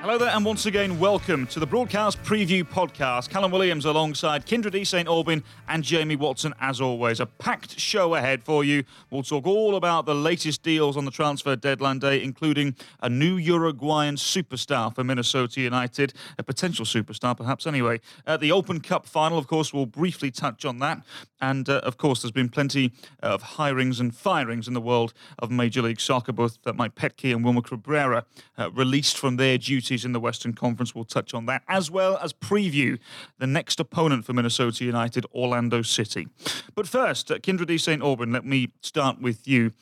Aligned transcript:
Hello 0.00 0.16
there, 0.16 0.30
and 0.30 0.46
once 0.46 0.64
again, 0.64 0.98
welcome 0.98 1.46
to 1.48 1.60
the 1.60 1.66
Broadcast 1.66 2.22
Preview 2.22 2.64
Podcast. 2.64 3.28
Callum 3.28 3.50
Williams 3.50 3.84
alongside 3.84 4.46
Kyndra 4.46 4.70
de 4.70 4.82
St. 4.82 5.06
Aubin 5.06 5.44
and 5.68 5.84
Jamie 5.84 6.16
Watson, 6.16 6.54
as 6.58 6.80
always. 6.80 7.20
A 7.20 7.26
packed 7.26 7.78
show 7.78 8.14
ahead 8.14 8.42
for 8.42 8.64
you. 8.64 8.82
We'll 9.10 9.22
talk 9.22 9.46
all 9.46 9.76
about 9.76 10.06
the 10.06 10.14
latest 10.14 10.62
deals 10.62 10.96
on 10.96 11.04
the 11.04 11.10
transfer 11.10 11.54
deadline 11.54 11.98
day, 11.98 12.22
including 12.24 12.76
a 13.02 13.10
new 13.10 13.36
Uruguayan 13.36 14.16
superstar 14.16 14.92
for 14.94 15.04
Minnesota 15.04 15.60
United, 15.60 16.14
a 16.38 16.42
potential 16.42 16.86
superstar, 16.86 17.36
perhaps, 17.36 17.66
anyway. 17.66 18.00
Uh, 18.26 18.38
the 18.38 18.52
Open 18.52 18.80
Cup 18.80 19.04
final, 19.04 19.36
of 19.36 19.48
course, 19.48 19.74
we'll 19.74 19.84
briefly 19.84 20.30
touch 20.30 20.64
on 20.64 20.78
that. 20.78 21.02
And, 21.42 21.68
uh, 21.68 21.80
of 21.84 21.98
course, 21.98 22.22
there's 22.22 22.32
been 22.32 22.48
plenty 22.48 22.92
of 23.22 23.42
hirings 23.42 24.00
and 24.00 24.14
firings 24.14 24.66
in 24.66 24.72
the 24.72 24.80
world 24.80 25.12
of 25.38 25.50
Major 25.50 25.82
League 25.82 26.00
Soccer. 26.00 26.32
Both 26.32 26.58
uh, 26.64 26.72
Mike 26.72 26.94
Petke 26.94 27.34
and 27.34 27.44
Wilmer 27.44 27.62
Cabrera 27.62 28.24
uh, 28.56 28.70
released 28.70 29.18
from 29.18 29.36
their 29.36 29.58
duties 29.58 29.99
in 30.04 30.12
the 30.12 30.20
Western 30.20 30.52
Conference. 30.52 30.94
We'll 30.94 31.04
touch 31.04 31.34
on 31.34 31.46
that, 31.46 31.62
as 31.68 31.90
well 31.90 32.18
as 32.18 32.32
preview 32.32 32.98
the 33.38 33.46
next 33.46 33.80
opponent 33.80 34.24
for 34.24 34.32
Minnesota 34.32 34.84
United, 34.84 35.26
Orlando 35.34 35.82
City. 35.82 36.28
But 36.74 36.86
first, 36.86 37.28
Kyndra 37.28 37.66
de 37.66 37.78
St. 37.78 38.02
Aubin, 38.02 38.32
let 38.32 38.44
me 38.44 38.72
start 38.80 39.20
with 39.20 39.46
you 39.46 39.72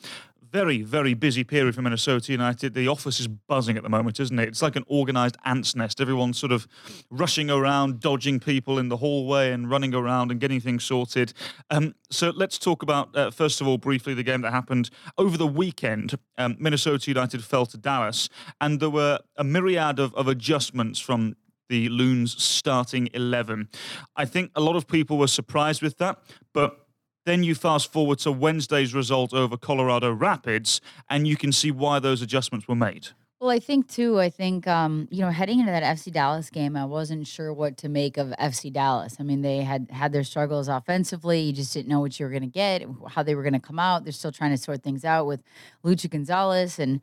very, 0.51 0.81
very 0.81 1.13
busy 1.13 1.43
period 1.43 1.75
for 1.75 1.81
Minnesota 1.81 2.31
United. 2.31 2.73
The 2.73 2.87
office 2.87 3.19
is 3.19 3.27
buzzing 3.27 3.77
at 3.77 3.83
the 3.83 3.89
moment, 3.89 4.19
isn't 4.19 4.37
it? 4.39 4.49
It's 4.49 4.61
like 4.61 4.75
an 4.75 4.83
organised 4.89 5.37
ant's 5.45 5.75
nest. 5.75 6.01
Everyone's 6.01 6.37
sort 6.37 6.51
of 6.51 6.67
rushing 7.09 7.49
around, 7.49 7.99
dodging 7.99 8.39
people 8.39 8.79
in 8.79 8.89
the 8.89 8.97
hallway 8.97 9.51
and 9.51 9.69
running 9.69 9.93
around 9.93 10.31
and 10.31 10.39
getting 10.39 10.59
things 10.59 10.83
sorted. 10.83 11.33
Um, 11.69 11.95
so 12.09 12.31
let's 12.35 12.57
talk 12.57 12.81
about, 12.81 13.15
uh, 13.15 13.31
first 13.31 13.61
of 13.61 13.67
all, 13.67 13.77
briefly 13.77 14.13
the 14.13 14.23
game 14.23 14.41
that 14.41 14.51
happened 14.51 14.89
over 15.17 15.37
the 15.37 15.47
weekend. 15.47 16.17
Um, 16.37 16.55
Minnesota 16.59 17.09
United 17.09 17.43
fell 17.43 17.65
to 17.67 17.77
Dallas, 17.77 18.29
and 18.59 18.79
there 18.79 18.89
were 18.89 19.19
a 19.37 19.43
myriad 19.43 19.99
of, 19.99 20.13
of 20.15 20.27
adjustments 20.27 20.99
from 20.99 21.35
the 21.69 21.87
Loons 21.89 22.41
starting 22.41 23.09
11. 23.13 23.69
I 24.15 24.25
think 24.25 24.51
a 24.55 24.61
lot 24.61 24.75
of 24.75 24.87
people 24.87 25.17
were 25.17 25.27
surprised 25.27 25.81
with 25.81 25.97
that, 25.99 26.17
but 26.53 26.88
then 27.29 27.43
you 27.43 27.53
fast 27.53 27.91
forward 27.91 28.19
to 28.19 28.31
Wednesday's 28.31 28.93
result 28.93 29.33
over 29.33 29.55
Colorado 29.55 30.11
Rapids, 30.11 30.81
and 31.09 31.27
you 31.27 31.37
can 31.37 31.51
see 31.51 31.71
why 31.71 31.99
those 31.99 32.21
adjustments 32.21 32.67
were 32.67 32.75
made. 32.75 33.09
Well, 33.39 33.51
I 33.51 33.59
think 33.59 33.87
too. 33.87 34.19
I 34.19 34.29
think 34.29 34.67
um, 34.67 35.07
you 35.11 35.21
know, 35.21 35.29
heading 35.29 35.59
into 35.59 35.71
that 35.71 35.83
FC 35.83 36.11
Dallas 36.11 36.49
game, 36.49 36.75
I 36.75 36.83
wasn't 36.83 37.25
sure 37.25 37.53
what 37.53 37.77
to 37.77 37.87
make 37.87 38.17
of 38.17 38.33
FC 38.39 38.73
Dallas. 38.73 39.15
I 39.19 39.23
mean, 39.23 39.41
they 39.41 39.61
had 39.61 39.87
had 39.91 40.11
their 40.11 40.25
struggles 40.25 40.67
offensively. 40.67 41.39
You 41.39 41.53
just 41.53 41.73
didn't 41.73 41.87
know 41.87 42.01
what 42.01 42.19
you 42.19 42.25
were 42.25 42.31
going 42.31 42.41
to 42.41 42.47
get, 42.47 42.85
how 43.07 43.23
they 43.23 43.35
were 43.35 43.43
going 43.43 43.53
to 43.53 43.59
come 43.59 43.79
out. 43.79 44.03
They're 44.03 44.11
still 44.11 44.33
trying 44.33 44.51
to 44.51 44.57
sort 44.57 44.83
things 44.83 45.05
out 45.05 45.25
with 45.25 45.41
Luchi 45.85 46.09
Gonzalez, 46.09 46.79
and 46.79 46.99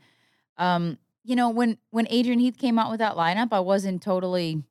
um, 0.58 0.98
you 1.24 1.36
know, 1.36 1.48
when 1.48 1.78
when 1.90 2.06
Adrian 2.10 2.38
Heath 2.40 2.58
came 2.58 2.78
out 2.78 2.90
with 2.90 2.98
that 2.98 3.14
lineup, 3.14 3.48
I 3.52 3.60
wasn't 3.60 4.02
totally. 4.02 4.62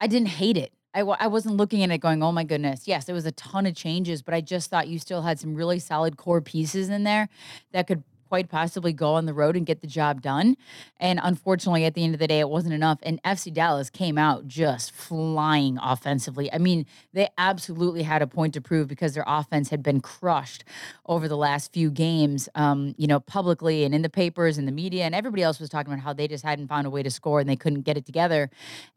I 0.00 0.08
didn't 0.08 0.28
hate 0.28 0.56
it. 0.56 0.72
I 0.94 1.00
w- 1.00 1.16
I 1.18 1.26
wasn't 1.26 1.56
looking 1.56 1.82
at 1.82 1.90
it 1.90 1.98
going, 1.98 2.22
oh 2.22 2.32
my 2.32 2.44
goodness. 2.44 2.86
Yes, 2.86 3.08
it 3.08 3.12
was 3.12 3.24
a 3.26 3.32
ton 3.32 3.66
of 3.66 3.74
changes, 3.74 4.22
but 4.22 4.34
I 4.34 4.40
just 4.40 4.68
thought 4.70 4.88
you 4.88 4.98
still 4.98 5.22
had 5.22 5.38
some 5.40 5.54
really 5.54 5.78
solid 5.78 6.16
core 6.16 6.40
pieces 6.40 6.88
in 6.90 7.04
there 7.04 7.28
that 7.72 7.86
could 7.86 8.02
quite 8.32 8.48
possibly 8.48 8.94
go 8.94 9.12
on 9.12 9.26
the 9.26 9.34
road 9.34 9.56
and 9.58 9.66
get 9.66 9.82
the 9.82 9.86
job 9.86 10.22
done. 10.22 10.56
And 10.98 11.20
unfortunately, 11.22 11.84
at 11.84 11.92
the 11.92 12.02
end 12.02 12.14
of 12.14 12.18
the 12.18 12.26
day, 12.26 12.40
it 12.40 12.48
wasn't 12.48 12.72
enough. 12.72 12.98
And 13.02 13.22
FC 13.24 13.52
Dallas 13.52 13.90
came 13.90 14.16
out 14.16 14.48
just 14.48 14.90
flying 14.90 15.76
offensively. 15.82 16.50
I 16.50 16.56
mean, 16.56 16.86
they 17.12 17.28
absolutely 17.36 18.04
had 18.04 18.22
a 18.22 18.26
point 18.26 18.54
to 18.54 18.62
prove 18.62 18.88
because 18.88 19.12
their 19.12 19.24
offense 19.26 19.68
had 19.68 19.82
been 19.82 20.00
crushed 20.00 20.64
over 21.04 21.28
the 21.28 21.36
last 21.36 21.74
few 21.74 21.90
games, 21.90 22.48
um, 22.54 22.94
you 22.96 23.06
know, 23.06 23.20
publicly 23.20 23.84
and 23.84 23.94
in 23.94 24.00
the 24.00 24.08
papers 24.08 24.56
and 24.56 24.66
the 24.66 24.72
media. 24.72 25.04
And 25.04 25.14
everybody 25.14 25.42
else 25.42 25.60
was 25.60 25.68
talking 25.68 25.92
about 25.92 26.02
how 26.02 26.14
they 26.14 26.26
just 26.26 26.42
hadn't 26.42 26.68
found 26.68 26.86
a 26.86 26.90
way 26.90 27.02
to 27.02 27.10
score 27.10 27.38
and 27.38 27.46
they 27.46 27.56
couldn't 27.56 27.82
get 27.82 27.98
it 27.98 28.06
together. 28.06 28.48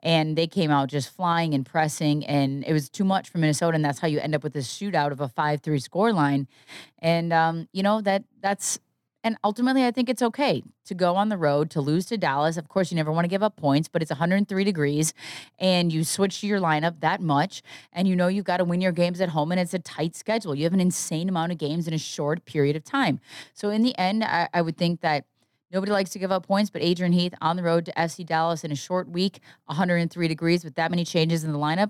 And 0.02 0.38
they 0.38 0.48
came 0.48 0.72
out 0.72 0.88
just 0.88 1.14
flying 1.14 1.54
and 1.54 1.66
pressing. 1.66 2.26
And 2.26 2.64
it 2.64 2.72
was 2.72 2.88
too 2.88 3.04
much 3.04 3.28
for 3.28 3.40
Minnesota. 3.40 3.76
And 3.76 3.84
that's 3.84 4.00
how 4.00 4.08
you 4.08 4.22
end 4.22 4.34
up 4.34 4.44
with 4.44 4.54
this 4.54 4.70
shootout 4.70 5.12
of 5.12 5.20
a 5.20 5.28
5 5.28 5.60
3 5.60 5.80
score 5.80 6.14
line. 6.14 6.48
And, 7.00 7.34
um, 7.34 7.68
you 7.74 7.84
know, 7.84 8.00
that 8.00 8.24
that's 8.40 8.80
and 9.26 9.38
ultimately, 9.44 9.84
I 9.84 9.90
think 9.90 10.08
it's 10.08 10.22
okay 10.22 10.62
to 10.86 10.94
go 10.94 11.16
on 11.16 11.30
the 11.30 11.38
road 11.38 11.72
to 11.72 11.82
lose 11.82 12.06
to 12.06 12.18
Dallas. 12.18 12.58
Of 12.58 12.70
course, 12.70 12.92
you 12.92 12.96
never 12.96 13.12
want 13.12 13.26
to 13.26 13.28
give 13.28 13.42
up 13.42 13.56
points, 13.56 13.88
but 13.88 14.04
it's 14.04 14.12
103 14.12 14.64
degrees 14.64 15.16
and 15.58 15.92
you 15.92 16.04
switch 16.04 16.42
to 16.42 16.48
your 16.48 16.60
lineup 16.60 17.00
that 17.00 17.22
much. 17.22 17.64
And 17.92 18.08
you 18.08 18.16
know 18.16 18.28
you've 18.28 18.46
got 18.46 18.58
to 18.58 18.64
win 18.64 18.82
your 18.82 18.92
games 18.92 19.20
at 19.20 19.30
home 19.30 19.52
and 19.52 19.60
it's 19.60 19.74
a 19.74 19.80
tight 19.80 20.16
schedule. 20.16 20.54
You 20.54 20.66
have 20.66 20.76
an 20.76 20.80
insane 20.80 21.28
amount 21.28 21.52
of 21.52 21.58
games 21.58 21.88
in 21.88 21.94
a 21.96 21.98
short 21.98 22.46
period 22.46 22.76
of 22.76 22.84
time. 22.84 23.20
So, 23.56 23.72
in 23.72 23.82
the 23.82 23.98
end, 23.98 24.24
I, 24.24 24.48
I 24.54 24.62
would 24.62 24.78
think 24.78 25.02
that. 25.02 25.26
Nobody 25.72 25.92
likes 25.92 26.12
to 26.12 26.20
give 26.20 26.32
up 26.32 26.46
points, 26.46 26.70
but 26.70 26.82
Adrian 26.84 27.12
Heath 27.12 27.34
on 27.42 27.58
the 27.58 27.64
road 27.64 27.86
to 27.88 27.92
FC 27.94 28.26
Dallas 28.26 28.64
in 28.64 28.72
a 28.72 28.76
short 28.76 29.10
week, 29.10 29.42
103 29.66 30.28
degrees 30.28 30.64
with 30.64 30.76
that 30.76 30.90
many 30.90 31.04
changes 31.04 31.44
in 31.44 31.52
the 31.52 31.58
lineup 31.58 31.90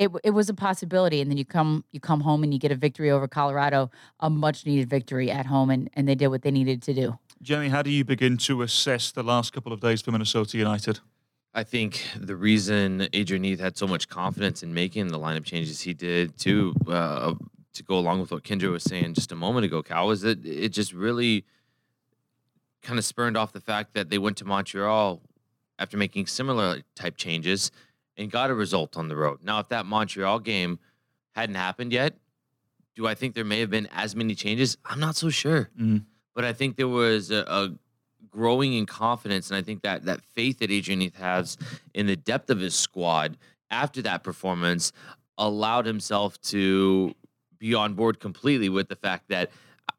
it, 0.00 0.10
it 0.24 0.30
was 0.30 0.48
a 0.48 0.54
possibility 0.54 1.20
and 1.20 1.30
then 1.30 1.36
you 1.36 1.44
come 1.44 1.84
you 1.92 2.00
come 2.00 2.22
home 2.22 2.42
and 2.42 2.52
you 2.52 2.58
get 2.58 2.72
a 2.72 2.74
victory 2.74 3.10
over 3.10 3.28
colorado 3.28 3.90
a 4.18 4.30
much 4.30 4.64
needed 4.64 4.88
victory 4.88 5.30
at 5.30 5.46
home 5.46 5.70
and, 5.70 5.90
and 5.92 6.08
they 6.08 6.14
did 6.14 6.28
what 6.28 6.42
they 6.42 6.50
needed 6.50 6.82
to 6.82 6.94
do. 6.94 7.18
Jamie, 7.42 7.68
how 7.68 7.82
do 7.82 7.90
you 7.90 8.04
begin 8.04 8.36
to 8.38 8.62
assess 8.62 9.12
the 9.12 9.22
last 9.22 9.52
couple 9.52 9.72
of 9.72 9.80
days 9.80 10.00
for 10.00 10.10
minnesota 10.10 10.56
united? 10.56 11.00
I 11.52 11.64
think 11.64 12.02
the 12.16 12.36
reason 12.36 13.08
Adrian 13.12 13.44
Heath 13.44 13.60
had 13.60 13.76
so 13.76 13.86
much 13.86 14.08
confidence 14.08 14.62
in 14.62 14.72
making 14.72 15.08
the 15.08 15.18
lineup 15.18 15.44
changes 15.44 15.80
he 15.80 15.92
did 15.92 16.38
too, 16.38 16.74
uh, 16.88 17.34
to 17.74 17.82
go 17.82 17.98
along 17.98 18.20
with 18.20 18.30
what 18.30 18.44
Kyndra 18.44 18.70
was 18.70 18.84
saying 18.84 19.14
just 19.14 19.32
a 19.32 19.36
moment 19.36 19.64
ago, 19.64 19.82
Cal, 19.82 20.06
was 20.06 20.22
that 20.22 20.44
it 20.46 20.68
just 20.70 20.92
really 20.92 21.44
kind 22.82 22.98
of 22.98 23.04
spurned 23.04 23.36
off 23.36 23.52
the 23.52 23.60
fact 23.60 23.94
that 23.94 24.10
they 24.10 24.18
went 24.18 24.36
to 24.38 24.44
Montreal 24.44 25.20
after 25.78 25.96
making 25.96 26.26
similar 26.26 26.82
type 26.94 27.16
changes 27.16 27.72
and 28.16 28.30
got 28.30 28.50
a 28.50 28.54
result 28.54 28.96
on 28.96 29.08
the 29.08 29.16
road. 29.16 29.38
Now, 29.42 29.60
if 29.60 29.68
that 29.68 29.86
Montreal 29.86 30.40
game 30.40 30.78
hadn't 31.32 31.54
happened 31.54 31.92
yet, 31.92 32.14
do 32.94 33.06
I 33.06 33.14
think 33.14 33.34
there 33.34 33.44
may 33.44 33.60
have 33.60 33.70
been 33.70 33.88
as 33.92 34.14
many 34.14 34.34
changes? 34.34 34.76
I'm 34.84 35.00
not 35.00 35.16
so 35.16 35.30
sure. 35.30 35.70
Mm. 35.80 36.04
But 36.34 36.44
I 36.44 36.52
think 36.52 36.76
there 36.76 36.88
was 36.88 37.30
a, 37.30 37.44
a, 37.46 37.70
growing 38.30 38.74
in 38.74 38.86
confidence, 38.86 39.50
and 39.50 39.56
I 39.56 39.62
think 39.62 39.82
that 39.82 40.04
that 40.04 40.22
faith 40.22 40.58
that 40.58 40.70
Adrian 40.70 41.00
Heath 41.00 41.16
has 41.16 41.56
in 41.94 42.06
the 42.06 42.16
depth 42.16 42.50
of 42.50 42.60
his 42.60 42.74
squad 42.74 43.36
after 43.70 44.02
that 44.02 44.22
performance 44.22 44.92
allowed 45.38 45.86
himself 45.86 46.40
to 46.42 47.14
be 47.58 47.74
on 47.74 47.94
board 47.94 48.20
completely 48.20 48.68
with 48.68 48.88
the 48.88 48.96
fact 48.96 49.28
that 49.28 49.50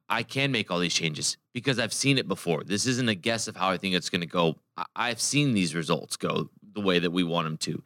I 0.10 0.24
can 0.24 0.52
make 0.52 0.70
all 0.70 0.80
these 0.80 0.94
changes 0.94 1.38
because 1.54 1.80
I've 1.80 1.94
seen 1.94 2.18
it 2.18 2.28
before. 2.28 2.64
This 2.64 2.86
isn't 2.86 3.08
a 3.08 3.16
guess 3.16 3.48
of 3.48 3.56
how 3.56 3.70
I 3.70 3.78
think 3.78 3.96
it's 3.96 4.10
going 4.10 4.22
to 4.22 4.28
go. 4.28 4.58
I've 4.96 5.22
seen 5.22 5.54
these 5.54 5.74
results 5.74 6.18
go 6.18 6.50
the 6.74 6.82
way 6.82 7.00
that 7.00 7.12
we 7.12 7.24
want 7.24 7.46
them 7.46 7.58
to. 7.58 7.82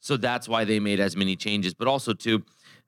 So 0.00 0.16
that's 0.16 0.48
why 0.48 0.64
they 0.64 0.80
made 0.80 1.00
as 1.00 1.16
many 1.16 1.36
changes. 1.36 1.74
But 1.74 1.88
also, 1.88 2.12
too, 2.12 2.44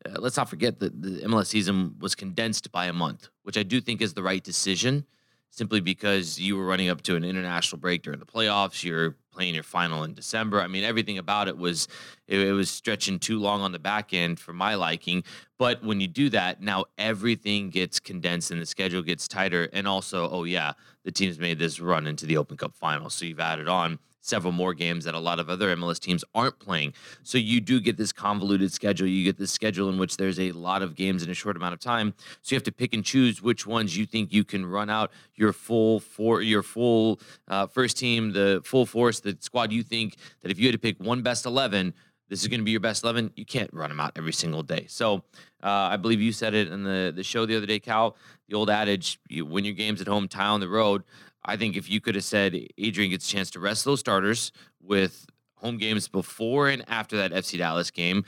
uh, 0.06 0.20
let's 0.20 0.36
not 0.36 0.48
forget 0.48 0.78
that 0.80 1.00
the 1.02 1.22
MLS 1.26 1.46
season 1.46 1.96
was 1.98 2.14
condensed 2.14 2.70
by 2.72 2.86
a 2.86 2.92
month, 2.92 3.28
which 3.42 3.58
I 3.58 3.62
do 3.62 3.80
think 3.80 4.00
is 4.00 4.14
the 4.14 4.22
right 4.22 4.42
decision, 4.42 5.04
simply 5.50 5.80
because 5.80 6.38
you 6.38 6.56
were 6.56 6.64
running 6.64 6.88
up 6.88 7.02
to 7.02 7.16
an 7.16 7.24
international 7.24 7.80
break 7.80 8.02
during 8.02 8.20
the 8.20 8.26
playoffs. 8.26 8.84
You're 8.84 9.16
playing 9.32 9.54
your 9.54 9.64
final 9.64 10.04
in 10.04 10.14
December. 10.14 10.60
I 10.60 10.68
mean, 10.68 10.84
everything 10.84 11.18
about 11.18 11.48
it 11.48 11.56
was 11.56 11.88
it, 12.28 12.38
it 12.40 12.52
was 12.52 12.70
stretching 12.70 13.18
too 13.18 13.38
long 13.38 13.60
on 13.60 13.72
the 13.72 13.78
back 13.78 14.14
end 14.14 14.38
for 14.38 14.52
my 14.52 14.74
liking. 14.74 15.24
But 15.58 15.84
when 15.84 16.00
you 16.00 16.08
do 16.08 16.30
that, 16.30 16.62
now 16.62 16.84
everything 16.96 17.70
gets 17.70 18.00
condensed 18.00 18.50
and 18.50 18.60
the 18.60 18.66
schedule 18.66 19.02
gets 19.02 19.28
tighter. 19.28 19.68
And 19.72 19.86
also, 19.86 20.30
oh 20.30 20.44
yeah, 20.44 20.72
the 21.04 21.12
teams 21.12 21.38
made 21.38 21.58
this 21.58 21.80
run 21.80 22.06
into 22.06 22.26
the 22.26 22.36
Open 22.36 22.56
Cup 22.56 22.74
final, 22.76 23.10
so 23.10 23.24
you've 23.24 23.40
added 23.40 23.68
on 23.68 23.98
several 24.20 24.52
more 24.52 24.74
games 24.74 25.04
that 25.04 25.14
a 25.14 25.18
lot 25.18 25.38
of 25.40 25.48
other 25.48 25.74
MLS 25.76 25.98
teams 25.98 26.24
aren't 26.34 26.58
playing. 26.58 26.92
So 27.22 27.38
you 27.38 27.60
do 27.60 27.80
get 27.80 27.96
this 27.96 28.12
convoluted 28.12 28.72
schedule. 28.72 29.06
You 29.06 29.24
get 29.24 29.38
this 29.38 29.50
schedule 29.50 29.88
in 29.88 29.98
which 29.98 30.16
there's 30.16 30.38
a 30.38 30.52
lot 30.52 30.82
of 30.82 30.94
games 30.94 31.22
in 31.22 31.30
a 31.30 31.34
short 31.34 31.56
amount 31.56 31.74
of 31.74 31.80
time. 31.80 32.14
So 32.42 32.54
you 32.54 32.56
have 32.56 32.64
to 32.64 32.72
pick 32.72 32.94
and 32.94 33.04
choose 33.04 33.42
which 33.42 33.66
ones 33.66 33.96
you 33.96 34.06
think 34.06 34.32
you 34.32 34.44
can 34.44 34.66
run 34.66 34.90
out 34.90 35.10
your 35.34 35.52
full 35.52 36.00
for 36.00 36.42
your 36.42 36.62
full 36.62 37.20
uh, 37.48 37.66
first 37.66 37.96
team, 37.96 38.32
the 38.32 38.60
full 38.64 38.86
force, 38.86 39.20
the 39.20 39.36
squad. 39.40 39.72
You 39.72 39.82
think 39.82 40.16
that 40.42 40.50
if 40.50 40.58
you 40.58 40.66
had 40.66 40.72
to 40.72 40.78
pick 40.78 40.98
one 40.98 41.22
best 41.22 41.46
eleven. 41.46 41.94
This 42.28 42.42
is 42.42 42.48
going 42.48 42.60
to 42.60 42.64
be 42.64 42.70
your 42.70 42.78
best 42.78 43.02
11. 43.02 43.32
You 43.34 43.44
can't 43.44 43.70
run 43.72 43.90
them 43.90 43.98
out 43.98 44.12
every 44.14 44.32
single 44.32 44.62
day. 44.62 44.86
So 44.88 45.24
uh, 45.64 45.68
I 45.68 45.96
believe 45.96 46.20
you 46.20 46.30
said 46.30 46.54
it 46.54 46.68
in 46.68 46.84
the, 46.84 47.12
the 47.12 47.24
show 47.24 47.44
the 47.44 47.56
other 47.56 47.66
day, 47.66 47.80
Cal. 47.80 48.16
The 48.48 48.54
old 48.54 48.70
adage, 48.70 49.18
you 49.28 49.44
win 49.44 49.64
your 49.64 49.74
games 49.74 50.00
at 50.00 50.06
home, 50.06 50.28
tie 50.28 50.46
on 50.46 50.60
the 50.60 50.68
road. 50.68 51.02
I 51.44 51.56
think 51.56 51.76
if 51.76 51.88
you 51.90 52.00
could 52.00 52.14
have 52.14 52.24
said 52.24 52.68
Adrian 52.78 53.10
gets 53.10 53.26
a 53.26 53.32
chance 53.32 53.50
to 53.52 53.60
rest 53.60 53.84
those 53.84 54.00
starters 54.00 54.52
with 54.82 55.26
home 55.54 55.78
games 55.78 56.08
before 56.08 56.68
and 56.68 56.84
after 56.88 57.16
that 57.16 57.32
FC 57.32 57.58
Dallas 57.58 57.90
game, 57.90 58.24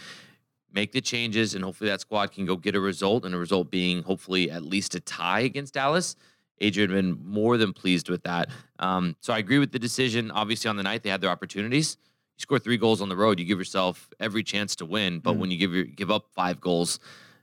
make 0.72 0.92
the 0.92 1.00
changes, 1.00 1.54
and 1.54 1.64
hopefully 1.64 1.90
that 1.90 2.00
squad 2.00 2.32
can 2.32 2.46
go 2.46 2.56
get 2.56 2.74
a 2.74 2.80
result, 2.80 3.24
and 3.24 3.34
a 3.34 3.38
result 3.38 3.70
being 3.70 4.02
hopefully 4.02 4.50
at 4.50 4.62
least 4.62 4.94
a 4.94 5.00
tie 5.00 5.40
against 5.40 5.74
Dallas. 5.74 6.16
Adrian 6.60 6.90
been 6.90 7.18
more 7.24 7.56
than 7.56 7.72
pleased 7.72 8.08
with 8.08 8.22
that. 8.22 8.48
Um, 8.78 9.16
so 9.20 9.32
I 9.32 9.38
agree 9.38 9.58
with 9.58 9.72
the 9.72 9.78
decision. 9.78 10.30
Obviously, 10.30 10.68
on 10.68 10.76
the 10.76 10.82
night 10.82 11.02
they 11.02 11.10
had 11.10 11.20
their 11.20 11.30
opportunities. 11.30 11.96
You 12.36 12.42
score 12.42 12.58
three 12.58 12.76
goals 12.76 13.02
on 13.02 13.08
the 13.08 13.16
road, 13.16 13.38
you 13.38 13.44
give 13.44 13.58
yourself 13.58 14.08
every 14.20 14.42
chance 14.42 14.76
to 14.76 14.86
win. 14.86 15.18
But 15.18 15.34
mm 15.34 15.38
when 15.38 15.50
you 15.50 15.58
give 15.58 15.74
your, 15.74 15.84
give 15.84 16.10
up 16.10 16.28
five 16.34 16.60
goals, 16.60 16.98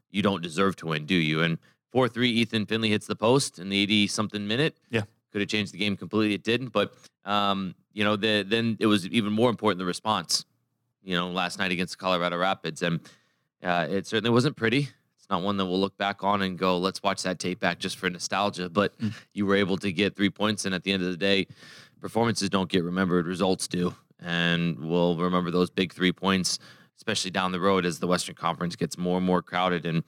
you 0.10 0.22
don't 0.22 0.42
deserve 0.42 0.76
to 0.78 0.88
win, 0.88 1.06
do 1.06 1.16
you? 1.16 1.42
And 1.42 1.58
four 1.92 2.08
three, 2.08 2.30
Ethan 2.30 2.66
Finlay 2.66 2.90
hits 2.90 3.08
the 3.08 3.16
post 3.16 3.60
in 3.60 3.70
the 3.70 3.78
eighty 3.78 4.08
something 4.08 4.48
minute. 4.48 4.78
Yeah, 4.90 5.04
could 5.32 5.42
have 5.42 5.50
changed 5.50 5.74
the 5.74 5.78
game 5.78 5.96
completely. 5.98 6.34
It 6.36 6.44
didn't, 6.44 6.70
but 6.70 6.94
um, 7.26 7.76
you 7.94 8.04
know, 8.04 8.16
the, 8.16 8.44
then 8.48 8.78
it 8.80 8.88
was 8.88 9.08
even 9.08 9.32
more 9.34 9.50
important 9.50 9.80
the 9.80 9.86
response. 9.86 10.46
You 11.04 11.16
know, 11.16 11.30
last 11.30 11.60
night 11.60 11.72
against 11.72 11.94
the 11.94 11.98
Colorado 12.04 12.38
Rapids, 12.38 12.82
and 12.82 13.00
uh, 13.64 13.88
it 13.90 14.06
certainly 14.08 14.32
wasn't 14.32 14.56
pretty. 14.58 14.90
It's 15.18 15.30
not 15.30 15.42
one 15.44 15.58
that 15.58 15.66
we'll 15.66 15.80
look 15.80 15.98
back 15.98 16.24
on 16.24 16.42
and 16.42 16.58
go, 16.58 16.78
let's 16.78 17.02
watch 17.02 17.24
that 17.24 17.40
tape 17.40 17.60
back 17.60 17.80
just 17.80 17.98
for 17.98 18.10
nostalgia. 18.10 18.70
But 18.70 18.98
Mm. 19.00 19.14
you 19.34 19.46
were 19.46 19.56
able 19.56 19.78
to 19.78 19.92
get 19.92 20.16
three 20.16 20.30
points, 20.30 20.66
and 20.66 20.76
at 20.76 20.84
the 20.84 20.92
end 20.92 21.04
of 21.04 21.10
the 21.10 21.18
day, 21.18 21.48
performances 22.02 22.50
don't 22.50 22.70
get 22.70 22.84
remembered, 22.84 23.28
results 23.28 23.68
do, 23.68 23.96
and 24.20 24.78
we'll 24.80 25.16
remember 25.18 25.52
those 25.52 25.70
big 25.70 25.94
three 25.94 26.12
points, 26.12 26.60
especially 26.98 27.32
down 27.32 27.52
the 27.54 27.60
road 27.60 27.86
as 27.86 28.00
the 28.00 28.08
Western 28.08 28.36
Conference 28.36 28.76
gets 28.76 28.98
more 28.98 29.18
and 29.18 29.26
more 29.26 29.42
crowded. 29.42 29.86
And 29.86 30.04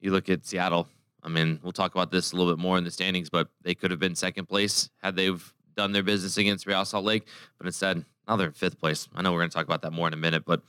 you 0.00 0.10
look 0.10 0.28
at 0.30 0.46
Seattle. 0.46 0.88
I 1.24 1.28
mean, 1.28 1.58
we'll 1.62 1.72
talk 1.72 1.94
about 1.94 2.10
this 2.10 2.32
a 2.32 2.36
little 2.36 2.52
bit 2.52 2.60
more 2.60 2.76
in 2.78 2.84
the 2.84 2.90
standings, 2.90 3.30
but 3.30 3.48
they 3.62 3.74
could 3.74 3.90
have 3.90 4.00
been 4.00 4.14
second 4.14 4.46
place 4.46 4.90
had 5.02 5.16
they've 5.16 5.52
done 5.76 5.92
their 5.92 6.02
business 6.02 6.36
against 6.36 6.66
Real 6.66 6.84
Salt 6.84 7.04
Lake. 7.04 7.26
But 7.58 7.66
instead, 7.66 8.04
now 8.28 8.36
they're 8.36 8.48
in 8.48 8.52
fifth 8.52 8.78
place. 8.78 9.08
I 9.14 9.22
know 9.22 9.32
we're 9.32 9.40
going 9.40 9.50
to 9.50 9.54
talk 9.54 9.66
about 9.66 9.82
that 9.82 9.92
more 9.92 10.06
in 10.06 10.14
a 10.14 10.18
minute, 10.18 10.44
but 10.44 10.62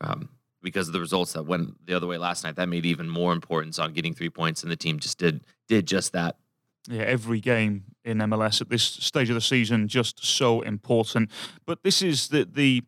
um, 0.00 0.30
because 0.62 0.88
of 0.88 0.94
the 0.94 1.00
results 1.00 1.32
that 1.34 1.44
went 1.44 1.86
the 1.86 1.94
other 1.94 2.06
way 2.06 2.18
last 2.18 2.44
night, 2.44 2.56
that 2.56 2.68
made 2.68 2.86
even 2.86 3.08
more 3.08 3.32
importance 3.32 3.78
on 3.78 3.92
getting 3.92 4.14
three 4.14 4.30
points, 4.30 4.62
and 4.62 4.72
the 4.72 4.76
team 4.76 4.98
just 4.98 5.18
did 5.18 5.42
did 5.68 5.86
just 5.86 6.12
that. 6.12 6.36
Yeah, 6.88 7.02
every 7.02 7.40
game 7.40 7.84
in 8.04 8.18
MLS 8.18 8.60
at 8.60 8.70
this 8.70 8.82
stage 8.82 9.28
of 9.28 9.34
the 9.34 9.40
season 9.40 9.88
just 9.88 10.24
so 10.24 10.62
important. 10.62 11.30
But 11.66 11.82
this 11.82 12.02
is 12.02 12.28
the 12.28 12.48
the 12.50 12.82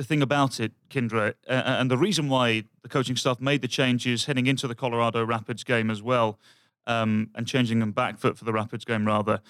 the 0.00 0.06
thing 0.06 0.22
about 0.22 0.60
it, 0.60 0.72
Kyndra, 0.88 1.34
uh, 1.46 1.52
and 1.52 1.90
the 1.90 1.98
reason 1.98 2.30
why 2.30 2.64
the 2.82 2.88
coaching 2.88 3.16
staff 3.16 3.38
made 3.38 3.60
the 3.60 3.68
changes 3.68 4.24
heading 4.24 4.46
into 4.46 4.66
the 4.66 4.74
Colorado 4.74 5.22
Rapids 5.26 5.62
game 5.62 5.90
as 5.90 6.02
well, 6.02 6.38
um, 6.86 7.28
and 7.34 7.46
changing 7.46 7.80
them 7.80 7.92
back 7.92 8.18
for, 8.18 8.32
for 8.32 8.46
the 8.46 8.52
Rapids 8.52 8.86
game 8.86 9.06
rather. 9.06 9.40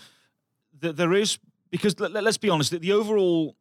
Th- 0.82 0.94
there 0.94 1.12
is 1.12 1.38
because 1.70 1.98
let, 2.00 2.12
let's 2.12 2.36
be 2.36 2.50
honest, 2.50 2.72
the 2.72 2.92
overall 2.92 3.54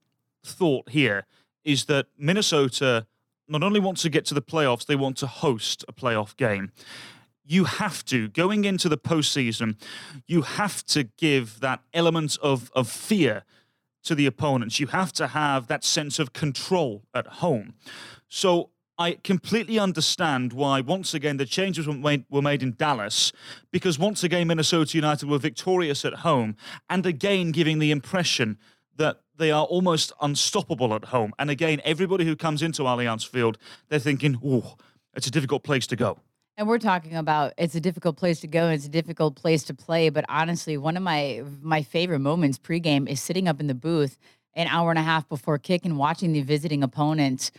thought 0.43 0.89
here 0.89 1.27
is 1.63 1.85
that 1.85 2.07
Minnesota 2.17 3.05
not 3.47 3.61
only 3.61 3.79
wants 3.79 4.01
to 4.01 4.09
get 4.09 4.25
to 4.25 4.33
the 4.33 4.41
playoffs, 4.41 4.87
they 4.87 4.95
want 4.95 5.15
to 5.17 5.27
host 5.27 5.85
a 5.87 5.93
playoff 5.93 6.35
game 6.37 6.71
you 7.45 7.63
have 7.63 8.05
to 8.05 8.27
going 8.27 8.63
into 8.63 8.87
the 8.87 8.97
postseason. 8.97 9.75
You 10.27 10.43
have 10.43 10.85
to 10.87 11.05
give 11.17 11.59
that 11.61 11.81
element 11.95 12.37
of 12.43 12.71
of 12.75 12.87
fear 12.87 13.43
to 14.03 14.15
the 14.15 14.25
opponents. 14.25 14.79
You 14.79 14.87
have 14.87 15.13
to 15.13 15.27
have 15.27 15.67
that 15.67 15.83
sense 15.83 16.19
of 16.19 16.33
control 16.33 17.03
at 17.13 17.27
home. 17.27 17.73
So 18.27 18.71
I 18.97 19.13
completely 19.23 19.79
understand 19.79 20.51
why 20.51 20.81
once 20.81 21.13
again 21.13 21.37
the 21.37 21.45
changes 21.45 21.87
were 21.87 21.93
made, 21.93 22.25
were 22.29 22.41
made 22.41 22.61
in 22.61 22.73
Dallas 22.73 23.31
because 23.71 23.97
once 23.97 24.23
again 24.23 24.47
Minnesota 24.47 24.97
United 24.97 25.29
were 25.29 25.37
victorious 25.37 26.03
at 26.03 26.15
home 26.15 26.57
and 26.89 27.05
again 27.05 27.51
giving 27.51 27.79
the 27.79 27.91
impression 27.91 28.57
that 28.97 29.21
they 29.37 29.51
are 29.51 29.63
almost 29.63 30.11
unstoppable 30.21 30.93
at 30.93 31.05
home. 31.05 31.33
And 31.39 31.49
again, 31.49 31.81
everybody 31.85 32.25
who 32.25 32.35
comes 32.35 32.61
into 32.61 32.83
Allianz 32.83 33.25
Field, 33.25 33.57
they're 33.87 33.97
thinking, 33.97 34.37
"Oh, 34.43 34.75
it's 35.13 35.27
a 35.27 35.31
difficult 35.31 35.63
place 35.63 35.87
to 35.87 35.95
go." 35.95 36.19
And 36.59 36.67
we're 36.67 36.77
talking 36.77 37.15
about 37.15 37.53
it's 37.57 37.75
a 37.75 37.79
difficult 37.79 38.17
place 38.17 38.41
to 38.41 38.47
go 38.47 38.65
and 38.65 38.73
it's 38.73 38.85
a 38.85 38.89
difficult 38.89 39.37
place 39.37 39.63
to 39.63 39.73
play. 39.73 40.09
But 40.09 40.25
honestly, 40.27 40.75
one 40.75 40.97
of 40.97 41.03
my 41.03 41.41
my 41.61 41.81
favorite 41.81 42.19
moments 42.19 42.57
pregame 42.59 43.07
is 43.07 43.21
sitting 43.21 43.47
up 43.47 43.61
in 43.61 43.67
the 43.67 43.73
booth 43.73 44.17
an 44.55 44.67
hour 44.67 44.89
and 44.89 44.99
a 44.99 45.01
half 45.01 45.29
before 45.29 45.57
kick 45.57 45.85
and 45.85 45.97
watching 45.97 46.33
the 46.33 46.41
visiting 46.41 46.83
opponent 46.83 47.51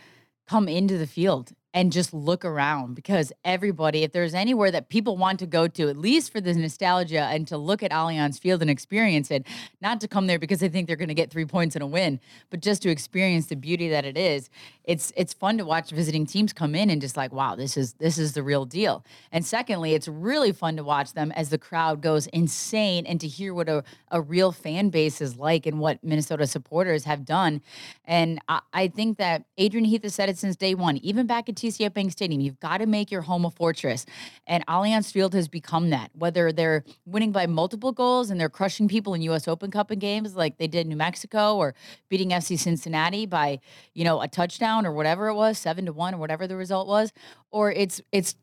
come 0.47 0.67
into 0.67 0.99
the 0.99 1.07
field 1.07 1.51
and 1.73 1.91
just 1.91 2.13
look 2.13 2.43
around 2.43 2.95
because 2.95 3.31
everybody, 3.45 4.03
if 4.03 4.11
there's 4.11 4.33
anywhere 4.33 4.71
that 4.71 4.89
people 4.89 5.15
want 5.15 5.39
to 5.39 5.45
go 5.45 5.67
to, 5.67 5.87
at 5.87 5.97
least 5.97 6.31
for 6.31 6.41
the 6.41 6.53
nostalgia 6.53 7.23
and 7.23 7.47
to 7.47 7.57
look 7.57 7.81
at 7.81 7.91
Allianz 7.91 8.39
Field 8.39 8.61
and 8.61 8.69
experience 8.69 9.31
it, 9.31 9.47
not 9.81 10.01
to 10.01 10.07
come 10.07 10.27
there 10.27 10.39
because 10.39 10.59
they 10.59 10.67
think 10.67 10.87
they're 10.87 10.95
going 10.97 11.07
to 11.07 11.13
get 11.13 11.31
three 11.31 11.45
points 11.45 11.75
and 11.75 11.83
a 11.83 11.87
win, 11.87 12.19
but 12.49 12.59
just 12.59 12.81
to 12.81 12.89
experience 12.89 13.47
the 13.47 13.55
beauty 13.55 13.89
that 13.89 14.05
it 14.05 14.17
is. 14.17 14.49
It's 14.83 15.13
it's 15.15 15.31
fun 15.31 15.59
to 15.59 15.65
watch 15.65 15.91
visiting 15.91 16.25
teams 16.25 16.53
come 16.53 16.73
in 16.73 16.89
and 16.89 16.99
just 16.99 17.15
like, 17.15 17.31
wow, 17.31 17.55
this 17.55 17.77
is 17.77 17.93
this 17.93 18.17
is 18.17 18.33
the 18.33 18.41
real 18.41 18.65
deal. 18.65 19.05
And 19.31 19.45
secondly, 19.45 19.93
it's 19.93 20.07
really 20.07 20.51
fun 20.51 20.75
to 20.77 20.83
watch 20.83 21.13
them 21.13 21.31
as 21.33 21.49
the 21.49 21.59
crowd 21.59 22.01
goes 22.01 22.25
insane 22.27 23.05
and 23.05 23.21
to 23.21 23.27
hear 23.27 23.53
what 23.53 23.69
a, 23.69 23.83
a 24.09 24.19
real 24.19 24.51
fan 24.51 24.89
base 24.89 25.21
is 25.21 25.37
like 25.37 25.67
and 25.67 25.79
what 25.79 26.03
Minnesota 26.03 26.47
supporters 26.47 27.05
have 27.05 27.25
done. 27.25 27.61
And 28.05 28.41
I, 28.49 28.61
I 28.73 28.87
think 28.87 29.19
that 29.19 29.45
Adrian 29.57 29.85
Heath 29.85 30.03
has 30.03 30.15
said 30.15 30.29
it 30.29 30.37
since 30.39 30.55
day 30.55 30.73
one, 30.73 30.97
even 30.97 31.27
back 31.27 31.47
at 31.47 31.55
TCF 31.61 31.93
Bank 31.93 32.11
Stadium, 32.11 32.41
you've 32.41 32.59
got 32.59 32.79
to 32.79 32.85
make 32.85 33.11
your 33.11 33.21
home 33.21 33.45
a 33.45 33.51
fortress. 33.51 34.05
And 34.47 34.65
Allianz 34.67 35.11
Field 35.11 35.33
has 35.33 35.47
become 35.47 35.91
that, 35.91 36.11
whether 36.13 36.51
they're 36.51 36.83
winning 37.05 37.31
by 37.31 37.45
multiple 37.45 37.91
goals 37.91 38.29
and 38.29 38.39
they're 38.39 38.49
crushing 38.49 38.87
people 38.87 39.13
in 39.13 39.21
US 39.23 39.47
Open 39.47 39.71
Cup 39.71 39.91
and 39.91 40.01
games 40.01 40.35
like 40.35 40.57
they 40.57 40.67
did 40.67 40.81
in 40.81 40.89
New 40.89 40.95
Mexico 40.95 41.55
or 41.55 41.75
beating 42.09 42.29
FC 42.29 42.57
Cincinnati 42.57 43.25
by, 43.25 43.59
you 43.93 44.03
know, 44.03 44.21
a 44.21 44.27
touchdown 44.27 44.85
or 44.85 44.91
whatever 44.91 45.27
it 45.27 45.35
was, 45.35 45.57
seven 45.57 45.85
to 45.85 45.93
one 45.93 46.13
or 46.13 46.17
whatever 46.17 46.47
the 46.47 46.55
result 46.55 46.87
was, 46.87 47.13
or 47.51 47.71
it's 47.71 48.01
it's 48.11 48.35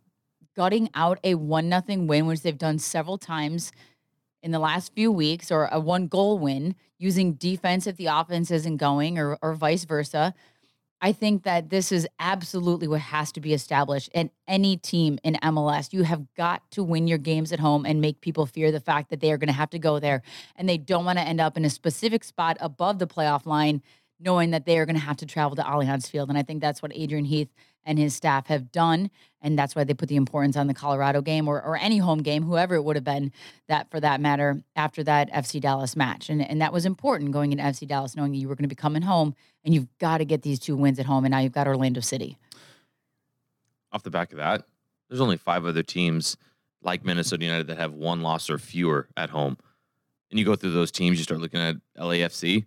gutting 0.55 0.91
out 0.95 1.19
a 1.23 1.35
one 1.35 1.69
nothing 1.69 2.07
win, 2.07 2.27
which 2.27 2.43
they've 2.43 2.59
done 2.59 2.79
several 2.79 3.19
times 3.19 3.73
in 4.43 4.51
the 4.51 4.59
last 4.59 4.93
few 4.95 5.11
weeks, 5.11 5.51
or 5.51 5.69
a 5.73 5.81
one 5.81 6.07
goal 6.07 6.39
win 6.39 6.75
using 6.99 7.35
defense 7.35 7.87
if 7.87 7.97
the 7.97 8.07
offense 8.07 8.51
isn't 8.51 8.77
going, 8.77 9.19
or 9.19 9.39
or 9.43 9.55
vice 9.55 9.85
versa. 9.85 10.35
I 11.01 11.13
think 11.13 11.45
that 11.45 11.71
this 11.71 11.93
is 11.93 12.09
absolutely 12.19 12.89
what 12.89 13.01
has 13.01 13.31
to 13.33 13.41
be 13.41 13.53
established. 13.53 14.11
And 14.15 14.31
any 14.49 14.77
team 14.77 15.19
in 15.23 15.35
MLS, 15.35 15.93
you 15.93 16.03
have 16.03 16.27
got 16.35 16.69
to 16.73 16.83
win 16.83 17.07
your 17.07 17.19
games 17.19 17.53
at 17.53 17.61
home 17.61 17.87
and 17.87 18.01
make 18.01 18.21
people 18.21 18.47
fear 18.47 18.73
the 18.73 18.81
fact 18.81 19.11
that 19.11 19.21
they 19.21 19.31
are 19.31 19.39
going 19.39 19.49
to 19.49 19.55
have 19.55 19.71
to 19.71 19.79
go 19.79 20.01
there 20.01 20.23
and 20.57 20.69
they 20.69 20.79
don't 20.79 21.05
want 21.05 21.19
to 21.19 21.25
end 21.25 21.41
up 21.41 21.57
in 21.57 21.65
a 21.65 21.71
specific 21.71 22.25
spot 22.25 22.57
above 22.61 22.99
the 22.99 23.07
playoff 23.07 23.47
line, 23.47 23.81
knowing 24.19 24.51
that 24.51 24.67
they 24.67 24.79
are 24.79 24.87
going 24.87 24.97
to 24.97 25.03
have 25.03 25.17
to 25.19 25.27
travel 25.27 25.55
to 25.55 25.63
Allianz 25.63 26.11
Field. 26.11 26.29
And 26.29 26.39
I 26.39 26.43
think 26.43 26.61
that's 26.61 26.83
what 26.83 26.93
Adrian 26.95 27.27
Heath 27.27 27.55
and 27.89 27.99
his 27.99 28.15
staff 28.15 28.47
have 28.49 28.71
done. 28.71 29.11
And 29.41 29.59
that's 29.59 29.75
why 29.75 29.83
they 29.83 29.95
put 29.95 30.09
the 30.09 30.17
importance 30.17 30.57
on 30.57 30.67
the 30.67 30.75
Colorado 30.75 31.23
game 31.23 31.49
or, 31.49 31.63
or 31.63 31.77
any 31.77 31.99
home 31.99 32.23
game, 32.23 32.43
whoever 32.43 32.75
it 32.75 32.85
would 32.85 32.97
have 32.97 33.05
been, 33.05 33.33
that 33.67 33.91
for 33.91 33.99
that 33.99 34.21
matter, 34.21 34.63
after 34.77 35.03
that 35.05 35.33
FC 35.33 35.61
Dallas 35.61 35.97
match. 35.97 36.29
And, 36.29 36.43
and 36.43 36.61
that 36.61 36.73
was 36.73 36.85
important 36.85 37.33
going 37.33 37.51
into 37.51 37.65
FC 37.65 37.89
Dallas, 37.89 38.15
knowing 38.15 38.33
that 38.33 38.39
you 38.39 38.47
were 38.47 38.55
going 38.55 38.65
to 38.65 38.69
be 38.69 38.75
coming 38.75 39.03
home 39.03 39.35
and 39.65 39.73
you've 39.75 39.89
got 39.99 40.19
to 40.19 40.27
get 40.27 40.43
these 40.43 40.59
two 40.59 40.77
wins 40.77 40.99
at 40.99 41.07
home. 41.07 41.25
And 41.25 41.33
now 41.33 41.39
you've 41.39 41.53
got 41.53 41.67
Orlando 41.67 42.01
City. 42.01 42.37
Off 43.91 44.03
the 44.03 44.11
back 44.11 44.33
of 44.33 44.39
that, 44.39 44.65
there's 45.09 45.23
only 45.23 45.39
five 45.39 45.65
other 45.65 45.83
teams 45.83 46.37
like 46.83 47.05
Minnesota 47.05 47.45
United 47.45 47.69
that 47.69 47.79
have 47.79 47.95
one 47.95 48.21
loss 48.21 48.51
or 48.51 48.59
fewer 48.59 49.09
at 49.17 49.31
home. 49.31 49.57
And 50.31 50.39
you 50.39 50.45
go 50.45 50.57
through 50.57 50.73
those 50.73 50.91
teams, 50.91 51.17
you 51.17 51.25
start 51.25 51.41
looking 51.41 51.61
at 51.61 51.77
LAFC, 51.97 52.67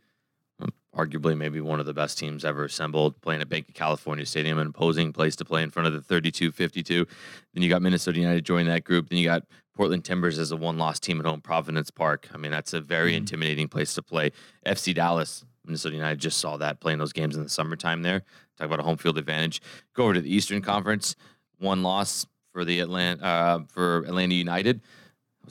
arguably 0.95 1.37
maybe 1.37 1.61
one 1.61 1.79
of 1.79 1.85
the 1.85 1.93
best 1.93 2.17
teams 2.17 2.43
ever 2.43 2.65
assembled, 2.65 3.19
playing 3.21 3.41
at 3.41 3.49
Banc 3.49 3.67
of 3.69 3.73
California 3.73 4.25
Stadium, 4.25 4.57
an 4.59 4.67
imposing 4.67 5.13
place 5.13 5.35
to 5.37 5.45
play 5.45 5.63
in 5.63 5.69
front 5.69 5.87
of 5.87 5.93
the 5.93 6.01
32 6.01 6.51
52. 6.51 7.05
Then 7.53 7.63
you 7.63 7.69
got 7.69 7.81
Minnesota 7.81 8.19
United 8.19 8.45
joining 8.45 8.67
that 8.67 8.83
group. 8.83 9.09
Then 9.09 9.19
you 9.19 9.25
got 9.25 9.43
Portland 9.73 10.03
Timbers 10.03 10.37
as 10.37 10.51
a 10.51 10.57
one 10.57 10.77
loss 10.77 10.99
team 10.99 11.19
at 11.19 11.25
home, 11.25 11.41
Providence 11.41 11.89
Park. 11.89 12.27
I 12.33 12.37
mean, 12.37 12.51
that's 12.51 12.73
a 12.73 12.81
very 12.81 13.13
Mhm. 13.13 13.17
intimidating 13.17 13.67
place 13.69 13.93
to 13.95 14.01
play. 14.01 14.31
FC 14.65 14.93
Dallas, 14.93 15.45
Minnesota 15.65 15.95
United 15.95 16.19
just 16.19 16.39
saw 16.39 16.57
that 16.57 16.79
playing 16.79 16.99
those 16.99 17.13
games 17.13 17.37
in 17.37 17.43
the 17.43 17.49
summertime 17.49 18.01
there. 18.01 18.23
Talk 18.57 18.65
about 18.67 18.79
a 18.79 18.83
home 18.83 18.97
field 18.97 19.17
advantage. 19.17 19.61
Go 19.93 20.03
over 20.05 20.15
to 20.15 20.21
the 20.21 20.33
Eastern 20.33 20.61
Conference, 20.61 21.15
one 21.57 21.83
loss 21.83 22.25
for 22.51 22.65
the 22.65 22.79
Atlanta 22.81 23.23
uh, 23.23 23.59
for 23.69 23.99
Atlanta 23.99 24.35
United. 24.35 24.81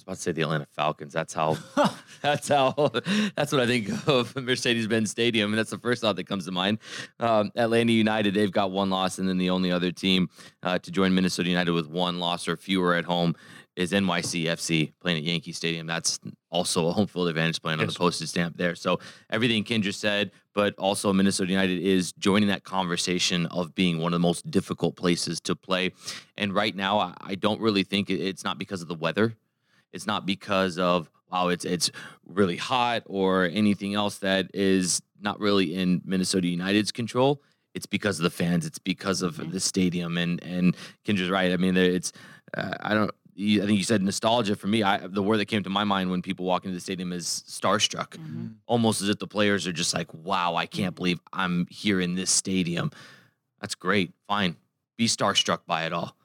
I 0.00 0.02
was 0.02 0.02
about 0.04 0.16
to 0.16 0.22
say 0.22 0.32
the 0.32 0.42
Atlanta 0.42 0.66
Falcons. 0.66 1.12
That's 1.12 1.34
how. 1.34 1.58
that's 2.22 2.48
how. 2.48 2.72
That's 3.36 3.52
what 3.52 3.60
I 3.60 3.66
think 3.66 3.90
of 4.08 4.34
Mercedes-Benz 4.42 5.10
Stadium, 5.10 5.50
and 5.52 5.58
that's 5.58 5.68
the 5.70 5.78
first 5.78 6.00
thought 6.00 6.16
that 6.16 6.26
comes 6.26 6.46
to 6.46 6.52
mind. 6.52 6.78
Um, 7.18 7.50
Atlanta 7.54 7.92
United, 7.92 8.32
they've 8.32 8.50
got 8.50 8.70
one 8.70 8.88
loss, 8.88 9.18
and 9.18 9.28
then 9.28 9.36
the 9.36 9.50
only 9.50 9.70
other 9.70 9.92
team 9.92 10.30
uh, 10.62 10.78
to 10.78 10.90
join 10.90 11.14
Minnesota 11.14 11.50
United 11.50 11.72
with 11.72 11.86
one 11.86 12.18
loss 12.18 12.48
or 12.48 12.56
fewer 12.56 12.94
at 12.94 13.04
home 13.04 13.34
is 13.76 13.92
NYCFC 13.92 14.92
playing 15.00 15.18
at 15.18 15.22
Yankee 15.24 15.52
Stadium. 15.52 15.86
That's 15.86 16.18
also 16.50 16.88
a 16.88 16.92
home 16.92 17.06
field 17.06 17.28
advantage 17.28 17.60
playing 17.62 17.78
on 17.80 17.84
Yes. 17.86 17.94
the 17.94 17.98
postage 17.98 18.28
stamp 18.28 18.56
there. 18.56 18.74
So 18.74 18.98
everything 19.30 19.64
Kyndra 19.64 19.94
said, 19.94 20.32
but 20.54 20.74
also 20.76 21.12
Minnesota 21.12 21.50
United 21.50 21.80
is 21.80 22.12
joining 22.14 22.48
that 22.48 22.64
conversation 22.64 23.46
of 23.46 23.74
being 23.74 23.98
one 23.98 24.12
of 24.12 24.20
the 24.20 24.26
most 24.26 24.50
difficult 24.50 24.96
places 24.96 25.40
to 25.42 25.54
play. 25.54 25.92
And 26.36 26.52
right 26.54 26.74
now, 26.74 26.98
I- 27.20 27.34
don't 27.36 27.60
really 27.60 27.84
think 27.84 28.10
it- 28.10 28.20
it's 28.20 28.44
not 28.44 28.58
because 28.58 28.82
of 28.82 28.88
the 28.88 28.94
weather. 28.96 29.34
It's 29.92 30.06
not 30.06 30.26
because 30.26 30.78
of 30.78 31.10
wow, 31.30 31.48
it's 31.48 31.64
it's 31.64 31.90
really 32.26 32.56
hot 32.56 33.02
or 33.06 33.44
anything 33.46 33.94
else 33.94 34.18
that 34.18 34.50
is 34.54 35.00
not 35.20 35.38
really 35.38 35.74
in 35.74 36.00
Minnesota 36.04 36.48
United's 36.48 36.90
control. 36.92 37.42
It's 37.74 37.86
because 37.86 38.18
of 38.18 38.24
the 38.24 38.30
fans. 38.30 38.66
It's 38.66 38.78
because 38.80 39.22
of 39.22 39.36
Mhm. 39.36 39.52
the 39.52 39.60
stadium. 39.60 40.18
And 40.18 40.42
and 40.42 40.76
Kyndra's 41.04 41.30
right. 41.30 41.52
I 41.52 41.56
mean, 41.56 41.76
it's 41.76 42.12
uh, 42.56 42.74
I 42.80 42.94
don't. 42.94 43.10
I 43.38 43.64
think 43.64 43.78
you 43.78 43.84
said 43.84 44.02
nostalgia 44.02 44.54
for 44.56 44.66
me. 44.66 44.82
I 44.82 45.06
the 45.06 45.22
word 45.22 45.38
that 45.38 45.46
came 45.46 45.62
to 45.62 45.70
my 45.70 45.84
mind 45.84 46.10
when 46.10 46.20
people 46.20 46.44
walk 46.44 46.64
into 46.64 46.74
the 46.74 46.80
stadium 46.80 47.12
is 47.12 47.44
starstruck 47.48 48.18
almost 48.66 49.00
as 49.02 49.08
if 49.08 49.18
the 49.18 49.26
players 49.26 49.66
are 49.66 49.72
just 49.72 49.94
like, 49.94 50.12
wow, 50.12 50.56
I 50.56 50.66
can't 50.66 50.94
believe 50.94 51.20
I'm 51.32 51.66
here 51.70 52.00
in 52.00 52.16
this 52.16 52.30
stadium. 52.30 52.90
That's 53.60 53.74
great. 53.74 54.12
Fine. 54.28 54.56
Be 54.98 55.06
starstruck 55.06 55.60
by 55.66 55.84
it 55.86 55.92
all. 55.92 56.16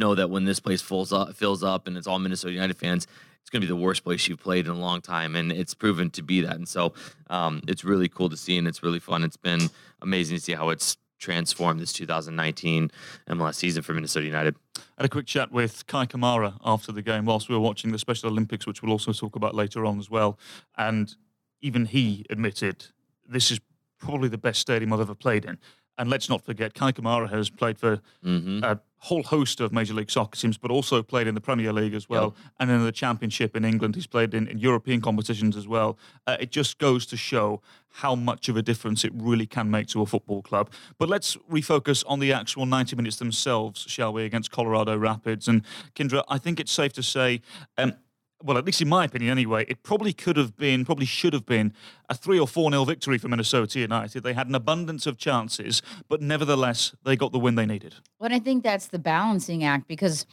Know 0.00 0.14
that 0.14 0.30
when 0.30 0.44
this 0.46 0.60
place 0.60 0.80
fills 0.80 1.12
up, 1.12 1.34
fills 1.34 1.62
up 1.62 1.86
and 1.86 1.96
it's 1.96 2.06
all 2.06 2.18
Minnesota 2.18 2.54
United 2.54 2.76
fans, 2.78 3.06
it's 3.42 3.50
going 3.50 3.60
to 3.60 3.66
be 3.66 3.68
the 3.68 3.76
worst 3.76 4.02
place 4.02 4.26
you've 4.28 4.40
played 4.40 4.64
in 4.66 4.72
a 4.72 4.78
long 4.78 5.00
time, 5.02 5.36
and 5.36 5.52
it's 5.52 5.74
proven 5.74 6.08
to 6.12 6.22
be 6.22 6.40
that. 6.40 6.56
And 6.56 6.66
so 6.66 6.94
um, 7.28 7.60
it's 7.68 7.84
really 7.84 8.08
cool 8.08 8.30
to 8.30 8.36
see, 8.36 8.56
and 8.56 8.66
it's 8.66 8.82
really 8.82 8.98
fun. 8.98 9.22
It's 9.24 9.36
been 9.36 9.68
amazing 10.00 10.38
to 10.38 10.42
see 10.42 10.54
how 10.54 10.70
it's 10.70 10.96
transformed 11.18 11.80
this 11.80 11.92
2019 11.92 12.90
MLS 13.28 13.54
season 13.56 13.82
for 13.82 13.92
Minnesota 13.92 14.24
United. 14.24 14.56
I 14.78 14.80
had 15.02 15.04
a 15.06 15.08
quick 15.10 15.26
chat 15.26 15.52
with 15.52 15.86
Kei 15.86 16.06
Kamara 16.06 16.54
after 16.64 16.92
the 16.92 17.02
game 17.02 17.26
whilst 17.26 17.50
we 17.50 17.54
were 17.54 17.60
watching 17.60 17.92
the 17.92 17.98
Special 17.98 18.30
Olympics, 18.30 18.66
which 18.66 18.82
we'll 18.82 18.92
also 18.92 19.12
talk 19.12 19.36
about 19.36 19.54
later 19.54 19.84
on 19.84 19.98
as 19.98 20.08
well. 20.10 20.38
And 20.78 21.14
even 21.60 21.84
he 21.84 22.24
admitted 22.30 22.86
this 23.28 23.50
is 23.50 23.60
probably 23.98 24.30
the 24.30 24.38
best 24.38 24.60
stadium 24.60 24.94
I've 24.94 25.00
ever 25.00 25.14
played 25.14 25.44
in. 25.44 25.58
And 25.98 26.08
let's 26.08 26.30
not 26.30 26.42
forget, 26.42 26.72
Kei 26.72 26.92
Kamara 26.92 27.28
has 27.28 27.50
played 27.50 27.78
for 27.78 28.00
Mm-hmm. 28.24 28.64
a 28.64 28.80
whole 29.00 29.22
host 29.22 29.60
of 29.60 29.72
Major 29.72 29.94
League 29.94 30.10
Soccer 30.10 30.38
teams, 30.38 30.58
but 30.58 30.70
also 30.70 31.02
played 31.02 31.26
in 31.26 31.34
the 31.34 31.40
Premier 31.40 31.72
League 31.72 31.94
as 31.94 32.08
well, 32.08 32.34
and 32.58 32.70
in 32.70 32.84
the 32.84 32.92
Championship 32.92 33.56
in 33.56 33.64
England. 33.64 33.94
He's 33.94 34.06
played 34.06 34.34
in, 34.34 34.46
in 34.46 34.58
European 34.58 35.00
competitions 35.00 35.56
as 35.56 35.66
well. 35.66 35.98
Uh, 36.26 36.36
it 36.38 36.50
just 36.50 36.78
goes 36.78 37.06
to 37.06 37.16
show 37.16 37.62
how 37.92 38.14
much 38.14 38.48
of 38.48 38.56
a 38.56 38.62
difference 38.62 39.04
it 39.04 39.12
really 39.14 39.46
can 39.46 39.70
make 39.70 39.86
to 39.88 40.02
a 40.02 40.06
football 40.06 40.42
club. 40.42 40.70
But 40.98 41.08
let's 41.08 41.36
refocus 41.50 42.04
on 42.06 42.20
the 42.20 42.32
actual 42.32 42.66
90 42.66 42.94
minutes 42.96 43.16
themselves, 43.16 43.84
shall 43.88 44.12
we, 44.12 44.24
against 44.24 44.50
Colorado 44.50 44.96
Rapids. 44.96 45.48
And 45.48 45.62
Kyndra, 45.94 46.22
I 46.28 46.38
think 46.38 46.60
it's 46.60 46.72
safe 46.72 46.92
to 46.92 47.02
say. 47.02 47.40
Um, 47.78 47.94
well, 48.42 48.56
at 48.56 48.64
least 48.64 48.80
in 48.80 48.88
my 48.88 49.04
opinion 49.04 49.30
anyway, 49.30 49.64
it 49.68 49.82
probably 49.82 50.12
could 50.12 50.36
have 50.36 50.56
been, 50.56 50.84
probably 50.84 51.06
should 51.06 51.32
have 51.32 51.46
been 51.46 51.72
a 52.08 52.14
3 52.14 52.38
or 52.38 52.48
4 52.48 52.70
nil 52.70 52.84
victory 52.84 53.18
for 53.18 53.28
Minnesota 53.28 53.78
United. 53.78 54.22
They 54.22 54.32
had 54.32 54.48
an 54.48 54.54
abundance 54.54 55.06
of 55.06 55.18
chances, 55.18 55.82
but 56.08 56.22
nevertheless, 56.22 56.94
they 57.04 57.16
got 57.16 57.32
the 57.32 57.38
win 57.38 57.54
they 57.54 57.66
needed. 57.66 57.94
But 58.18 58.32
I 58.32 58.38
think 58.38 58.62
that's 58.62 58.88
the 58.88 58.98
balancing 58.98 59.64
act 59.64 59.88
because 59.88 60.26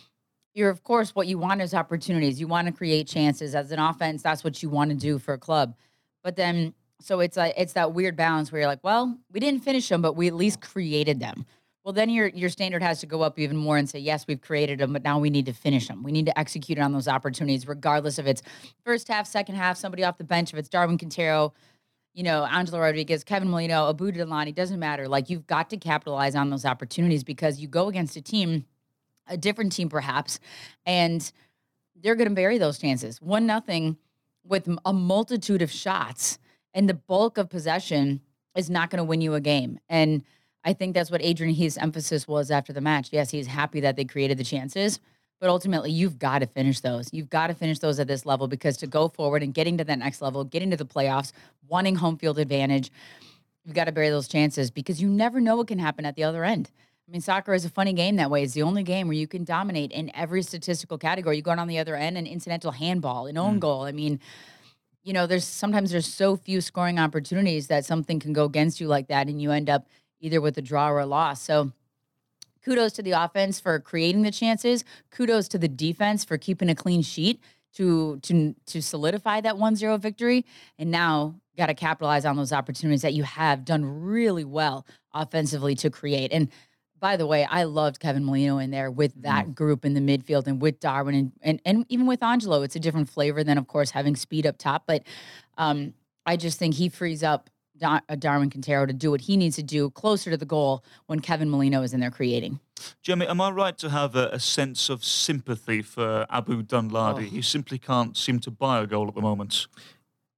you're, 0.53 0.69
of 0.69 0.83
course, 0.83 1.13
what 1.13 1.27
you 1.27 1.37
want 1.37 1.61
is 1.61 1.73
opportunities. 1.73 2.39
You 2.39 2.47
want 2.47 2.67
to 2.67 2.73
create 2.73 3.07
chances 3.07 3.53
as 3.53 3.71
an 3.71 3.79
offense. 3.79 4.23
That's 4.23 4.43
what 4.43 4.63
you 4.63 4.69
want 4.69 4.89
to 4.89 4.97
do 4.97 5.19
for 5.19 5.33
a 5.33 5.37
club. 5.37 5.75
But 6.23 6.35
then, 6.35 6.73
so 6.99 7.19
it's 7.19 7.37
like 7.37 7.53
it's 7.57 7.73
that 7.73 7.93
weird 7.93 8.15
balance 8.15 8.51
where 8.51 8.61
you're 8.61 8.69
like, 8.69 8.83
well, 8.83 9.17
we 9.31 9.39
didn't 9.39 9.63
finish 9.63 9.87
them, 9.87 10.01
but 10.01 10.15
we 10.15 10.27
at 10.27 10.33
least 10.33 10.61
created 10.61 11.19
them. 11.19 11.45
Well, 11.87 11.93
then 11.93 12.09
your 12.09 12.27
your 12.27 12.49
standard 12.49 12.83
has 12.83 12.99
to 12.99 13.05
go 13.05 13.21
up 13.21 13.39
even 13.39 13.55
more 13.55 13.77
and 13.77 13.89
say, 13.89 13.99
yes, 13.99 14.27
we've 14.27 14.41
created 14.41 14.79
them, 14.79 14.91
but 14.91 15.05
now 15.05 15.19
we 15.19 15.29
need 15.29 15.45
to 15.45 15.53
finish 15.53 15.87
them. 15.87 16.03
We 16.03 16.11
need 16.11 16.25
to 16.25 16.37
execute 16.37 16.77
on 16.79 16.91
those 16.91 17.07
opportunities, 17.07 17.65
regardless 17.65 18.19
if 18.19 18.27
it's 18.27 18.41
first 18.83 19.07
half, 19.07 19.25
second 19.25 19.55
half, 19.55 19.77
somebody 19.77 20.03
off 20.03 20.17
the 20.17 20.25
bench, 20.25 20.51
if 20.51 20.59
it's 20.59 20.67
Darwin 20.67 20.97
Quintero, 20.97 21.53
you 22.13 22.23
know, 22.23 22.43
Angelo 22.43 22.81
Rodriguez, 22.81 23.23
Kevin 23.23 23.49
Molino, 23.49 23.89
Abu 23.89 24.11
Danladi, 24.11 24.53
doesn't 24.53 24.81
matter. 24.81 25.07
Like 25.07 25.29
you've 25.29 25.47
got 25.47 25.69
to 25.69 25.77
capitalize 25.77 26.35
on 26.35 26.49
those 26.49 26.65
opportunities 26.65 27.23
because 27.23 27.61
you 27.61 27.69
go 27.69 27.87
against 27.87 28.17
a 28.17 28.21
team, 28.21 28.65
a 29.25 29.37
different 29.37 29.71
team 29.71 29.87
perhaps, 29.87 30.41
and 30.85 31.31
they're 31.95 32.15
going 32.15 32.27
to 32.27 32.35
bury 32.35 32.57
those 32.57 32.79
chances. 32.79 33.21
One 33.21 33.45
nothing 33.45 33.95
with 34.43 34.67
a 34.83 34.91
multitude 34.91 35.61
of 35.61 35.71
shots 35.71 36.37
and 36.73 36.89
the 36.89 36.95
bulk 36.95 37.37
of 37.37 37.49
possession 37.49 38.19
is 38.57 38.69
not 38.69 38.89
going 38.89 38.97
to 38.97 39.05
win 39.05 39.21
you 39.21 39.35
a 39.35 39.39
game. 39.39 39.79
And 39.87 40.25
I 40.63 40.73
think 40.73 40.93
that's 40.93 41.11
what 41.11 41.21
Adrian 41.21 41.53
Heath's 41.53 41.77
emphasis 41.77 42.27
was 42.27 42.51
after 42.51 42.73
the 42.73 42.81
match. 42.81 43.09
Yes, 43.11 43.29
he's 43.29 43.47
happy 43.47 43.79
that 43.81 43.95
they 43.95 44.05
created 44.05 44.37
the 44.37 44.43
chances, 44.43 44.99
but 45.39 45.49
ultimately 45.49 45.91
you've 45.91 46.19
got 46.19 46.39
to 46.39 46.47
finish 46.47 46.79
those. 46.81 47.09
You've 47.13 47.29
got 47.29 47.47
to 47.47 47.53
finish 47.53 47.79
those 47.79 47.99
at 47.99 48.07
this 48.07 48.25
level 48.25 48.47
because 48.47 48.77
to 48.77 48.87
go 48.87 49.07
forward 49.07 49.43
and 49.43 49.53
getting 49.53 49.77
to 49.77 49.83
that 49.83 49.99
next 49.99 50.21
level, 50.21 50.43
getting 50.43 50.71
to 50.71 50.77
the 50.77 50.85
playoffs, 50.85 51.31
wanting 51.67 51.95
home 51.95 52.17
field 52.17 52.39
advantage, 52.39 52.91
you've 53.63 53.75
got 53.75 53.85
to 53.85 53.91
bury 53.91 54.09
those 54.09 54.27
chances 54.27 54.71
because 54.71 55.01
you 55.01 55.07
never 55.09 55.39
know 55.39 55.57
what 55.57 55.67
can 55.67 55.79
happen 55.79 56.05
at 56.05 56.15
the 56.15 56.23
other 56.23 56.43
end. 56.43 56.69
I 57.07 57.11
mean, 57.11 57.21
soccer 57.21 57.53
is 57.53 57.63
a 57.63 57.69
funny 57.69 57.93
game 57.93 58.17
that 58.17 58.29
way. 58.29 58.43
It's 58.43 58.53
the 58.53 58.63
only 58.63 58.83
game 58.83 59.07
where 59.07 59.15
you 59.15 59.27
can 59.27 59.45
dominate 59.45 59.93
in 59.93 60.11
every 60.13 60.41
statistical 60.41 60.97
category. 60.97 61.37
You 61.37 61.41
go 61.41 61.51
on 61.51 61.67
the 61.67 61.79
other 61.79 61.95
end, 61.95 62.17
an 62.17 62.27
incidental 62.27 62.71
handball, 62.71 63.27
an 63.27 63.37
own 63.37 63.57
mm. 63.57 63.59
goal. 63.61 63.83
I 63.83 63.93
mean, 63.93 64.19
you 65.03 65.13
know, 65.13 65.25
there's 65.25 65.45
sometimes 65.45 65.91
there's 65.91 66.11
so 66.11 66.35
few 66.35 66.59
scoring 66.59 66.99
opportunities 66.99 67.67
that 67.67 67.85
something 67.85 68.19
can 68.19 68.33
go 68.33 68.43
against 68.43 68.81
you 68.81 68.87
like 68.87 69.07
that, 69.07 69.27
and 69.27 69.41
you 69.41 69.51
end 69.51 69.69
up 69.69 69.87
either 70.19 70.41
with 70.41 70.57
a 70.57 70.61
draw 70.61 70.89
or 70.89 70.99
a 70.99 71.05
loss. 71.05 71.41
So 71.41 71.71
kudos 72.63 72.93
to 72.93 73.03
the 73.03 73.11
offense 73.11 73.59
for 73.59 73.79
creating 73.79 74.23
the 74.23 74.31
chances. 74.31 74.83
Kudos 75.11 75.47
to 75.49 75.57
the 75.57 75.67
defense 75.67 76.23
for 76.25 76.37
keeping 76.37 76.69
a 76.69 76.75
clean 76.75 77.01
sheet 77.01 77.41
to 77.73 78.17
to 78.21 78.55
to 78.65 78.81
solidify 78.81 79.41
that 79.41 79.55
1-0 79.55 79.99
victory. 79.99 80.45
And 80.77 80.91
now 80.91 81.35
got 81.57 81.67
to 81.67 81.73
capitalize 81.73 82.25
on 82.25 82.35
those 82.35 82.53
opportunities 82.53 83.01
that 83.01 83.13
you 83.13 83.23
have 83.23 83.65
done 83.65 83.83
really 84.03 84.45
well 84.45 84.85
offensively 85.13 85.75
to 85.75 85.89
create. 85.89 86.31
And 86.31 86.49
by 86.99 87.17
the 87.17 87.27
way, 87.27 87.45
I 87.45 87.63
loved 87.63 87.99
Kevin 87.99 88.23
Molino 88.23 88.57
in 88.57 88.71
there 88.71 88.89
with 88.89 89.21
that 89.21 89.53
group 89.53 89.85
in 89.85 89.93
the 89.93 89.99
midfield 89.99 90.47
and 90.47 90.61
with 90.61 90.79
Darwin 90.79 91.15
and, 91.15 91.31
and 91.41 91.61
and 91.65 91.85
even 91.89 92.07
with 92.07 92.23
Angelo. 92.23 92.63
It's 92.63 92.75
a 92.75 92.79
different 92.79 93.09
flavor 93.09 93.43
than, 93.43 93.57
of 93.57 93.67
course, 93.67 93.91
having 93.91 94.15
speed 94.15 94.45
up 94.47 94.57
top. 94.57 94.83
But 94.87 95.03
um, 95.57 95.93
I 96.25 96.37
just 96.37 96.57
think 96.57 96.75
he 96.75 96.89
frees 96.89 97.23
up 97.23 97.49
Dar- 97.77 98.01
uh, 98.09 98.15
Darwin 98.15 98.49
Quintero 98.49 98.85
to 98.85 98.93
do 98.93 99.11
what 99.11 99.21
he 99.21 99.37
needs 99.37 99.55
to 99.55 99.63
do 99.63 99.89
closer 99.91 100.31
to 100.31 100.37
the 100.37 100.45
goal 100.45 100.83
when 101.07 101.19
Kevin 101.19 101.49
Molino 101.49 101.81
is 101.81 101.93
in 101.93 101.99
there 101.99 102.11
creating. 102.11 102.59
Jeremy, 103.01 103.27
am 103.27 103.41
I 103.41 103.49
right 103.51 103.77
to 103.79 103.89
have 103.89 104.15
a, 104.15 104.29
a 104.29 104.39
sense 104.39 104.89
of 104.89 105.03
sympathy 105.03 105.81
for 105.81 106.25
Abu 106.29 106.63
Danladi? 106.63 107.15
Oh. 107.15 107.17
He 107.17 107.41
simply 107.41 107.77
can't 107.79 108.15
seem 108.15 108.39
to 108.41 108.51
buy 108.51 108.81
a 108.81 108.87
goal 108.87 109.07
at 109.07 109.15
the 109.15 109.21
moment. 109.21 109.67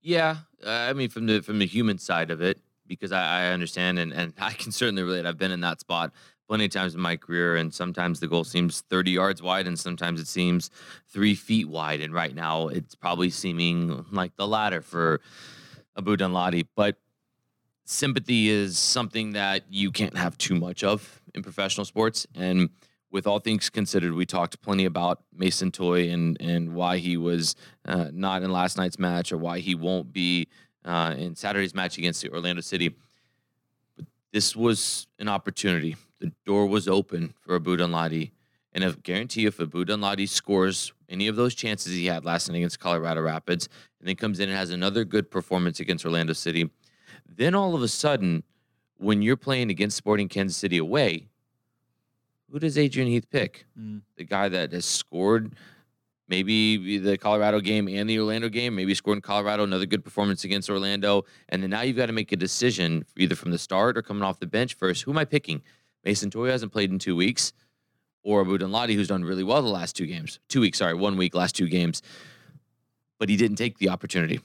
Yeah, 0.01 0.37
uh, 0.65 0.69
I 0.69 0.93
mean 0.93 1.09
from 1.09 1.25
the 1.25 1.41
from 1.41 1.59
the 1.59 1.65
human 1.65 1.97
side 1.97 2.31
of 2.31 2.41
it, 2.41 2.59
because 2.87 3.11
I, 3.11 3.47
I 3.47 3.47
understand 3.47 3.99
and, 3.99 4.13
and 4.13 4.33
I 4.39 4.53
can 4.53 4.71
certainly 4.71 5.03
relate. 5.03 5.25
I've 5.25 5.37
been 5.37 5.51
in 5.51 5.61
that 5.61 5.79
spot 5.79 6.13
plenty 6.49 6.65
of 6.65 6.71
times 6.71 6.95
in 6.95 6.99
my 6.99 7.15
career, 7.15 7.55
and 7.55 7.71
sometimes 7.71 8.19
the 8.19 8.27
goal 8.27 8.43
seems 8.43 8.81
30 8.89 9.11
yards 9.11 9.41
wide, 9.41 9.67
and 9.67 9.77
sometimes 9.77 10.19
it 10.19 10.27
seems 10.27 10.71
three 11.07 11.35
feet 11.35 11.69
wide. 11.69 12.01
And 12.01 12.11
right 12.11 12.33
now, 12.33 12.69
it's 12.69 12.95
probably 12.95 13.29
seeming 13.29 14.03
like 14.11 14.35
the 14.35 14.47
latter 14.47 14.81
for 14.81 15.21
Abu 15.95 16.17
Danladi. 16.17 16.65
But 16.75 16.97
sympathy 17.89 18.49
is 18.49 18.77
something 18.77 19.31
that 19.31 19.63
you 19.69 19.91
can't 19.91 20.15
have 20.15 20.37
too 20.37 20.55
much 20.55 20.83
of 20.83 21.21
in 21.33 21.41
professional 21.41 21.85
sports, 21.85 22.27
and 22.35 22.69
with 23.11 23.25
all 23.25 23.39
things 23.39 23.69
considered, 23.69 24.13
we 24.13 24.25
talked 24.25 24.61
plenty 24.61 24.85
about 24.85 25.23
Mason 25.35 25.71
Toye 25.71 26.09
and 26.09 26.37
and 26.39 26.75
why 26.75 26.97
he 26.97 27.17
was 27.17 27.55
uh, 27.85 28.09
not 28.13 28.43
in 28.43 28.51
last 28.51 28.77
night's 28.77 28.99
match 28.99 29.31
or 29.31 29.37
why 29.37 29.59
he 29.59 29.73
won't 29.73 30.13
be 30.13 30.47
uh, 30.85 31.15
in 31.17 31.35
Saturday's 31.35 31.73
match 31.73 31.97
against 31.97 32.21
the 32.21 32.29
Orlando 32.31 32.61
City. 32.61 32.95
But 33.95 34.05
this 34.31 34.55
was 34.55 35.07
an 35.17 35.27
opportunity. 35.27 35.95
The 36.19 36.31
door 36.45 36.67
was 36.67 36.87
open 36.87 37.33
for 37.39 37.55
Abu 37.55 37.77
Danladi. 37.77 38.31
And 38.71 38.83
I 38.85 38.91
guarantee 38.91 39.47
if 39.47 39.59
Abu 39.59 39.83
Danladi 39.83 40.29
scores 40.29 40.93
any 41.09 41.27
of 41.27 41.35
those 41.35 41.55
chances 41.55 41.93
he 41.93 42.05
had 42.05 42.23
last 42.23 42.47
night 42.47 42.57
against 42.57 42.79
Colorado 42.79 43.21
Rapids, 43.21 43.67
and 43.99 44.07
then 44.07 44.15
comes 44.15 44.39
in 44.39 44.49
and 44.49 44.57
has 44.57 44.69
another 44.69 45.03
good 45.03 45.31
performance 45.31 45.79
against 45.79 46.05
Orlando 46.05 46.33
City, 46.33 46.69
then 47.35 47.55
all 47.55 47.75
of 47.75 47.81
a 47.81 47.87
sudden, 47.87 48.43
when 48.97 49.21
you're 49.21 49.37
playing 49.37 49.69
against 49.69 49.97
Sporting 49.97 50.27
Kansas 50.27 50.57
City 50.57 50.77
away, 50.77 51.27
who 52.51 52.59
does 52.59 52.77
Adrian 52.77 53.07
Heath 53.07 53.29
pick? 53.29 53.65
Mm. 53.79 54.01
The 54.17 54.23
guy 54.25 54.49
that 54.49 54.73
has 54.73 54.85
scored 54.85 55.53
maybe 56.27 56.97
the 56.99 57.17
Colorado 57.17 57.59
game 57.59 57.87
and 57.87 58.09
the 58.09 58.19
Orlando 58.19 58.49
game, 58.49 58.75
maybe 58.75 58.93
scored 58.93 59.17
in 59.17 59.21
Colorado, 59.21 59.63
another 59.63 59.85
good 59.85 60.03
performance 60.03 60.43
against 60.43 60.69
Orlando. 60.69 61.25
And 61.49 61.61
then 61.61 61.71
now 61.71 61.81
you've 61.81 61.97
got 61.97 62.05
to 62.05 62.13
make 62.13 62.31
a 62.31 62.35
decision 62.35 63.05
either 63.17 63.35
from 63.35 63.51
the 63.51 63.57
start 63.57 63.97
or 63.97 64.01
coming 64.01 64.23
off 64.23 64.39
the 64.39 64.47
bench 64.47 64.75
first. 64.75 65.03
Who 65.03 65.11
am 65.11 65.17
I 65.17 65.25
picking? 65.25 65.61
Mason 66.05 66.29
Toye 66.29 66.49
hasn't 66.49 66.71
played 66.71 66.91
in 66.91 66.99
two 66.99 67.15
weeks, 67.15 67.51
or 68.23 68.41
Abu 68.41 68.57
Danladi, 68.57 68.93
who's 68.93 69.07
done 69.07 69.25
really 69.25 69.43
well 69.43 69.61
the 69.61 69.69
last 69.69 69.95
two 69.95 70.05
games. 70.05 70.39
Two 70.47 70.61
weeks, 70.61 70.77
sorry, 70.77 70.93
one 70.93 71.17
week, 71.17 71.35
last 71.35 71.55
two 71.55 71.67
games. 71.67 72.01
But 73.17 73.27
he 73.27 73.35
didn't 73.35 73.57
take 73.57 73.79
the 73.79 73.89
opportunity. 73.89 74.39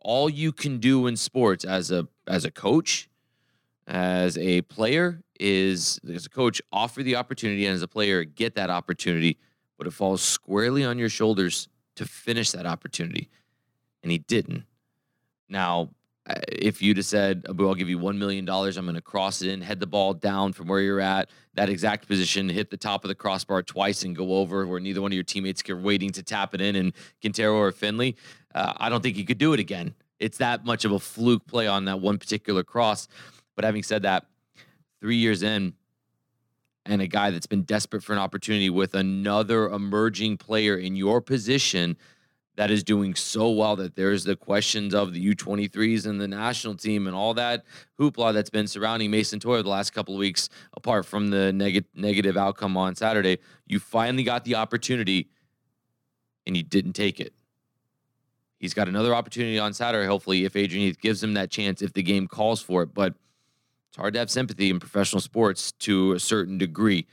All 0.00 0.28
you 0.30 0.52
can 0.52 0.78
do 0.78 1.06
in 1.06 1.16
sports 1.16 1.64
as 1.64 1.90
a 1.90 2.08
as 2.26 2.44
a 2.44 2.50
coach, 2.50 3.08
as 3.86 4.38
a 4.38 4.62
player, 4.62 5.22
is 5.38 6.00
as 6.08 6.26
a 6.26 6.30
coach, 6.30 6.62
offer 6.72 7.02
the 7.02 7.16
opportunity, 7.16 7.66
and 7.66 7.74
as 7.74 7.82
a 7.82 7.88
player, 7.88 8.24
get 8.24 8.54
that 8.54 8.70
opportunity 8.70 9.38
but 9.80 9.86
it 9.86 9.94
falls 9.94 10.20
squarely 10.20 10.84
on 10.84 10.98
your 10.98 11.08
shoulders 11.08 11.66
to 11.96 12.04
finish 12.04 12.50
that 12.50 12.66
opportunity. 12.66 13.30
And 14.02 14.12
he 14.12 14.18
didn't. 14.18 14.64
Now, 15.48 15.88
if 16.48 16.82
you'd 16.82 16.96
have 16.96 17.06
said, 17.06 17.46
Abu, 17.48 17.68
I'll 17.68 17.74
give 17.74 17.88
you 17.88 17.98
$1 17.98 18.16
million, 18.16 18.48
I'm 18.48 18.72
going 18.72 18.94
to 18.94 19.00
cross 19.00 19.42
it 19.42 19.48
in, 19.48 19.60
head 19.60 19.80
the 19.80 19.86
ball 19.86 20.14
down 20.14 20.52
from 20.52 20.68
where 20.68 20.80
you're 20.80 21.00
at, 21.00 21.30
that 21.54 21.68
exact 21.68 22.08
position, 22.08 22.48
hit 22.48 22.70
the 22.70 22.76
top 22.76 23.04
of 23.04 23.08
the 23.08 23.14
crossbar 23.14 23.62
twice 23.62 24.04
and 24.04 24.14
go 24.14 24.34
over 24.34 24.66
where 24.66 24.80
neither 24.80 25.00
one 25.00 25.12
of 25.12 25.14
your 25.14 25.24
teammates 25.24 25.68
are 25.68 25.76
waiting 25.76 26.10
to 26.10 26.22
tap 26.22 26.54
it 26.54 26.60
in, 26.60 26.76
and 26.76 26.92
Quintero 27.20 27.56
or 27.56 27.72
Finlay, 27.72 28.14
uh, 28.54 28.72
I 28.76 28.88
don't 28.88 29.02
think 29.02 29.16
he 29.16 29.24
could 29.24 29.38
do 29.38 29.52
it 29.52 29.60
again. 29.60 29.94
It's 30.18 30.38
that 30.38 30.64
much 30.64 30.84
of 30.84 30.92
a 30.92 30.98
fluke 30.98 31.46
play 31.46 31.66
on 31.66 31.86
that 31.86 32.00
one 32.00 32.18
particular 32.18 32.62
cross. 32.62 33.08
But 33.56 33.64
having 33.64 33.82
said 33.82 34.02
that, 34.02 34.26
three 35.00 35.16
years 35.16 35.42
in, 35.42 35.74
and 36.86 37.02
a 37.02 37.06
guy 37.06 37.30
that's 37.30 37.46
been 37.46 37.62
desperate 37.62 38.02
for 38.02 38.12
an 38.12 38.18
opportunity 38.18 38.70
with 38.70 38.94
another 38.94 39.68
emerging 39.68 40.38
player 40.38 40.76
in 40.76 40.96
your 40.96 41.20
position 41.20 41.96
that 42.60 42.70
is 42.70 42.84
doing 42.84 43.14
so 43.14 43.48
well 43.48 43.74
that 43.74 43.96
there's 43.96 44.22
the 44.22 44.36
questions 44.36 44.94
of 44.94 45.14
the 45.14 45.34
U23s 45.34 46.04
and 46.04 46.20
the 46.20 46.28
national 46.28 46.74
team 46.74 47.06
and 47.06 47.16
all 47.16 47.32
that 47.32 47.64
hoopla 47.98 48.34
that's 48.34 48.50
been 48.50 48.66
surrounding 48.66 49.10
Mason 49.10 49.40
Toyer 49.40 49.62
the 49.62 49.70
last 49.70 49.94
couple 49.94 50.12
of 50.14 50.18
weeks, 50.18 50.50
apart 50.76 51.06
from 51.06 51.30
the 51.30 51.54
neg- 51.54 51.86
negative 51.94 52.36
outcome 52.36 52.76
on 52.76 52.94
Saturday. 52.94 53.38
You 53.66 53.78
finally 53.78 54.24
got 54.24 54.44
the 54.44 54.56
opportunity. 54.56 55.30
and 56.46 56.54
you 56.54 56.62
didn't 56.62 56.92
take 56.92 57.18
it. 57.18 57.32
He's 58.58 58.74
got 58.74 58.88
another 58.88 59.14
opportunity 59.14 59.58
on 59.58 59.72
Saturday, 59.72 60.06
hopefully, 60.06 60.44
if 60.44 60.54
Adrian 60.54 60.84
Heath 60.84 61.00
gives 61.00 61.24
him 61.24 61.32
that 61.32 61.50
chance, 61.50 61.80
if 61.80 61.94
the 61.94 62.02
game 62.02 62.28
calls 62.28 62.60
for 62.60 62.82
it. 62.82 62.92
But 62.92 63.14
it's 63.88 63.96
hard 63.96 64.12
to 64.12 64.18
have 64.18 64.30
sympathy 64.30 64.68
in 64.68 64.80
professional 64.80 65.22
sports 65.22 65.72
to 65.72 66.12
a 66.12 66.20
certain 66.20 66.58
degree. 66.58 67.06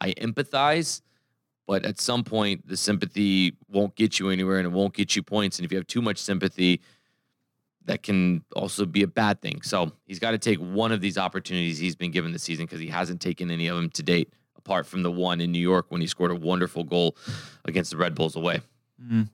I 0.00 0.14
empathize, 0.14 1.02
but 1.66 1.84
at 1.84 2.00
some 2.00 2.22
point, 2.22 2.66
the 2.66 2.76
sympathy 2.76 3.54
won't 3.68 3.94
get 3.96 4.18
you 4.18 4.30
anywhere 4.30 4.58
and 4.58 4.66
it 4.66 4.72
won't 4.72 4.94
get 4.94 5.16
you 5.16 5.22
points. 5.22 5.58
And 5.58 5.66
if 5.66 5.72
you 5.72 5.78
have 5.78 5.86
too 5.86 6.02
much 6.02 6.18
sympathy, 6.18 6.80
that 7.86 8.02
can 8.02 8.44
also 8.54 8.84
be 8.84 9.02
a 9.02 9.06
bad 9.06 9.40
thing. 9.40 9.62
So 9.62 9.92
he's 10.06 10.18
got 10.18 10.32
to 10.32 10.38
take 10.38 10.58
one 10.58 10.92
of 10.92 11.00
these 11.00 11.18
opportunities 11.18 11.78
he's 11.78 11.96
been 11.96 12.10
given 12.10 12.32
this 12.32 12.42
season 12.42 12.66
because 12.66 12.80
he 12.80 12.88
hasn't 12.88 13.20
taken 13.20 13.50
any 13.50 13.66
of 13.68 13.76
them 13.76 13.90
to 13.90 14.02
date, 14.02 14.32
apart 14.56 14.86
from 14.86 15.02
the 15.02 15.10
one 15.10 15.40
in 15.40 15.52
New 15.52 15.60
York 15.60 15.86
when 15.88 16.00
he 16.00 16.06
scored 16.06 16.30
a 16.30 16.36
wonderful 16.36 16.84
goal 16.84 17.16
against 17.64 17.90
the 17.90 17.96
Red 17.96 18.14
Bulls 18.14 18.36
away. 18.36 18.60
Mm. 19.02 19.28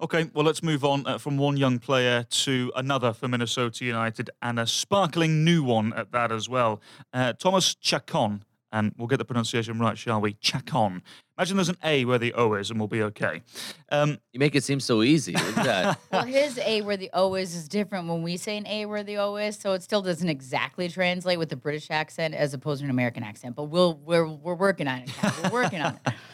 Okay, 0.00 0.30
well, 0.34 0.44
let's 0.44 0.62
move 0.62 0.84
on 0.84 1.06
uh, 1.06 1.18
from 1.18 1.36
one 1.36 1.56
young 1.56 1.78
player 1.78 2.24
to 2.30 2.72
another 2.74 3.12
for 3.12 3.28
Minnesota 3.28 3.84
United 3.84 4.30
and 4.40 4.58
a 4.58 4.66
sparkling 4.66 5.44
new 5.44 5.62
one 5.62 5.92
at 5.92 6.12
that 6.12 6.32
as 6.32 6.48
well. 6.48 6.80
Uh, 7.12 7.32
Thomas 7.34 7.74
Chacon, 7.74 8.42
and 8.72 8.94
we'll 8.96 9.06
get 9.06 9.18
the 9.18 9.24
pronunciation 9.24 9.78
right, 9.78 9.96
shall 9.96 10.20
we? 10.20 10.32
Chacon. 10.34 11.02
Imagine 11.36 11.56
there's 11.56 11.68
an 11.68 11.76
A 11.84 12.04
where 12.04 12.18
the 12.18 12.32
O 12.34 12.54
is, 12.54 12.70
and 12.70 12.80
we'll 12.80 12.88
be 12.88 13.02
okay. 13.02 13.42
Um, 13.90 14.18
you 14.32 14.40
make 14.40 14.54
it 14.54 14.64
seem 14.64 14.80
so 14.80 15.02
easy. 15.02 15.32
that? 15.32 15.98
well, 16.12 16.24
his 16.24 16.58
A 16.58 16.82
where 16.82 16.96
the 16.96 17.10
O 17.12 17.34
is 17.34 17.54
is 17.54 17.68
different 17.68 18.08
when 18.08 18.22
we 18.22 18.36
say 18.36 18.56
an 18.56 18.66
A 18.66 18.86
where 18.86 19.04
the 19.04 19.18
O 19.18 19.36
is, 19.36 19.56
so 19.56 19.72
it 19.72 19.82
still 19.82 20.02
doesn't 20.02 20.28
exactly 20.28 20.88
translate 20.88 21.38
with 21.38 21.50
the 21.50 21.56
British 21.56 21.90
accent 21.90 22.34
as 22.34 22.54
opposed 22.54 22.80
to 22.80 22.84
an 22.84 22.90
American 22.90 23.22
accent. 23.22 23.54
But 23.54 23.64
we'll 23.64 23.94
we're 23.94 24.26
we're 24.26 24.54
working 24.54 24.88
on 24.88 25.00
it. 25.00 25.10
We're 25.44 25.62
working 25.62 25.80
on 25.80 25.98
it. 26.06 26.14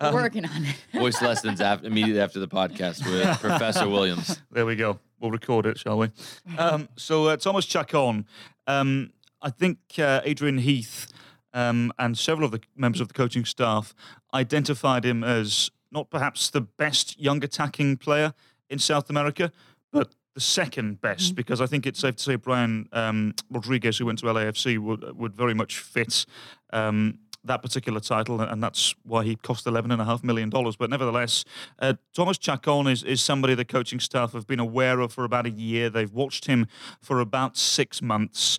We're 0.00 0.08
um, 0.08 0.14
working 0.14 0.44
on 0.44 0.64
it. 0.64 0.76
voice 0.92 1.22
lessons 1.22 1.60
after, 1.60 1.86
immediately 1.86 2.20
after 2.20 2.38
the 2.38 2.48
podcast 2.48 3.02
with 3.06 3.40
Professor 3.40 3.88
Williams. 3.88 4.42
There 4.50 4.66
we 4.66 4.76
go. 4.76 4.98
We'll 5.20 5.30
record 5.30 5.64
it, 5.64 5.78
shall 5.78 5.98
we? 5.98 6.10
Um, 6.58 6.88
so 6.96 7.28
uh, 7.28 7.36
Thomas 7.38 7.64
Chacon, 7.64 8.26
um, 8.66 9.12
I 9.40 9.48
think 9.48 9.78
uh, 9.98 10.20
Adrian 10.24 10.58
Heath 10.58 11.10
um, 11.54 11.92
and 11.98 12.18
several 12.18 12.44
of 12.44 12.50
the 12.52 12.60
members 12.76 13.00
of 13.00 13.08
the 13.08 13.14
coaching 13.14 13.44
staff 13.46 13.94
identified 14.34 15.04
him 15.04 15.24
as 15.24 15.70
not 15.90 16.10
perhaps 16.10 16.50
the 16.50 16.60
best 16.60 17.18
young 17.18 17.42
attacking 17.42 17.96
player 17.96 18.34
in 18.68 18.78
South 18.78 19.08
America, 19.08 19.52
but 19.92 20.14
the 20.34 20.40
second 20.40 21.00
best, 21.00 21.26
mm-hmm. 21.26 21.34
because 21.36 21.60
I 21.60 21.66
think 21.66 21.86
it's 21.86 22.00
safe 22.00 22.16
to 22.16 22.22
say 22.22 22.34
Brian 22.34 22.88
um, 22.92 23.34
Rodriguez, 23.50 23.98
who 23.98 24.06
went 24.06 24.18
to 24.18 24.26
LAFC, 24.26 24.78
would 24.78 25.16
would 25.16 25.34
very 25.34 25.54
much 25.54 25.78
fit 25.78 26.26
um, 26.72 27.20
that 27.44 27.62
particular 27.62 28.00
title, 28.00 28.40
and 28.40 28.62
that's 28.62 28.94
why 29.04 29.22
he 29.22 29.36
cost 29.36 29.66
eleven 29.66 29.92
and 29.92 30.02
a 30.02 30.04
half 30.04 30.24
million 30.24 30.50
dollars. 30.50 30.74
But 30.74 30.90
nevertheless, 30.90 31.44
uh, 31.78 31.94
Thomas 32.14 32.36
Chacon 32.36 32.88
is 32.88 33.04
is 33.04 33.22
somebody 33.22 33.54
the 33.54 33.64
coaching 33.64 34.00
staff 34.00 34.32
have 34.32 34.48
been 34.48 34.60
aware 34.60 34.98
of 34.98 35.12
for 35.12 35.22
about 35.22 35.46
a 35.46 35.50
year. 35.50 35.88
They've 35.88 36.12
watched 36.12 36.46
him 36.46 36.66
for 37.00 37.20
about 37.20 37.56
six 37.56 38.02
months, 38.02 38.58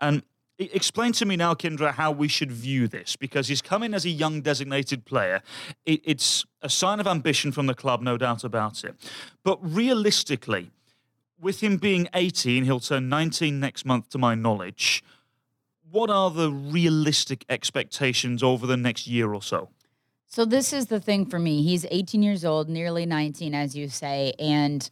and. 0.00 0.22
Explain 0.58 1.12
to 1.12 1.26
me 1.26 1.36
now, 1.36 1.54
Kyndra, 1.54 1.92
how 1.92 2.10
we 2.10 2.28
should 2.28 2.50
view 2.50 2.88
this 2.88 3.14
because 3.14 3.48
he's 3.48 3.60
come 3.60 3.82
in 3.82 3.92
as 3.92 4.06
a 4.06 4.10
young 4.10 4.40
designated 4.40 5.04
player. 5.04 5.42
It, 5.84 6.00
it's 6.04 6.46
a 6.62 6.70
sign 6.70 6.98
of 6.98 7.06
ambition 7.06 7.52
from 7.52 7.66
the 7.66 7.74
club, 7.74 8.00
no 8.00 8.16
doubt 8.16 8.42
about 8.42 8.82
it. 8.82 8.94
But 9.44 9.58
realistically, 9.62 10.70
with 11.38 11.62
him 11.62 11.76
being 11.76 12.08
18, 12.14 12.64
he'll 12.64 12.80
turn 12.80 13.10
19 13.10 13.60
next 13.60 13.84
month, 13.84 14.08
to 14.10 14.18
my 14.18 14.34
knowledge 14.34 15.04
what 15.90 16.10
are 16.10 16.30
the 16.30 16.50
realistic 16.50 17.44
expectations 17.48 18.42
over 18.42 18.66
the 18.66 18.76
next 18.76 19.06
year 19.06 19.32
or 19.32 19.42
so? 19.42 19.70
So 20.26 20.44
this 20.44 20.72
is 20.72 20.86
the 20.86 21.00
thing 21.00 21.26
for 21.26 21.38
me. 21.38 21.62
He's 21.62 21.86
18 21.90 22.22
years 22.22 22.44
old, 22.44 22.68
nearly 22.68 23.06
19, 23.06 23.54
as 23.54 23.76
you 23.76 23.88
say, 23.88 24.34
and 24.38 24.88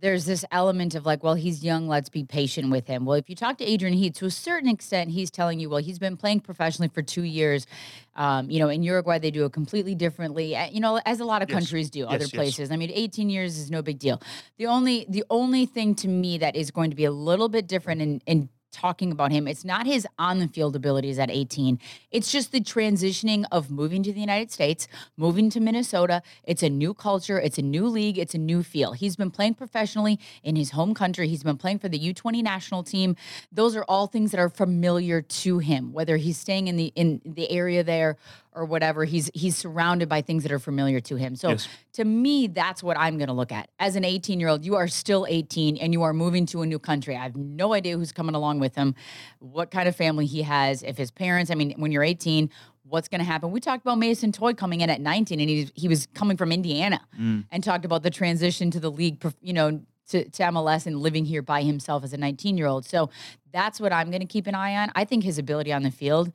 there's 0.00 0.24
this 0.24 0.44
element 0.50 0.94
of 0.94 1.06
like, 1.06 1.22
well, 1.22 1.34
he's 1.34 1.64
young, 1.64 1.88
let's 1.88 2.08
be 2.08 2.24
patient 2.24 2.70
with 2.70 2.86
him. 2.86 3.04
Well, 3.04 3.16
if 3.16 3.28
you 3.28 3.36
talk 3.36 3.58
to 3.58 3.64
Adrian 3.64 3.94
Heath, 3.94 4.14
to 4.14 4.26
a 4.26 4.30
certain 4.30 4.68
extent, 4.68 5.10
he's 5.10 5.30
telling 5.30 5.60
you, 5.60 5.68
well, 5.70 5.82
he's 5.82 5.98
been 5.98 6.16
playing 6.16 6.40
professionally 6.40 6.88
for 6.88 7.02
two 7.02 7.22
years. 7.22 7.66
Um, 8.14 8.50
you 8.50 8.58
know, 8.58 8.68
in 8.68 8.82
Uruguay, 8.82 9.18
they 9.18 9.30
do 9.30 9.44
it 9.44 9.52
completely 9.52 9.94
differently. 9.94 10.56
Uh, 10.56 10.68
you 10.70 10.80
know, 10.80 11.00
as 11.06 11.20
a 11.20 11.24
lot 11.24 11.42
of 11.42 11.48
yes. 11.48 11.58
countries 11.58 11.90
do, 11.90 12.00
yes, 12.00 12.08
other 12.10 12.28
places. 12.28 12.58
Yes. 12.58 12.70
I 12.70 12.76
mean, 12.76 12.90
18 12.92 13.30
years 13.30 13.58
is 13.58 13.70
no 13.70 13.82
big 13.82 13.98
deal. 13.98 14.20
The 14.56 14.66
only 14.66 15.06
the 15.08 15.24
only 15.30 15.66
thing 15.66 15.94
to 15.96 16.08
me 16.08 16.38
that 16.38 16.56
is 16.56 16.70
going 16.70 16.90
to 16.90 16.96
be 16.96 17.04
a 17.04 17.12
little 17.12 17.48
bit 17.48 17.66
different 17.66 18.02
in 18.02 18.22
in 18.26 18.48
talking 18.70 19.10
about 19.12 19.32
him. 19.32 19.48
It's 19.48 19.64
not 19.64 19.86
his 19.86 20.06
on 20.18 20.38
the 20.38 20.48
field 20.48 20.76
abilities 20.76 21.18
at 21.18 21.30
18. 21.30 21.78
It's 22.10 22.30
just 22.30 22.52
the 22.52 22.60
transitioning 22.60 23.44
of 23.50 23.70
moving 23.70 24.02
to 24.02 24.12
the 24.12 24.20
United 24.20 24.50
States, 24.50 24.88
moving 25.16 25.50
to 25.50 25.60
Minnesota. 25.60 26.22
It's 26.44 26.62
a 26.62 26.68
new 26.68 26.94
culture, 26.94 27.38
it's 27.38 27.58
a 27.58 27.62
new 27.62 27.86
league, 27.86 28.18
it's 28.18 28.34
a 28.34 28.38
new 28.38 28.62
feel. 28.62 28.92
He's 28.92 29.16
been 29.16 29.30
playing 29.30 29.54
professionally 29.54 30.18
in 30.42 30.56
his 30.56 30.70
home 30.70 30.94
country. 30.94 31.28
He's 31.28 31.42
been 31.42 31.56
playing 31.56 31.78
for 31.78 31.88
the 31.88 31.98
U20 31.98 32.42
national 32.42 32.82
team. 32.82 33.16
Those 33.50 33.76
are 33.76 33.84
all 33.88 34.06
things 34.06 34.30
that 34.30 34.40
are 34.40 34.50
familiar 34.50 35.22
to 35.22 35.58
him, 35.58 35.92
whether 35.92 36.16
he's 36.16 36.38
staying 36.38 36.68
in 36.68 36.76
the 36.76 36.92
in 36.94 37.20
the 37.24 37.50
area 37.50 37.82
there 37.82 38.16
or 38.58 38.64
whatever 38.64 39.04
he's 39.04 39.30
he's 39.34 39.56
surrounded 39.56 40.08
by 40.08 40.20
things 40.20 40.42
that 40.42 40.50
are 40.50 40.58
familiar 40.58 40.98
to 40.98 41.14
him 41.14 41.36
so 41.36 41.50
yes. 41.50 41.68
to 41.92 42.04
me 42.04 42.48
that's 42.48 42.82
what 42.82 42.98
i'm 42.98 43.16
going 43.16 43.28
to 43.28 43.32
look 43.32 43.52
at 43.52 43.70
as 43.78 43.94
an 43.94 44.04
18 44.04 44.40
year 44.40 44.48
old 44.48 44.64
you 44.64 44.74
are 44.74 44.88
still 44.88 45.24
18 45.28 45.76
and 45.76 45.92
you 45.92 46.02
are 46.02 46.12
moving 46.12 46.44
to 46.44 46.62
a 46.62 46.66
new 46.66 46.78
country 46.78 47.16
i 47.16 47.22
have 47.22 47.36
no 47.36 47.72
idea 47.72 47.96
who's 47.96 48.10
coming 48.10 48.34
along 48.34 48.58
with 48.58 48.74
him 48.74 48.96
what 49.38 49.70
kind 49.70 49.88
of 49.88 49.94
family 49.94 50.26
he 50.26 50.42
has 50.42 50.82
if 50.82 50.98
his 50.98 51.12
parents 51.12 51.52
i 51.52 51.54
mean 51.54 51.72
when 51.76 51.92
you're 51.92 52.02
18 52.02 52.50
what's 52.82 53.06
going 53.08 53.20
to 53.20 53.24
happen 53.24 53.52
we 53.52 53.60
talked 53.60 53.84
about 53.84 53.96
mason 53.96 54.32
Toye 54.32 54.54
coming 54.54 54.80
in 54.80 54.90
at 54.90 55.00
19 55.00 55.38
and 55.38 55.48
he, 55.48 55.70
he 55.74 55.86
was 55.86 56.08
coming 56.14 56.36
from 56.36 56.50
indiana 56.50 57.00
mm. 57.18 57.44
and 57.52 57.62
talked 57.62 57.84
about 57.84 58.02
the 58.02 58.10
transition 58.10 58.72
to 58.72 58.80
the 58.80 58.90
league 58.90 59.24
you 59.40 59.52
know 59.52 59.80
to, 60.08 60.24
to 60.24 60.42
MLS 60.44 60.86
and 60.86 61.00
living 61.00 61.26
here 61.26 61.42
by 61.42 61.62
himself 61.62 62.02
as 62.02 62.14
a 62.14 62.16
19 62.16 62.56
year 62.56 62.66
old. 62.66 62.86
So 62.86 63.10
that's 63.52 63.78
what 63.78 63.92
I'm 63.92 64.10
going 64.10 64.22
to 64.22 64.26
keep 64.26 64.46
an 64.46 64.54
eye 64.54 64.74
on. 64.74 64.90
I 64.94 65.04
think 65.04 65.22
his 65.22 65.36
ability 65.36 65.70
on 65.70 65.82
the 65.82 65.90
field, 65.90 66.32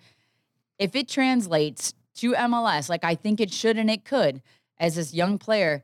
if 0.77 0.95
it 0.95 1.07
translates 1.09 1.95
to 2.15 2.33
MLS, 2.33 2.89
like 2.89 3.03
I 3.03 3.15
think 3.15 3.39
it 3.39 3.51
should 3.51 3.77
and 3.77 3.89
it 3.89 4.05
could, 4.05 4.41
as 4.79 4.95
this 4.95 5.13
young 5.13 5.37
player. 5.37 5.83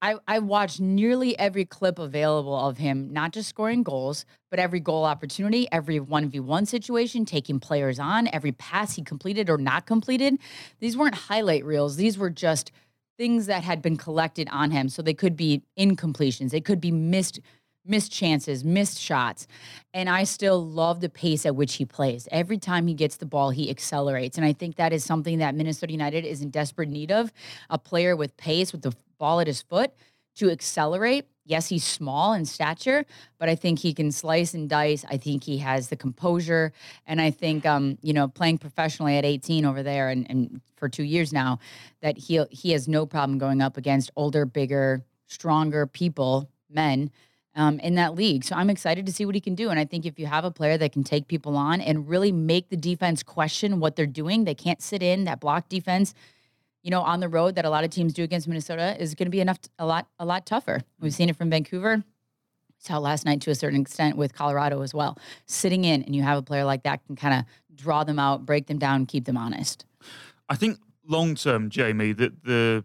I, 0.00 0.16
I 0.26 0.40
watched 0.40 0.80
nearly 0.80 1.38
every 1.38 1.64
clip 1.64 2.00
available 2.00 2.58
of 2.58 2.78
him, 2.78 3.12
not 3.12 3.32
just 3.32 3.48
scoring 3.48 3.84
goals, 3.84 4.24
but 4.50 4.58
every 4.58 4.80
goal 4.80 5.04
opportunity, 5.04 5.68
every 5.70 6.00
1v1 6.00 6.66
situation, 6.66 7.24
taking 7.24 7.60
players 7.60 8.00
on, 8.00 8.28
every 8.32 8.50
pass 8.50 8.96
he 8.96 9.02
completed 9.02 9.48
or 9.48 9.58
not 9.58 9.86
completed. 9.86 10.38
These 10.80 10.96
weren't 10.96 11.14
highlight 11.14 11.64
reels. 11.64 11.94
These 11.94 12.18
were 12.18 12.30
just 12.30 12.72
things 13.16 13.46
that 13.46 13.62
had 13.62 13.80
been 13.80 13.96
collected 13.96 14.48
on 14.50 14.72
him. 14.72 14.88
So 14.88 15.02
they 15.02 15.14
could 15.14 15.36
be 15.36 15.62
incompletions, 15.78 16.50
they 16.50 16.60
could 16.60 16.80
be 16.80 16.90
missed 16.90 17.38
missed 17.84 18.12
chances, 18.12 18.64
missed 18.64 19.00
shots. 19.00 19.46
And 19.92 20.08
I 20.08 20.24
still 20.24 20.64
love 20.64 21.00
the 21.00 21.08
pace 21.08 21.44
at 21.44 21.56
which 21.56 21.74
he 21.74 21.84
plays. 21.84 22.28
Every 22.30 22.58
time 22.58 22.86
he 22.86 22.94
gets 22.94 23.16
the 23.16 23.26
ball, 23.26 23.50
he 23.50 23.70
accelerates. 23.70 24.36
And 24.36 24.46
I 24.46 24.52
think 24.52 24.76
that 24.76 24.92
is 24.92 25.04
something 25.04 25.38
that 25.38 25.54
Minnesota 25.54 25.92
United 25.92 26.24
is 26.24 26.42
in 26.42 26.50
desperate 26.50 26.88
need 26.88 27.10
of 27.10 27.32
a 27.70 27.78
player 27.78 28.16
with 28.16 28.36
pace, 28.36 28.72
with 28.72 28.82
the 28.82 28.94
ball 29.18 29.40
at 29.40 29.46
his 29.46 29.62
foot 29.62 29.92
to 30.36 30.50
accelerate. 30.50 31.26
Yes, 31.44 31.68
he's 31.68 31.82
small 31.84 32.32
in 32.34 32.44
stature, 32.44 33.04
but 33.38 33.48
I 33.48 33.56
think 33.56 33.80
he 33.80 33.92
can 33.92 34.12
slice 34.12 34.54
and 34.54 34.68
dice. 34.68 35.04
I 35.10 35.16
think 35.16 35.42
he 35.42 35.58
has 35.58 35.88
the 35.88 35.96
composure. 35.96 36.72
And 37.04 37.20
I 37.20 37.32
think, 37.32 37.66
um, 37.66 37.98
you 38.00 38.12
know, 38.12 38.28
playing 38.28 38.58
professionally 38.58 39.18
at 39.18 39.24
18 39.24 39.64
over 39.64 39.82
there 39.82 40.08
and, 40.08 40.24
and 40.30 40.60
for 40.76 40.88
two 40.88 41.02
years 41.02 41.32
now, 41.32 41.58
that 42.00 42.16
he, 42.16 42.42
he 42.50 42.70
has 42.70 42.86
no 42.86 43.06
problem 43.06 43.38
going 43.38 43.60
up 43.60 43.76
against 43.76 44.12
older, 44.14 44.46
bigger, 44.46 45.02
stronger 45.26 45.86
people, 45.86 46.48
men 46.70 47.10
um, 47.54 47.78
in 47.80 47.94
that 47.96 48.14
league. 48.14 48.44
So 48.44 48.56
I'm 48.56 48.70
excited 48.70 49.06
to 49.06 49.12
see 49.12 49.24
what 49.24 49.34
he 49.34 49.40
can 49.40 49.54
do. 49.54 49.70
And 49.70 49.78
I 49.78 49.84
think 49.84 50.06
if 50.06 50.18
you 50.18 50.26
have 50.26 50.44
a 50.44 50.50
player 50.50 50.78
that 50.78 50.92
can 50.92 51.04
take 51.04 51.28
people 51.28 51.56
on 51.56 51.80
and 51.80 52.08
really 52.08 52.32
make 52.32 52.68
the 52.68 52.76
defense 52.76 53.22
question 53.22 53.80
what 53.80 53.96
they're 53.96 54.06
doing, 54.06 54.44
they 54.44 54.54
can't 54.54 54.80
sit 54.80 55.02
in 55.02 55.24
that 55.24 55.40
block 55.40 55.68
defense. 55.68 56.14
You 56.82 56.90
know, 56.90 57.02
on 57.02 57.20
the 57.20 57.28
road 57.28 57.54
that 57.54 57.64
a 57.64 57.70
lot 57.70 57.84
of 57.84 57.90
teams 57.90 58.12
do 58.12 58.24
against 58.24 58.48
Minnesota 58.48 58.96
is 58.98 59.14
going 59.14 59.26
to 59.26 59.30
be 59.30 59.40
enough, 59.40 59.58
a 59.78 59.86
lot, 59.86 60.08
a 60.18 60.24
lot 60.24 60.46
tougher. 60.46 60.80
We've 60.98 61.14
seen 61.14 61.28
it 61.28 61.36
from 61.36 61.50
Vancouver. 61.50 62.02
Saw 62.78 62.98
last 62.98 63.24
night 63.24 63.40
to 63.42 63.50
a 63.50 63.54
certain 63.54 63.80
extent 63.80 64.16
with 64.16 64.34
Colorado 64.34 64.82
as 64.82 64.92
well. 64.92 65.16
Sitting 65.46 65.84
in 65.84 66.02
and 66.02 66.16
you 66.16 66.22
have 66.22 66.36
a 66.36 66.42
player 66.42 66.64
like 66.64 66.82
that 66.82 67.04
can 67.06 67.14
kind 67.14 67.38
of 67.38 67.76
draw 67.76 68.02
them 68.02 68.18
out, 68.18 68.44
break 68.44 68.66
them 68.66 68.78
down, 68.78 69.06
keep 69.06 69.24
them 69.24 69.36
honest. 69.36 69.84
I 70.48 70.56
think 70.56 70.78
long 71.06 71.36
term, 71.36 71.70
Jamie, 71.70 72.12
that 72.12 72.42
the 72.42 72.84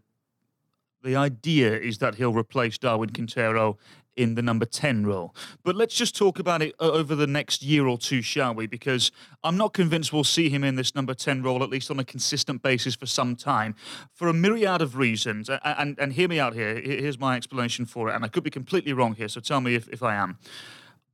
the 1.03 1.15
idea 1.15 1.73
is 1.73 1.99
that 1.99 2.15
he'll 2.15 2.34
replace 2.34 2.77
Darwin 2.77 3.12
Quintero 3.12 3.77
in 4.17 4.36
the 4.36 4.41
number 4.41 4.65
10 4.65 5.06
role. 5.06 5.34
But 5.63 5.75
let's 5.75 5.95
just 5.95 6.15
talk 6.15 6.39
about 6.39 6.62
it 6.62 6.75
uh, 6.80 6.91
over 6.91 7.15
the 7.15 7.27
next 7.27 7.63
year 7.63 7.88
or 7.88 7.97
two, 7.97 8.21
shall 8.21 8.53
we? 8.53 8.67
Because 8.67 9.12
I'm 9.43 9.56
not 9.56 9.73
convinced 9.73 10.12
we'll 10.12 10.23
see 10.23 10.49
him 10.49 10.63
in 10.63 10.75
this 10.75 10.95
number 10.95 11.13
10 11.13 11.43
role, 11.43 11.63
at 11.63 11.69
least 11.69 11.89
on 11.91 11.99
a 11.99 12.03
consistent 12.03 12.62
basis 12.62 12.95
for 12.95 13.06
some 13.06 13.36
time, 13.36 13.75
for 14.12 14.27
a 14.27 14.34
myriad 14.34 14.82
of 14.82 14.97
reasons. 14.97 15.49
And, 15.49 15.60
and, 15.63 15.99
and 15.99 16.13
hear 16.13 16.27
me 16.27 16.39
out 16.39 16.53
here. 16.53 16.82
Here's 16.82 17.19
my 17.19 17.38
explanation 17.38 17.86
for 17.86 18.10
it. 18.10 18.15
And 18.15 18.25
I 18.25 18.27
could 18.27 18.43
be 18.43 18.49
completely 18.49 18.93
wrong 18.93 19.15
here, 19.15 19.27
so 19.27 19.39
tell 19.39 19.62
me 19.62 19.75
if, 19.75 19.88
if 19.89 20.01
I 20.03 20.15
am. 20.15 20.39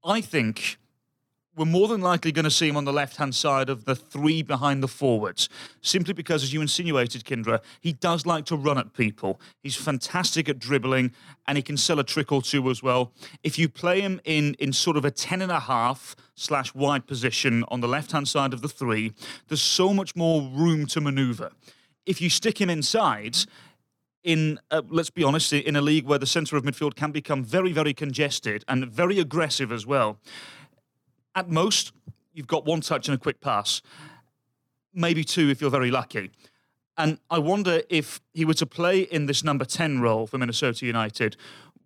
I 0.04 0.22
think 0.22 0.78
we're 1.56 1.66
more 1.66 1.88
than 1.88 2.02
likely 2.02 2.32
going 2.32 2.46
to 2.46 2.52
see 2.52 2.68
him 2.68 2.78
on 2.78 2.86
the 2.86 2.94
left 2.94 3.18
hand 3.18 3.36
side 3.36 3.70
of 3.70 3.86
the 3.86 3.96
three 3.96 4.42
behind 4.42 4.82
the 4.82 4.88
forwards, 4.88 5.50
simply 5.82 6.14
because, 6.14 6.44
as 6.44 6.54
you 6.54 6.62
insinuated, 6.62 7.24
Kyndra, 7.24 7.62
he 7.80 7.94
does 7.94 8.26
like 8.26 8.46
to 8.46 8.56
run 8.56 8.78
at 8.78 8.94
people. 8.94 9.40
He's 9.62 9.76
fantastic 9.76 10.50
at 10.50 10.58
dribbling 10.58 11.12
and 11.48 11.58
he 11.58 11.62
can 11.62 11.78
sell 11.78 12.00
a 12.00 12.04
trick 12.04 12.32
or 12.32 12.42
two 12.42 12.70
as 12.70 12.82
well. 12.82 13.12
If 13.44 13.60
you 13.60 13.70
play 13.70 14.02
him 14.02 14.20
in, 14.26 14.56
in 14.56 14.74
sort 14.74 14.98
of 14.98 15.06
a 15.06 15.12
10 15.12 15.42
and 15.42 15.52
a 15.52 15.60
half 15.60 16.16
slash 16.36 16.74
wide 16.74 17.06
position 17.06 17.64
on 17.68 17.82
the 17.82 17.88
left 17.88 18.12
hand 18.12 18.28
side 18.28 18.54
of 18.54 18.62
the 18.62 18.68
three, 18.68 19.14
there's 19.48 19.62
so 19.62 19.94
much 19.94 20.16
more 20.16 20.42
room 20.42 20.88
to 20.88 21.02
maneuver. 21.02 21.52
If 22.06 22.20
you 22.20 22.30
stick 22.30 22.60
him 22.60 22.70
inside, 22.70 23.38
in 24.24 24.60
uh, 24.72 24.82
let's 24.90 25.10
be 25.10 25.24
honest, 25.24 25.54
in 25.54 25.76
a 25.76 25.82
league 25.82 26.06
where 26.06 26.20
the 26.20 26.26
centre 26.26 26.56
of 26.58 26.64
midfield 26.64 26.96
can 26.96 27.12
become 27.12 27.44
very, 27.44 27.72
very 27.72 27.94
congested 27.94 28.64
and 28.68 28.90
very 28.90 29.20
aggressive 29.20 29.72
as 29.72 29.86
well, 29.86 30.18
at 31.36 31.50
most, 31.50 31.92
you've 32.34 32.48
got 32.48 32.66
one 32.66 32.82
touch 32.82 33.08
and 33.08 33.16
a 33.16 33.18
quick 33.18 33.42
pass, 33.42 33.82
maybe 34.94 35.24
two 35.24 35.50
if 35.50 35.62
you're 35.62 35.70
very 35.70 35.92
lucky. 35.92 36.32
And 36.98 37.18
I 37.30 37.40
wonder 37.40 37.82
if 37.90 38.22
he 38.34 38.46
were 38.46 38.54
to 38.56 38.66
play 38.66 39.02
in 39.02 39.26
this 39.26 39.44
number 39.44 39.66
10 39.66 40.00
role 40.02 40.28
for 40.28 40.38
Minnesota 40.38 40.86
United, 40.86 41.36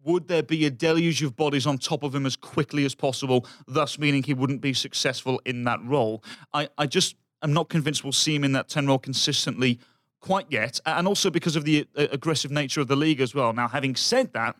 would 0.03 0.27
there 0.27 0.43
be 0.43 0.65
a 0.65 0.69
deluge 0.69 1.23
of 1.23 1.35
bodies 1.35 1.65
on 1.65 1.77
top 1.77 2.03
of 2.03 2.13
him 2.13 2.25
as 2.25 2.35
quickly 2.35 2.85
as 2.85 2.95
possible, 2.95 3.45
thus 3.67 3.97
meaning 3.99 4.23
he 4.23 4.33
wouldn't 4.33 4.61
be 4.61 4.73
successful 4.73 5.41
in 5.45 5.63
that 5.63 5.79
role? 5.83 6.23
I, 6.53 6.69
I 6.77 6.87
just 6.87 7.15
am 7.41 7.53
not 7.53 7.69
convinced 7.69 8.03
we'll 8.03 8.13
see 8.13 8.35
him 8.35 8.43
in 8.43 8.53
that 8.53 8.69
10 8.69 8.87
role 8.87 8.99
consistently 8.99 9.79
quite 10.19 10.47
yet, 10.49 10.79
and 10.85 11.07
also 11.07 11.29
because 11.29 11.55
of 11.55 11.63
the 11.65 11.85
uh, 11.95 12.07
aggressive 12.11 12.51
nature 12.51 12.81
of 12.81 12.87
the 12.87 12.95
league 12.95 13.21
as 13.21 13.33
well. 13.35 13.53
Now, 13.53 13.67
having 13.67 13.95
said 13.95 14.33
that, 14.33 14.55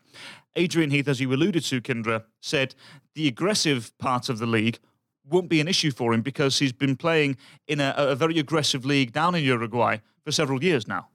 Adrian 0.56 0.90
Heath, 0.90 1.08
as 1.08 1.20
you 1.20 1.32
alluded 1.32 1.64
to, 1.64 1.80
Kyndra, 1.80 2.24
said 2.40 2.74
the 3.14 3.28
aggressive 3.28 3.96
part 3.98 4.28
of 4.28 4.38
the 4.38 4.46
league 4.46 4.78
won't 5.24 5.48
be 5.48 5.60
an 5.60 5.68
issue 5.68 5.90
for 5.90 6.14
him 6.14 6.22
because 6.22 6.58
he's 6.58 6.72
been 6.72 6.96
playing 6.96 7.36
in 7.66 7.80
a, 7.80 7.94
a 7.96 8.14
very 8.14 8.38
aggressive 8.38 8.84
league 8.84 9.12
down 9.12 9.34
in 9.34 9.44
Uruguay 9.44 9.98
for 10.24 10.32
several 10.32 10.62
years 10.62 10.88
now. 10.88 11.08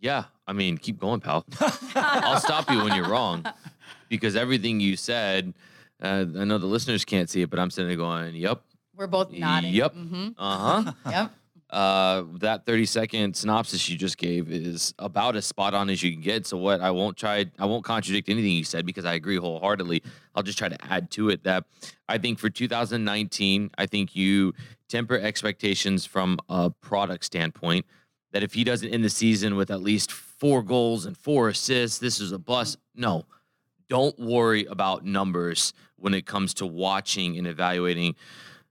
Yeah, 0.00 0.24
I 0.46 0.52
mean, 0.52 0.76
keep 0.76 0.98
going, 1.00 1.20
pal. 1.20 1.46
I'll 1.94 2.40
stop 2.40 2.70
you 2.70 2.82
when 2.84 2.94
you're 2.94 3.08
wrong 3.08 3.44
because 4.10 4.36
everything 4.36 4.80
you 4.80 4.96
said, 4.96 5.54
uh, 6.02 6.26
I 6.36 6.44
know 6.44 6.58
the 6.58 6.66
listeners 6.66 7.04
can't 7.06 7.30
see 7.30 7.40
it, 7.42 7.48
but 7.48 7.58
I'm 7.58 7.70
sitting 7.70 7.88
there 7.88 7.96
going, 7.96 8.34
"Yep, 8.34 8.60
We're 8.94 9.06
both 9.06 9.30
nodding. 9.32 9.72
Yep. 9.72 9.94
hmm 9.94 10.28
uh 10.36 10.82
huh." 10.82 10.92
Yep. 11.10 11.32
Uh, 11.70 12.24
that 12.38 12.66
30 12.66 12.86
second 12.86 13.36
synopsis 13.36 13.88
you 13.88 13.96
just 13.96 14.18
gave 14.18 14.50
is 14.50 14.94
about 14.98 15.34
as 15.34 15.46
spot 15.46 15.74
on 15.74 15.90
as 15.90 16.02
you 16.02 16.12
can 16.12 16.20
get. 16.20 16.46
So 16.46 16.56
what 16.56 16.80
I 16.80 16.90
won't 16.90 17.16
try, 17.16 17.46
I 17.58 17.66
won't 17.66 17.84
contradict 17.84 18.28
anything 18.28 18.52
you 18.52 18.64
said 18.64 18.86
because 18.86 19.04
I 19.04 19.14
agree 19.14 19.36
wholeheartedly. 19.36 20.02
I'll 20.34 20.42
just 20.42 20.58
try 20.58 20.68
to 20.68 20.84
add 20.84 21.10
to 21.12 21.30
it 21.30 21.44
that 21.44 21.64
I 22.08 22.18
think 22.18 22.38
for 22.38 22.50
2019, 22.50 23.70
I 23.76 23.86
think 23.86 24.14
you 24.14 24.54
temper 24.88 25.18
expectations 25.18 26.06
from 26.06 26.38
a 26.48 26.70
product 26.70 27.24
standpoint. 27.24 27.86
That 28.32 28.42
if 28.42 28.54
he 28.54 28.64
doesn't 28.64 28.88
end 28.88 29.04
the 29.04 29.10
season 29.10 29.54
with 29.54 29.70
at 29.70 29.80
least 29.80 30.10
four 30.10 30.62
goals 30.62 31.06
and 31.06 31.16
four 31.16 31.48
assists, 31.48 31.98
this 31.98 32.20
is 32.20 32.32
a 32.32 32.38
bust. 32.38 32.78
No, 32.94 33.26
don't 33.88 34.18
worry 34.18 34.64
about 34.64 35.04
numbers 35.04 35.72
when 35.96 36.14
it 36.14 36.26
comes 36.26 36.52
to 36.54 36.66
watching 36.66 37.38
and 37.38 37.46
evaluating 37.46 38.16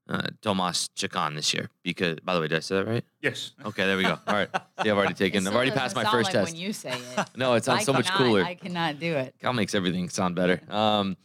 uh, 0.09 0.27
Tomas 0.41 0.89
Chacon 0.95 1.35
this 1.35 1.53
year. 1.53 1.69
Because, 1.83 2.19
by 2.21 2.33
the 2.33 2.41
way, 2.41 2.47
did 2.47 2.57
I 2.57 2.59
say 2.59 2.75
that 2.75 2.87
right? 2.87 3.05
Yes. 3.21 3.51
Okay, 3.65 3.85
there 3.85 3.97
we 3.97 4.03
go. 4.03 4.19
All 4.27 4.33
right. 4.33 4.49
See, 4.81 4.89
I've 4.89 4.97
already 4.97 5.13
taken. 5.23 5.47
I've 5.47 5.55
already 5.55 5.71
passed 5.71 5.95
my 5.95 6.03
first 6.03 6.25
like 6.25 6.33
test. 6.33 6.51
When 6.53 6.61
you 6.61 6.73
say 6.73 6.91
it, 7.17 7.25
No, 7.37 7.53
it 7.53 7.63
sounds 7.63 7.81
I 7.81 7.83
so 7.83 7.93
much 7.93 8.09
cooler. 8.11 8.43
I 8.43 8.55
cannot 8.55 8.99
do 8.99 9.15
it. 9.15 9.35
Cal 9.39 9.53
makes 9.53 9.73
everything 9.75 10.09
sound 10.09 10.35
better. 10.35 10.61
Um, 10.69 11.17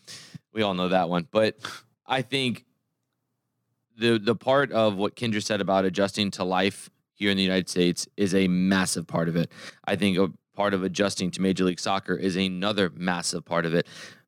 we 0.53 0.63
all 0.63 0.75
know 0.75 0.89
that 0.89 1.09
one, 1.09 1.27
but 1.31 1.57
I 2.07 2.23
think 2.23 2.65
the 3.97 4.19
the 4.19 4.35
part 4.35 4.73
of 4.73 4.97
what 4.97 5.17
Kyndra 5.17 5.43
said 5.43 5.61
about 5.61 5.85
adjusting 5.85 6.31
to 6.33 6.45
life 6.45 6.91
here 7.13 7.31
in 7.31 7.37
the 7.37 7.43
United 7.43 7.69
States 7.69 8.07
is 8.17 8.35
a 8.35 8.47
massive 8.49 9.07
part 9.07 9.29
of 9.29 9.37
it. 9.37 9.51
I 9.85 9.97
think 9.97 10.17
a 10.19 10.31
part 10.55 10.73
of 10.73 10.83
adjusting 10.85 11.31
to 11.33 11.43
Major 11.43 11.65
League 11.65 11.81
Soccer 11.81 12.15
is 12.15 12.37
another 12.37 12.91
massive 12.95 13.45
part 13.45 13.67
of 13.67 13.75
it. 13.75 13.87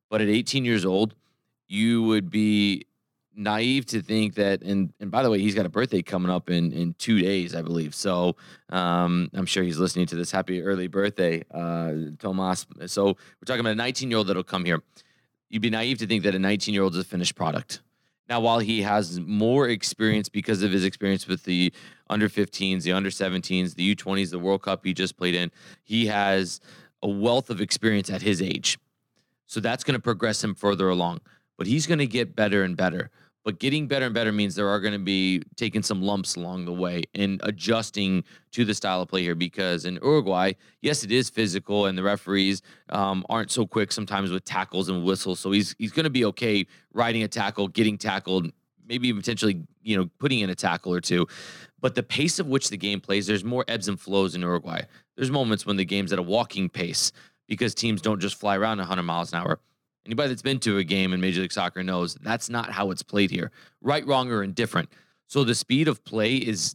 But 0.08 0.20
at 0.20 0.28
18 0.28 0.64
years 0.64 0.84
old, 0.84 1.14
you 1.68 2.02
would 2.02 2.30
be 2.30 2.86
naive 3.40 3.86
to 3.86 4.02
think 4.02 4.34
that 4.34 4.62
and 4.62 4.92
and 5.00 5.10
by 5.10 5.22
the 5.22 5.30
way 5.30 5.38
he's 5.38 5.54
got 5.54 5.66
a 5.66 5.70
birthday 5.70 6.02
coming 6.02 6.30
up 6.30 6.50
in 6.50 6.72
in 6.72 6.94
two 6.94 7.20
days 7.20 7.54
i 7.54 7.62
believe. 7.62 7.94
So 7.94 8.36
um 8.68 9.30
i'm 9.34 9.46
sure 9.46 9.62
he's 9.62 9.78
listening 9.78 10.06
to 10.06 10.16
this. 10.16 10.30
Happy 10.30 10.62
early 10.62 10.86
birthday 10.86 11.42
uh 11.50 12.12
tomas. 12.18 12.66
So 12.86 13.06
we're 13.06 13.46
talking 13.46 13.60
about 13.60 13.72
a 13.72 13.76
19 13.76 14.10
year 14.10 14.18
old 14.18 14.28
that'll 14.28 14.44
come 14.44 14.64
here. 14.64 14.82
You'd 15.48 15.62
be 15.62 15.70
naive 15.70 15.98
to 15.98 16.06
think 16.06 16.22
that 16.24 16.34
a 16.34 16.38
19 16.38 16.74
year 16.74 16.82
old 16.82 16.94
is 16.94 17.00
a 17.00 17.04
finished 17.04 17.34
product. 17.34 17.80
Now 18.28 18.40
while 18.40 18.60
he 18.60 18.82
has 18.82 19.18
more 19.18 19.68
experience 19.68 20.28
because 20.28 20.62
of 20.62 20.70
his 20.70 20.84
experience 20.84 21.26
with 21.26 21.44
the 21.44 21.72
under 22.08 22.28
15s 22.28 22.82
the 22.82 22.92
under 22.92 23.10
17s 23.10 23.74
the 23.74 23.94
u20s 23.94 24.30
the 24.30 24.38
world 24.38 24.62
cup 24.62 24.84
he 24.84 24.92
just 24.92 25.16
played 25.16 25.34
in 25.34 25.50
he 25.82 26.06
has 26.06 26.60
a 27.02 27.08
wealth 27.08 27.50
of 27.50 27.60
experience 27.60 28.10
at 28.10 28.22
his 28.22 28.42
age. 28.42 28.78
So 29.46 29.60
that's 29.60 29.82
going 29.82 29.94
to 29.94 30.00
progress 30.00 30.44
him 30.44 30.54
further 30.54 30.88
along. 30.88 31.20
But 31.56 31.66
he's 31.66 31.86
going 31.86 31.98
to 31.98 32.06
get 32.06 32.36
better 32.36 32.62
and 32.62 32.76
better. 32.76 33.10
But 33.42 33.58
getting 33.58 33.86
better 33.86 34.04
and 34.04 34.14
better 34.14 34.32
means 34.32 34.54
there 34.54 34.68
are 34.68 34.80
going 34.80 34.92
to 34.92 34.98
be 34.98 35.42
taking 35.56 35.82
some 35.82 36.02
lumps 36.02 36.36
along 36.36 36.66
the 36.66 36.72
way 36.72 37.04
and 37.14 37.40
adjusting 37.42 38.24
to 38.52 38.66
the 38.66 38.74
style 38.74 39.00
of 39.00 39.08
play 39.08 39.22
here. 39.22 39.34
Because 39.34 39.86
in 39.86 39.94
Uruguay, 39.94 40.52
yes, 40.82 41.04
it 41.04 41.10
is 41.10 41.30
physical, 41.30 41.86
and 41.86 41.96
the 41.96 42.02
referees 42.02 42.60
um, 42.90 43.24
aren't 43.30 43.50
so 43.50 43.66
quick 43.66 43.92
sometimes 43.92 44.30
with 44.30 44.44
tackles 44.44 44.88
and 44.90 45.04
whistles. 45.04 45.40
So 45.40 45.52
he's 45.52 45.74
he's 45.78 45.92
going 45.92 46.04
to 46.04 46.10
be 46.10 46.24
okay 46.26 46.66
riding 46.92 47.22
a 47.22 47.28
tackle, 47.28 47.68
getting 47.68 47.96
tackled, 47.96 48.52
maybe 48.86 49.08
even 49.08 49.20
potentially 49.20 49.62
you 49.82 49.96
know 49.96 50.10
putting 50.18 50.40
in 50.40 50.50
a 50.50 50.54
tackle 50.54 50.92
or 50.92 51.00
two. 51.00 51.26
But 51.80 51.94
the 51.94 52.02
pace 52.02 52.38
of 52.38 52.46
which 52.46 52.68
the 52.68 52.76
game 52.76 53.00
plays, 53.00 53.26
there's 53.26 53.44
more 53.44 53.64
ebbs 53.68 53.88
and 53.88 53.98
flows 53.98 54.34
in 54.34 54.42
Uruguay. 54.42 54.82
There's 55.16 55.30
moments 55.30 55.64
when 55.64 55.78
the 55.78 55.84
game's 55.86 56.12
at 56.12 56.18
a 56.18 56.22
walking 56.22 56.68
pace 56.68 57.10
because 57.48 57.74
teams 57.74 58.02
don't 58.02 58.20
just 58.20 58.36
fly 58.36 58.56
around 58.56 58.78
100 58.78 59.02
miles 59.02 59.32
an 59.32 59.40
hour. 59.40 59.60
Anybody 60.06 60.30
that's 60.30 60.42
been 60.42 60.58
to 60.60 60.78
a 60.78 60.84
game 60.84 61.12
in 61.12 61.20
Major 61.20 61.42
League 61.42 61.52
Soccer 61.52 61.82
knows 61.82 62.14
that's 62.16 62.48
not 62.48 62.70
how 62.70 62.90
it's 62.90 63.02
played 63.02 63.30
here. 63.30 63.50
Right, 63.82 64.06
wrong, 64.06 64.30
or 64.30 64.42
indifferent. 64.42 64.88
So 65.26 65.44
the 65.44 65.54
speed 65.54 65.88
of 65.88 66.02
play 66.04 66.36
is 66.36 66.74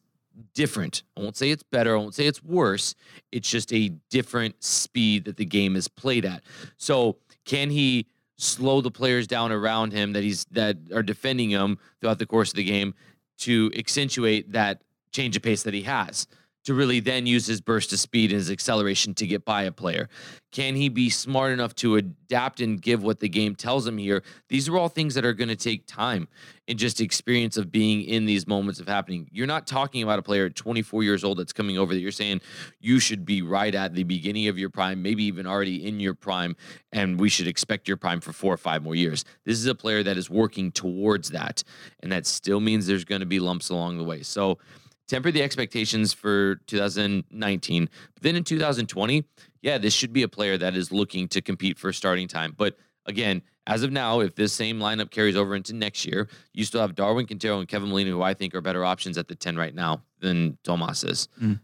different. 0.53 1.03
I 1.17 1.21
won't 1.21 1.37
say 1.37 1.51
it's 1.51 1.63
better. 1.63 1.95
I 1.95 1.99
won't 1.99 2.13
say 2.13 2.27
it's 2.27 2.43
worse. 2.43 2.95
It's 3.31 3.49
just 3.49 3.73
a 3.73 3.89
different 4.09 4.63
speed 4.63 5.25
that 5.25 5.37
the 5.37 5.45
game 5.45 5.75
is 5.75 5.87
played 5.87 6.25
at. 6.25 6.43
So 6.77 7.17
can 7.45 7.69
he 7.69 8.07
slow 8.37 8.81
the 8.81 8.91
players 8.91 9.27
down 9.27 9.51
around 9.51 9.93
him 9.93 10.13
that 10.13 10.23
he's 10.23 10.45
that 10.51 10.77
are 10.93 11.03
defending 11.03 11.49
him 11.49 11.77
throughout 11.99 12.19
the 12.19 12.25
course 12.25 12.49
of 12.49 12.55
the 12.55 12.63
game 12.63 12.93
to 13.37 13.71
accentuate 13.77 14.51
that 14.51 14.81
change 15.11 15.35
of 15.35 15.41
pace 15.41 15.63
that 15.63 15.73
he 15.73 15.83
has? 15.83 16.27
To 16.65 16.73
really 16.73 16.99
then 16.99 17.25
use 17.25 17.47
his 17.47 17.61
burst 17.61 17.93
of 17.93 17.99
speed 17.99 18.31
and 18.31 18.39
his 18.39 18.51
acceleration 18.51 19.13
to 19.15 19.27
get 19.27 19.45
by 19.45 19.63
a 19.63 19.71
player? 19.71 20.09
Can 20.51 20.75
he 20.75 20.89
be 20.89 21.09
smart 21.09 21.51
enough 21.51 21.75
to 21.75 21.97
adapt 21.97 22.61
and 22.61 22.81
give 22.81 23.03
what 23.03 23.19
the 23.19 23.27
game 23.27 23.55
tells 23.55 23.85
him 23.85 23.97
here? 23.97 24.23
These 24.49 24.69
are 24.69 24.77
all 24.77 24.87
things 24.87 25.13
that 25.15 25.25
are 25.25 25.33
going 25.33 25.49
to 25.49 25.55
take 25.55 25.85
time 25.85 26.27
and 26.67 26.79
just 26.79 27.01
experience 27.01 27.57
of 27.57 27.71
being 27.71 28.03
in 28.03 28.25
these 28.25 28.47
moments 28.47 28.79
of 28.79 28.87
happening. 28.87 29.27
You're 29.31 29.47
not 29.47 29.67
talking 29.67 30.01
about 30.01 30.17
a 30.17 30.21
player 30.21 30.45
at 30.45 30.55
24 30.55 31.03
years 31.03 31.23
old 31.23 31.39
that's 31.39 31.53
coming 31.53 31.77
over 31.77 31.93
that 31.93 31.99
you're 31.99 32.11
saying 32.11 32.41
you 32.79 32.99
should 32.99 33.25
be 33.25 33.41
right 33.41 33.75
at 33.75 33.93
the 33.93 34.03
beginning 34.03 34.47
of 34.47 34.57
your 34.57 34.69
prime, 34.69 35.01
maybe 35.01 35.23
even 35.25 35.45
already 35.45 35.85
in 35.85 35.99
your 35.99 36.13
prime, 36.13 36.55
and 36.91 37.19
we 37.19 37.29
should 37.29 37.47
expect 37.47 37.87
your 37.87 37.97
prime 37.97 38.21
for 38.21 38.33
four 38.33 38.53
or 38.53 38.57
five 38.57 38.81
more 38.81 38.95
years. 38.95 39.25
This 39.45 39.57
is 39.57 39.65
a 39.67 39.75
player 39.75 40.03
that 40.03 40.17
is 40.17 40.29
working 40.29 40.71
towards 40.71 41.31
that, 41.31 41.63
and 41.99 42.11
that 42.11 42.25
still 42.25 42.59
means 42.59 42.87
there's 42.87 43.05
going 43.05 43.21
to 43.21 43.27
be 43.27 43.39
lumps 43.39 43.69
along 43.69 43.97
the 43.97 44.03
way. 44.03 44.23
So, 44.23 44.57
temper 45.07 45.31
the 45.31 45.41
expectations 45.43 46.13
for 46.13 46.55
2019. 46.67 47.89
But 48.13 48.23
then 48.23 48.35
in 48.35 48.43
2020, 48.43 49.25
yeah, 49.61 49.77
this 49.77 49.93
should 49.93 50.13
be 50.13 50.23
a 50.23 50.27
player 50.27 50.57
that 50.57 50.75
is 50.75 50.91
looking 50.91 51.27
to 51.29 51.41
compete 51.41 51.77
for 51.77 51.91
starting 51.93 52.27
time. 52.27 52.53
But 52.55 52.77
again, 53.05 53.41
as 53.67 53.83
of 53.83 53.91
now, 53.91 54.19
if 54.19 54.35
this 54.35 54.53
same 54.53 54.79
lineup 54.79 55.09
carries 55.09 55.35
over 55.35 55.55
into 55.55 55.73
next 55.73 56.05
year, 56.05 56.27
you 56.53 56.63
still 56.65 56.81
have 56.81 56.95
Darwin 56.95 57.25
Quintero 57.25 57.59
and 57.59 57.67
Kevin 57.67 57.89
Molino, 57.89 58.11
who 58.11 58.21
I 58.21 58.33
think 58.33 58.53
are 58.53 58.61
better 58.61 58.85
options 58.85 59.17
at 59.17 59.27
the 59.27 59.35
10 59.35 59.57
right 59.57 59.73
now 59.73 60.03
than 60.19 60.57
Tomas 60.63 61.03
is. 61.03 61.27
Mm. 61.41 61.59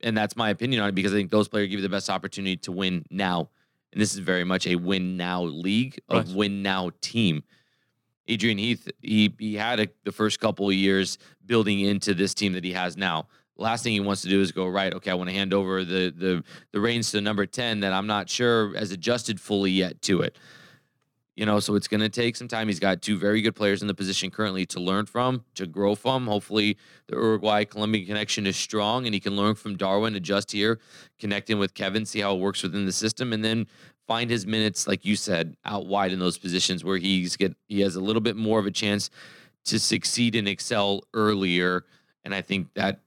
And 0.00 0.16
that's 0.16 0.34
my 0.34 0.50
opinion 0.50 0.82
on 0.82 0.88
it 0.88 0.94
because 0.94 1.12
I 1.12 1.16
think 1.16 1.30
those 1.30 1.48
players 1.48 1.68
give 1.68 1.78
you 1.78 1.82
the 1.82 1.88
best 1.88 2.10
opportunity 2.10 2.56
to 2.58 2.72
win 2.72 3.04
now. 3.10 3.50
And 3.92 4.00
this 4.00 4.14
is 4.14 4.18
very 4.20 4.44
much 4.44 4.66
a 4.66 4.76
win 4.76 5.16
now 5.16 5.42
league, 5.42 6.00
a 6.08 6.16
Right. 6.18 6.28
win 6.28 6.62
now 6.62 6.90
team. 7.02 7.42
Adrian 8.28 8.58
Heath, 8.58 8.88
he 9.00 9.34
he 9.38 9.54
had 9.54 9.80
a, 9.80 9.88
the 10.04 10.12
first 10.12 10.40
couple 10.40 10.68
of 10.68 10.74
years 10.74 11.18
building 11.44 11.80
into 11.80 12.14
this 12.14 12.34
team 12.34 12.52
that 12.52 12.64
he 12.64 12.72
has 12.72 12.96
now. 12.96 13.26
Last 13.56 13.84
thing 13.84 13.92
he 13.92 14.00
wants 14.00 14.22
to 14.22 14.28
do 14.28 14.40
is 14.40 14.52
go 14.52 14.66
right. 14.66 14.92
Okay, 14.94 15.10
I 15.10 15.14
want 15.14 15.30
to 15.30 15.36
hand 15.36 15.52
over 15.52 15.84
the 15.84 16.12
the 16.16 16.44
the 16.72 16.80
reins 16.80 17.10
to 17.12 17.20
number 17.20 17.46
ten 17.46 17.80
that 17.80 17.92
I'm 17.92 18.06
not 18.06 18.28
sure 18.28 18.76
has 18.76 18.92
adjusted 18.92 19.40
fully 19.40 19.70
yet 19.70 20.00
to 20.02 20.22
it. 20.22 20.38
You 21.34 21.46
know, 21.46 21.60
so 21.60 21.76
it's 21.76 21.88
going 21.88 22.00
to 22.00 22.10
take 22.10 22.36
some 22.36 22.46
time. 22.46 22.68
He's 22.68 22.78
got 22.78 23.00
two 23.00 23.16
very 23.16 23.40
good 23.40 23.54
players 23.54 23.80
in 23.80 23.88
the 23.88 23.94
position 23.94 24.30
currently 24.30 24.66
to 24.66 24.80
learn 24.80 25.06
from, 25.06 25.44
to 25.54 25.66
grow 25.66 25.94
from. 25.94 26.26
Hopefully, 26.26 26.76
the 27.06 27.16
Uruguay 27.16 27.64
Colombian 27.64 28.04
connection 28.04 28.46
is 28.46 28.54
strong 28.54 29.06
and 29.06 29.14
he 29.14 29.20
can 29.20 29.34
learn 29.34 29.54
from 29.54 29.78
Darwin, 29.78 30.14
adjust 30.14 30.52
here, 30.52 30.78
connect 31.18 31.48
in 31.48 31.58
with 31.58 31.72
Kevin, 31.72 32.04
see 32.04 32.20
how 32.20 32.34
it 32.34 32.38
works 32.40 32.62
within 32.62 32.84
the 32.84 32.92
system, 32.92 33.32
and 33.32 33.42
then 33.42 33.66
find 34.06 34.30
his 34.30 34.46
minutes, 34.46 34.86
like 34.86 35.04
you 35.04 35.16
said, 35.16 35.56
out 35.64 35.86
wide 35.86 36.12
in 36.12 36.18
those 36.18 36.38
positions 36.38 36.84
where 36.84 36.98
he's 36.98 37.36
get 37.36 37.54
he 37.68 37.80
has 37.80 37.96
a 37.96 38.00
little 38.00 38.22
bit 38.22 38.36
more 38.36 38.58
of 38.58 38.66
a 38.66 38.70
chance 38.70 39.10
to 39.64 39.78
succeed 39.78 40.34
and 40.34 40.48
excel 40.48 41.02
earlier. 41.14 41.84
And 42.24 42.34
I 42.34 42.42
think 42.42 42.74
that 42.74 43.00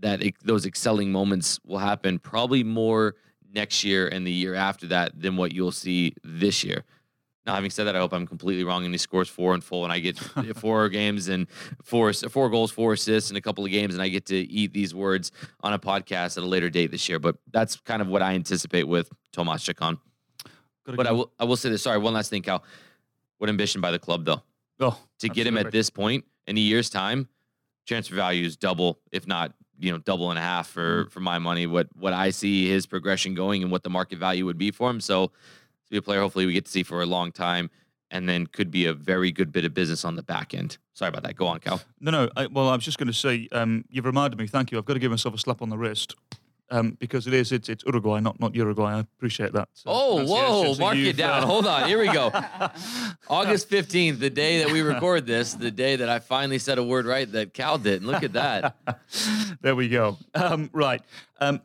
that 0.00 0.22
those 0.44 0.66
excelling 0.66 1.10
moments 1.10 1.58
will 1.64 1.78
happen 1.78 2.18
probably 2.18 2.62
more 2.62 3.14
next 3.52 3.84
year 3.84 4.08
and 4.08 4.26
the 4.26 4.32
year 4.32 4.54
after 4.54 4.86
that 4.88 5.18
than 5.20 5.36
what 5.36 5.52
you'll 5.52 5.72
see 5.72 6.14
this 6.22 6.62
year. 6.62 6.84
Now, 7.46 7.54
having 7.54 7.70
said 7.70 7.84
that, 7.84 7.94
I 7.94 8.00
hope 8.00 8.12
I'm 8.12 8.26
completely 8.26 8.64
wrong 8.64 8.84
and 8.84 8.92
he 8.92 8.98
scores 8.98 9.28
four 9.28 9.54
and 9.54 9.62
full, 9.62 9.84
and 9.84 9.92
I 9.92 10.00
get 10.00 10.18
four 10.56 10.88
games 10.88 11.28
and 11.28 11.46
four 11.84 12.12
four 12.12 12.50
goals, 12.50 12.72
four 12.72 12.94
assists 12.94 13.30
in 13.30 13.36
a 13.36 13.40
couple 13.40 13.64
of 13.64 13.70
games, 13.70 13.94
and 13.94 14.02
I 14.02 14.08
get 14.08 14.26
to 14.26 14.36
eat 14.36 14.72
these 14.72 14.94
words 14.94 15.30
on 15.60 15.72
a 15.72 15.78
podcast 15.78 16.36
at 16.36 16.42
a 16.42 16.46
later 16.46 16.68
date 16.68 16.90
this 16.90 17.08
year. 17.08 17.20
But 17.20 17.36
that's 17.52 17.76
kind 17.76 18.02
of 18.02 18.08
what 18.08 18.20
I 18.20 18.34
anticipate 18.34 18.88
with 18.88 19.08
Tomas 19.32 19.62
Chacon. 19.62 19.98
But 20.94 21.06
I 21.06 21.12
will 21.12 21.32
I 21.38 21.44
will 21.44 21.56
say 21.56 21.68
this. 21.70 21.82
Sorry, 21.82 21.98
one 21.98 22.14
last 22.14 22.30
thing, 22.30 22.42
Cal. 22.42 22.62
What 23.38 23.50
ambition 23.50 23.80
by 23.80 23.90
the 23.90 23.98
club 23.98 24.24
though? 24.24 24.42
Oh, 24.78 24.98
To 25.20 25.28
get 25.28 25.46
him 25.46 25.56
at 25.58 25.72
this 25.72 25.90
point 25.90 26.24
in 26.46 26.56
a 26.56 26.60
year's 26.60 26.90
time, 26.90 27.28
transfer 27.86 28.14
value 28.14 28.44
is 28.46 28.56
double, 28.56 28.98
if 29.10 29.26
not 29.26 29.52
you 29.78 29.90
know 29.92 29.98
double 29.98 30.30
and 30.30 30.38
a 30.38 30.42
half 30.42 30.68
for 30.68 31.04
Mm. 31.06 31.10
for 31.12 31.20
my 31.20 31.38
money. 31.38 31.66
What 31.66 31.88
what 31.96 32.12
I 32.12 32.30
see 32.30 32.68
his 32.68 32.86
progression 32.86 33.34
going 33.34 33.62
and 33.62 33.72
what 33.72 33.82
the 33.82 33.90
market 33.90 34.18
value 34.18 34.44
would 34.46 34.58
be 34.58 34.70
for 34.70 34.88
him. 34.90 35.00
So 35.00 35.28
to 35.28 35.90
be 35.90 35.96
a 35.96 36.02
player, 36.02 36.20
hopefully 36.20 36.46
we 36.46 36.52
get 36.52 36.66
to 36.66 36.70
see 36.70 36.82
for 36.82 37.02
a 37.02 37.06
long 37.06 37.32
time, 37.32 37.70
and 38.10 38.28
then 38.28 38.46
could 38.46 38.70
be 38.70 38.86
a 38.86 38.92
very 38.94 39.32
good 39.32 39.50
bit 39.52 39.64
of 39.64 39.72
business 39.74 40.04
on 40.04 40.16
the 40.16 40.22
back 40.22 40.54
end. 40.54 40.78
Sorry 40.94 41.08
about 41.08 41.22
that. 41.24 41.36
Go 41.36 41.46
on, 41.46 41.60
Cal. 41.60 41.80
No, 42.00 42.10
no. 42.10 42.30
I, 42.36 42.46
well, 42.46 42.68
I 42.68 42.74
was 42.74 42.84
just 42.84 42.96
going 42.98 43.06
to 43.08 43.12
say, 43.12 43.48
um, 43.52 43.84
you've 43.90 44.06
reminded 44.06 44.38
me. 44.38 44.46
Thank 44.46 44.72
you. 44.72 44.78
I've 44.78 44.84
got 44.86 44.94
to 44.94 44.98
give 45.00 45.10
myself 45.10 45.34
a 45.34 45.38
slap 45.38 45.60
on 45.62 45.68
the 45.68 45.76
wrist 45.78 46.14
um, 46.70 46.96
because 46.98 47.26
it 47.26 47.34
is 47.34 47.52
it's, 47.52 47.68
it's 47.68 47.84
Uruguay, 47.84 48.20
not 48.20 48.38
not 48.40 48.54
Uruguay. 48.54 48.94
I 48.96 49.00
appreciate 49.00 49.52
that. 49.52 49.68
uh, 49.86 49.90
Oh, 49.90 50.24
whoa! 50.26 50.72
So 50.74 50.80
Mark 50.80 50.96
it 50.96 51.16
down. 51.16 51.42
uh, 51.42 51.46
Hold 51.46 51.66
on. 51.66 51.88
Here 51.88 51.98
we 51.98 52.12
go. 52.12 52.30
August 53.28 53.68
fifteenth, 53.68 54.18
the 54.20 54.30
day 54.30 54.62
that 54.62 54.72
we 54.72 54.82
record 54.82 55.26
this, 55.26 55.54
the 55.54 55.70
day 55.70 55.96
that 55.96 56.08
I 56.08 56.18
finally 56.18 56.58
said 56.58 56.78
a 56.78 56.84
word 56.84 57.06
right 57.06 57.30
that 57.32 57.54
Cal 57.54 57.78
did. 57.78 58.02
And 58.02 58.10
look 58.10 58.22
at 58.22 58.32
that. 58.34 58.76
there 59.60 59.74
we 59.76 59.88
go. 59.88 60.18
Um, 60.34 60.70
right. 60.72 61.02
Um, 61.40 61.60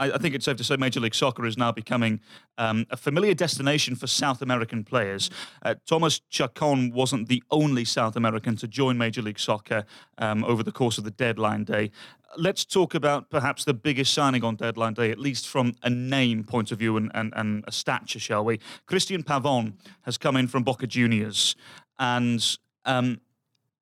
I, 0.00 0.12
I 0.12 0.18
think 0.18 0.34
it's 0.34 0.46
safe 0.46 0.56
to 0.56 0.64
say 0.64 0.76
Major 0.76 0.98
League 0.98 1.14
Soccer 1.14 1.46
is 1.46 1.56
now 1.56 1.70
becoming 1.70 2.20
um, 2.58 2.86
a 2.90 2.96
familiar 2.96 3.34
destination 3.34 3.94
for 3.94 4.06
South 4.06 4.42
American 4.42 4.82
players. 4.82 5.30
Uh, 5.62 5.74
Thomas 5.86 6.20
Chacon 6.30 6.90
wasn't 6.92 7.28
the 7.28 7.42
only 7.50 7.84
South 7.84 8.16
American 8.16 8.56
to 8.56 8.66
join 8.66 8.98
Major 8.98 9.22
League 9.22 9.38
Soccer 9.38 9.84
um, 10.18 10.42
over 10.44 10.62
the 10.62 10.72
course 10.72 10.98
of 10.98 11.04
the 11.04 11.10
deadline 11.10 11.64
day. 11.64 11.90
Let's 12.36 12.64
talk 12.64 12.94
about 12.94 13.28
perhaps 13.28 13.64
the 13.64 13.74
biggest 13.74 14.14
signing 14.14 14.44
on 14.44 14.56
deadline 14.56 14.94
day, 14.94 15.10
at 15.10 15.18
least 15.18 15.48
from 15.48 15.74
a 15.82 15.90
name 15.90 16.44
point 16.44 16.72
of 16.72 16.78
view 16.78 16.96
and, 16.96 17.10
and, 17.14 17.32
and 17.36 17.64
a 17.66 17.72
stature, 17.72 18.20
shall 18.20 18.44
we? 18.44 18.58
Cristian 18.88 19.24
Pavon 19.24 19.74
has 20.02 20.16
come 20.16 20.36
in 20.36 20.46
from 20.46 20.62
Boca 20.62 20.86
Juniors. 20.86 21.56
And 21.98 22.56
um, 22.84 23.20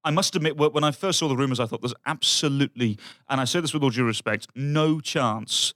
I 0.02 0.10
must 0.10 0.34
admit, 0.34 0.56
when 0.56 0.82
I 0.82 0.90
first 0.92 1.18
saw 1.18 1.28
the 1.28 1.36
rumours, 1.36 1.60
I 1.60 1.66
thought 1.66 1.82
there's 1.82 1.94
absolutely, 2.06 2.98
and 3.28 3.40
I 3.40 3.44
say 3.44 3.60
this 3.60 3.74
with 3.74 3.82
all 3.82 3.90
due 3.90 4.04
respect, 4.04 4.48
no 4.54 5.00
chance 5.00 5.74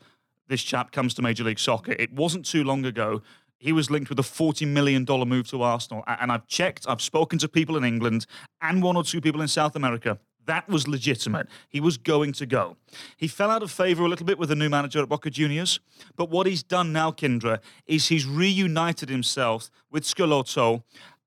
this 0.52 0.62
chap 0.62 0.92
comes 0.92 1.14
to 1.14 1.22
Major 1.22 1.44
League 1.44 1.58
Soccer. 1.58 1.92
It 1.98 2.12
wasn't 2.12 2.44
too 2.44 2.62
long 2.62 2.84
ago. 2.84 3.22
He 3.58 3.72
was 3.72 3.90
linked 3.90 4.10
with 4.10 4.18
a 4.18 4.22
$40 4.22 4.66
million 4.68 5.06
move 5.26 5.48
to 5.48 5.62
Arsenal. 5.62 6.04
And 6.06 6.30
I've 6.30 6.46
checked, 6.46 6.84
I've 6.86 7.00
spoken 7.00 7.38
to 7.38 7.48
people 7.48 7.76
in 7.76 7.84
England 7.84 8.26
and 8.60 8.82
one 8.82 8.96
or 8.96 9.02
two 9.02 9.22
people 9.22 9.40
in 9.40 9.48
South 9.48 9.74
America. 9.76 10.18
That 10.44 10.68
was 10.68 10.86
legitimate. 10.86 11.48
He 11.68 11.80
was 11.80 11.96
going 11.96 12.32
to 12.34 12.44
go. 12.44 12.76
He 13.16 13.28
fell 13.28 13.50
out 13.50 13.62
of 13.62 13.70
favour 13.70 14.04
a 14.04 14.08
little 14.08 14.26
bit 14.26 14.38
with 14.38 14.50
the 14.50 14.56
new 14.56 14.68
manager 14.68 15.00
at 15.00 15.08
Boca 15.08 15.30
Juniors. 15.30 15.80
But 16.16 16.28
what 16.28 16.46
he's 16.46 16.62
done 16.62 16.92
now, 16.92 17.12
Kyndra, 17.12 17.60
is 17.86 18.08
he's 18.08 18.26
reunited 18.26 19.08
himself 19.08 19.70
with 19.90 20.02
Schelotto 20.02 20.82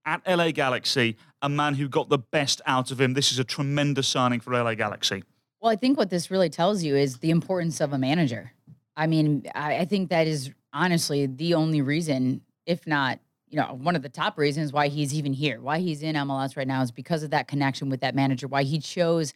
at 0.05 0.21
LA 0.27 0.51
Galaxy, 0.51 1.17
a 1.41 1.49
man 1.49 1.75
who 1.75 1.88
got 1.89 2.09
the 2.09 2.19
best 2.19 2.61
out 2.67 2.91
of 2.91 3.01
him. 3.01 3.13
This 3.13 3.31
is 3.31 3.39
a 3.39 3.43
tremendous 3.43 4.07
signing 4.07 4.39
for 4.39 4.51
LA 4.51 4.75
Galaxy. 4.75 5.23
Well, 5.61 5.71
I 5.71 5.77
think 5.77 5.97
what 5.97 6.11
this 6.11 6.29
really 6.29 6.49
tells 6.49 6.83
you 6.83 6.95
is 6.95 7.17
the 7.19 7.31
importance 7.31 7.81
of 7.81 7.91
a 7.91 7.97
manager. 7.97 8.51
I 8.97 9.08
mean, 9.08 9.43
I, 9.53 9.79
I 9.79 9.86
think 9.86 10.10
that 10.10 10.27
is 10.27 10.51
honestly 10.73 11.25
the 11.25 11.53
only 11.53 11.81
reason, 11.81 12.41
if 12.65 12.86
not, 12.88 13.19
you 13.49 13.60
know, 13.60 13.77
one 13.79 13.95
of 13.95 14.01
the 14.01 14.10
top 14.10 14.38
reasons 14.38 14.73
why 14.73 14.88
he's 14.88 15.13
even 15.13 15.31
here, 15.31 15.62
why 15.62 15.79
he's 15.79 16.01
in 16.01 16.15
MLS 16.15 16.58
right 16.58 16.67
now 16.67 16.81
is 16.81 16.91
because 16.91 17.23
of 17.23 17.29
that 17.31 17.47
connection 17.47 17.89
with 17.89 18.01
that 18.01 18.15
manager, 18.15 18.47
why 18.47 18.63
he 18.63 18.79
chose, 18.79 19.34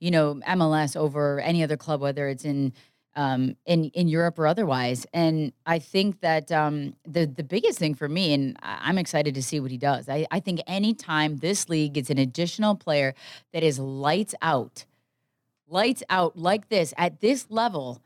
you 0.00 0.10
know, 0.10 0.34
MLS 0.48 0.96
over 0.96 1.40
any 1.40 1.62
other 1.62 1.76
club, 1.76 2.00
whether 2.00 2.28
it's 2.28 2.44
in 2.44 2.72
um, 3.14 3.56
in 3.66 3.84
in 3.90 4.08
Europe 4.08 4.38
or 4.38 4.46
otherwise. 4.46 5.06
And 5.12 5.52
I 5.66 5.78
think 5.78 6.20
that 6.20 6.50
um, 6.50 6.96
the 7.06 7.26
the 7.26 7.44
biggest 7.44 7.78
thing 7.78 7.94
for 7.94 8.08
me, 8.08 8.32
and 8.34 8.56
I'm 8.62 8.98
excited 8.98 9.34
to 9.34 9.42
see 9.42 9.60
what 9.60 9.70
he 9.70 9.78
does. 9.78 10.08
I, 10.08 10.26
I 10.30 10.40
think 10.40 10.60
anytime 10.66 11.38
this 11.38 11.68
league 11.68 11.94
gets 11.94 12.10
an 12.10 12.18
additional 12.18 12.74
player 12.74 13.14
that 13.52 13.62
is 13.62 13.78
lights 13.78 14.34
out, 14.42 14.84
lights 15.68 16.02
out 16.08 16.36
like 16.38 16.68
this 16.68 16.92
at 16.96 17.20
this 17.20 17.46
level, 17.48 18.02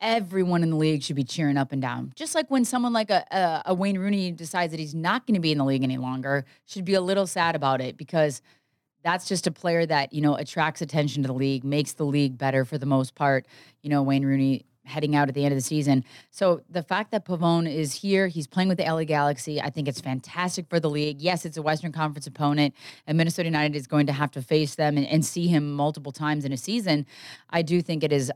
everyone 0.00 0.62
in 0.62 0.70
the 0.70 0.76
league 0.76 1.02
should 1.02 1.16
be 1.16 1.24
cheering 1.24 1.56
up 1.56 1.72
and 1.72 1.80
down. 1.80 2.12
Just 2.14 2.34
like 2.34 2.50
when 2.50 2.64
someone 2.64 2.92
like 2.92 3.10
a, 3.10 3.24
a, 3.30 3.62
a 3.66 3.74
Wayne 3.74 3.98
Rooney 3.98 4.30
decides 4.30 4.72
that 4.72 4.80
he's 4.80 4.94
not 4.94 5.26
going 5.26 5.34
to 5.34 5.40
be 5.40 5.52
in 5.52 5.58
the 5.58 5.64
league 5.64 5.82
any 5.82 5.96
longer, 5.96 6.44
should 6.66 6.84
be 6.84 6.94
a 6.94 7.00
little 7.00 7.26
sad 7.26 7.56
about 7.56 7.80
it 7.80 7.96
because 7.96 8.42
that's 9.02 9.28
just 9.28 9.46
a 9.46 9.50
player 9.52 9.86
that, 9.86 10.12
you 10.12 10.20
know, 10.20 10.34
attracts 10.34 10.82
attention 10.82 11.22
to 11.22 11.28
the 11.28 11.34
league, 11.34 11.64
makes 11.64 11.92
the 11.92 12.04
league 12.04 12.36
better 12.36 12.64
for 12.64 12.76
the 12.76 12.86
most 12.86 13.14
part. 13.14 13.46
You 13.82 13.90
know, 13.90 14.02
Wayne 14.02 14.24
Rooney 14.24 14.66
heading 14.86 15.16
out 15.16 15.28
at 15.28 15.34
the 15.34 15.44
end 15.44 15.52
of 15.52 15.58
the 15.58 15.62
season. 15.62 16.04
So 16.30 16.62
the 16.70 16.82
fact 16.82 17.10
that 17.10 17.24
Pavone 17.24 17.72
is 17.72 17.92
here, 17.92 18.28
he's 18.28 18.46
playing 18.46 18.68
with 18.68 18.78
the 18.78 18.84
LA 18.84 19.04
Galaxy, 19.04 19.60
I 19.60 19.68
think 19.68 19.88
it's 19.88 20.00
fantastic 20.00 20.68
for 20.68 20.80
the 20.80 20.88
league. 20.88 21.20
Yes, 21.20 21.44
it's 21.44 21.56
a 21.56 21.62
Western 21.62 21.92
Conference 21.92 22.26
opponent, 22.26 22.74
and 23.06 23.18
Minnesota 23.18 23.46
United 23.46 23.76
is 23.76 23.86
going 23.86 24.06
to 24.06 24.12
have 24.12 24.30
to 24.32 24.42
face 24.42 24.76
them 24.76 24.96
and, 24.96 25.06
and 25.06 25.24
see 25.24 25.48
him 25.48 25.72
multiple 25.72 26.12
times 26.12 26.44
in 26.44 26.52
a 26.52 26.56
season. 26.56 27.06
I 27.50 27.62
do 27.62 27.82
think 27.82 28.04
it 28.04 28.12
is 28.12 28.30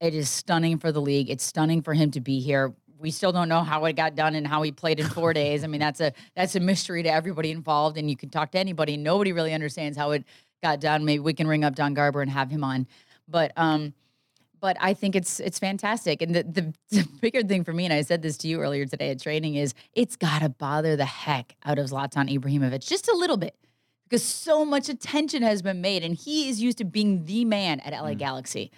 it 0.00 0.14
is 0.14 0.30
stunning 0.30 0.78
for 0.78 0.92
the 0.92 1.00
league. 1.00 1.30
It's 1.30 1.44
stunning 1.44 1.82
for 1.82 1.94
him 1.94 2.10
to 2.12 2.20
be 2.20 2.40
here. 2.40 2.72
We 2.98 3.10
still 3.10 3.32
don't 3.32 3.48
know 3.48 3.62
how 3.62 3.84
it 3.84 3.94
got 3.94 4.14
done 4.14 4.34
and 4.34 4.46
how 4.46 4.62
he 4.62 4.72
played 4.72 5.00
in 5.00 5.06
four 5.06 5.32
days. 5.34 5.62
I 5.64 5.66
mean, 5.66 5.80
that's 5.80 6.00
a 6.00 6.12
that's 6.34 6.56
a 6.56 6.60
mystery 6.60 7.02
to 7.02 7.12
everybody 7.12 7.50
involved. 7.50 7.96
And 7.98 8.10
you 8.10 8.16
can 8.16 8.30
talk 8.30 8.50
to 8.52 8.58
anybody, 8.58 8.96
nobody 8.96 9.32
really 9.32 9.52
understands 9.52 9.96
how 9.96 10.10
it 10.12 10.24
got 10.62 10.80
done. 10.80 11.04
Maybe 11.04 11.20
we 11.20 11.34
can 11.34 11.46
ring 11.46 11.64
up 11.64 11.74
Don 11.74 11.94
Garber 11.94 12.22
and 12.22 12.30
have 12.30 12.50
him 12.50 12.64
on. 12.64 12.86
But 13.28 13.52
um, 13.56 13.94
but 14.60 14.76
I 14.80 14.94
think 14.94 15.16
it's 15.16 15.40
it's 15.40 15.58
fantastic. 15.58 16.22
And 16.22 16.34
the, 16.34 16.42
the 16.42 16.74
the 16.90 17.08
bigger 17.20 17.42
thing 17.42 17.64
for 17.64 17.72
me, 17.72 17.84
and 17.84 17.92
I 17.92 18.02
said 18.02 18.22
this 18.22 18.36
to 18.38 18.48
you 18.48 18.60
earlier 18.60 18.86
today 18.86 19.10
at 19.10 19.20
training, 19.20 19.54
is 19.54 19.74
it's 19.94 20.16
got 20.16 20.40
to 20.40 20.48
bother 20.48 20.96
the 20.96 21.06
heck 21.06 21.56
out 21.64 21.78
of 21.78 21.86
Zlatan 21.90 22.34
Ibrahimovic 22.34 22.86
just 22.86 23.08
a 23.08 23.14
little 23.14 23.36
bit 23.36 23.56
because 24.04 24.22
so 24.22 24.64
much 24.64 24.88
attention 24.88 25.42
has 25.42 25.62
been 25.62 25.80
made, 25.80 26.02
and 26.02 26.14
he 26.14 26.48
is 26.48 26.60
used 26.60 26.78
to 26.78 26.84
being 26.84 27.24
the 27.24 27.44
man 27.44 27.80
at 27.80 27.92
LA 27.92 28.14
Galaxy. 28.14 28.70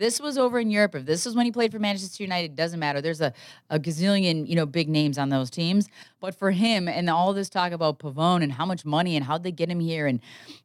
This 0.00 0.18
was 0.18 0.38
over 0.38 0.58
in 0.58 0.70
Europe. 0.70 0.94
If 0.94 1.04
this 1.04 1.26
is 1.26 1.34
when 1.34 1.44
he 1.44 1.52
played 1.52 1.72
for 1.72 1.78
Manchester 1.78 2.22
United, 2.22 2.56
doesn't 2.56 2.80
matter. 2.80 3.02
There's 3.02 3.20
a, 3.20 3.34
a 3.68 3.78
gazillion, 3.78 4.48
you 4.48 4.56
know, 4.56 4.64
big 4.64 4.88
names 4.88 5.18
on 5.18 5.28
those 5.28 5.50
teams. 5.50 5.90
But 6.20 6.34
for 6.34 6.50
him 6.50 6.88
and 6.88 7.10
all 7.10 7.34
this 7.34 7.50
talk 7.50 7.72
about 7.72 7.98
Pavone 7.98 8.42
and 8.42 8.50
how 8.50 8.64
much 8.64 8.86
money 8.86 9.14
and 9.14 9.22
how'd 9.22 9.42
they 9.42 9.52
get 9.52 9.68
him 9.68 9.78
here 9.78 10.06
and 10.06 10.20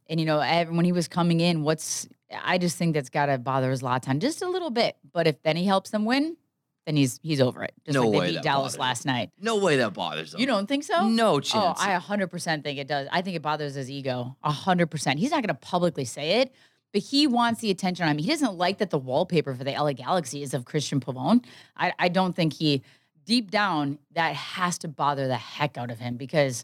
and 0.07 0.21
you 0.21 0.25
know, 0.25 0.39
when 0.69 0.85
he 0.85 0.93
was 0.93 1.09
coming 1.09 1.41
in, 1.41 1.63
what's 1.63 2.07
I 2.43 2.57
just 2.57 2.77
think 2.77 2.93
that's 2.93 3.09
gotta 3.09 3.37
bother 3.37 3.73
Zlatan 3.73 4.19
just 4.19 4.41
a 4.41 4.47
little 4.47 4.69
bit. 4.69 4.95
But 5.11 5.27
if 5.27 5.43
then 5.43 5.57
he 5.57 5.65
helps 5.65 5.89
them 5.89 6.05
win, 6.05 6.37
then 6.85 6.95
he's 6.95 7.19
he's 7.21 7.41
over 7.41 7.61
it. 7.61 7.73
Just 7.85 7.93
No 7.93 8.07
like 8.07 8.19
way 8.19 8.27
they 8.27 8.33
beat 8.35 8.43
Dallas 8.43 8.77
last 8.77 9.05
night. 9.05 9.31
No 9.37 9.57
way 9.57 9.75
that 9.75 9.93
bothers 9.93 10.33
him. 10.33 10.39
You 10.39 10.45
don't 10.45 10.67
think 10.67 10.85
so? 10.85 11.09
No 11.09 11.33
oh, 11.33 11.39
chance. 11.41 11.79
Oh. 11.81 11.83
I 11.83 11.99
100% 11.99 12.63
think 12.63 12.79
it 12.79 12.87
does. 12.87 13.09
I 13.11 13.21
think 13.21 13.35
it 13.35 13.41
bothers 13.41 13.75
his 13.75 13.91
ego. 13.91 14.37
100%. 14.45 15.17
He's 15.17 15.31
not 15.31 15.41
going 15.41 15.47
to 15.47 15.55
publicly 15.55 16.05
say 16.05 16.41
it, 16.41 16.53
but 16.95 17.03
he 17.03 17.27
wants 17.27 17.59
the 17.59 17.69
attention 17.71 18.05
on 18.05 18.11
him. 18.11 18.19
He 18.19 18.29
doesn't 18.29 18.57
like 18.57 18.77
that 18.77 18.89
the 18.89 18.97
wallpaper 18.97 19.53
for 19.53 19.65
the 19.65 19.71
LA 19.71 19.91
Galaxy 19.91 20.41
is 20.41 20.53
of 20.53 20.63
Cristian 20.63 21.01
Pavone. 21.01 21.43
I, 21.75 21.91
I 21.99 22.07
don't 22.07 22.33
think 22.33 22.53
he, 22.53 22.83
deep 23.25 23.51
down, 23.51 23.99
that 24.13 24.33
has 24.33 24.77
to 24.77 24.87
bother 24.87 25.27
the 25.27 25.35
heck 25.35 25.77
out 25.77 25.91
of 25.91 25.99
him 25.99 26.15
because 26.15 26.63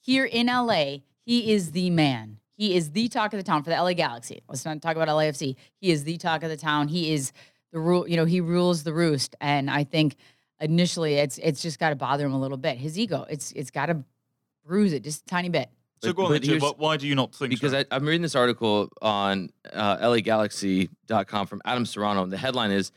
here 0.00 0.24
in 0.24 0.48
LA, 0.48 0.96
he 1.24 1.52
is 1.52 1.70
the 1.70 1.88
man. 1.90 2.40
He 2.54 2.74
is 2.74 2.90
the 2.90 3.06
talk 3.06 3.32
of 3.32 3.38
the 3.38 3.44
town 3.44 3.62
for 3.62 3.70
the 3.70 3.80
LA 3.80 3.92
Galaxy. 3.92 4.42
Let's 4.48 4.64
not 4.64 4.82
talk 4.82 4.96
about 4.96 5.06
LAFC. 5.06 5.54
He 5.80 5.92
is 5.92 6.02
the 6.02 6.16
talk 6.16 6.42
of 6.42 6.50
the 6.50 6.56
town. 6.56 6.88
He 6.88 7.14
is 7.14 7.30
the 7.70 7.78
rule, 7.78 8.08
you 8.08 8.16
know, 8.16 8.24
he 8.24 8.40
rules 8.40 8.82
the 8.82 8.92
roost. 8.92 9.36
And 9.40 9.70
I 9.70 9.84
think 9.84 10.16
initially 10.60 11.14
it's 11.14 11.38
it's 11.38 11.62
just 11.62 11.78
got 11.78 11.90
to 11.90 11.94
bother 11.94 12.26
him 12.26 12.32
a 12.32 12.40
little 12.40 12.58
bit. 12.58 12.76
His 12.76 12.98
ego, 12.98 13.24
it's 13.30 13.52
it's 13.52 13.70
got 13.70 13.86
to 13.86 14.02
bruise 14.66 14.92
it 14.92 15.04
just 15.04 15.22
a 15.22 15.26
tiny 15.26 15.48
bit. 15.48 15.70
So 16.02 16.08
But- 16.12 16.16
go 16.16 16.22
on, 16.26 16.32
but 16.32 16.42
then, 16.42 16.58
Why- 16.60 16.72
Why 16.76 16.96
do 16.96 17.06
you 17.06 17.14
not 17.14 17.34
think 17.34 17.50
because 17.50 17.72
so? 17.72 17.78
I, 17.80 17.84
I'm 17.90 18.06
reading 18.06 18.22
this 18.22 18.34
article 18.34 18.88
on 19.02 19.50
uh, 19.72 19.98
LAGalaxy.com 19.98 21.46
from 21.46 21.60
Adam 21.64 21.84
Serrano. 21.84 22.22
and 22.22 22.32
The 22.32 22.38
headline 22.38 22.70
is 22.70 22.90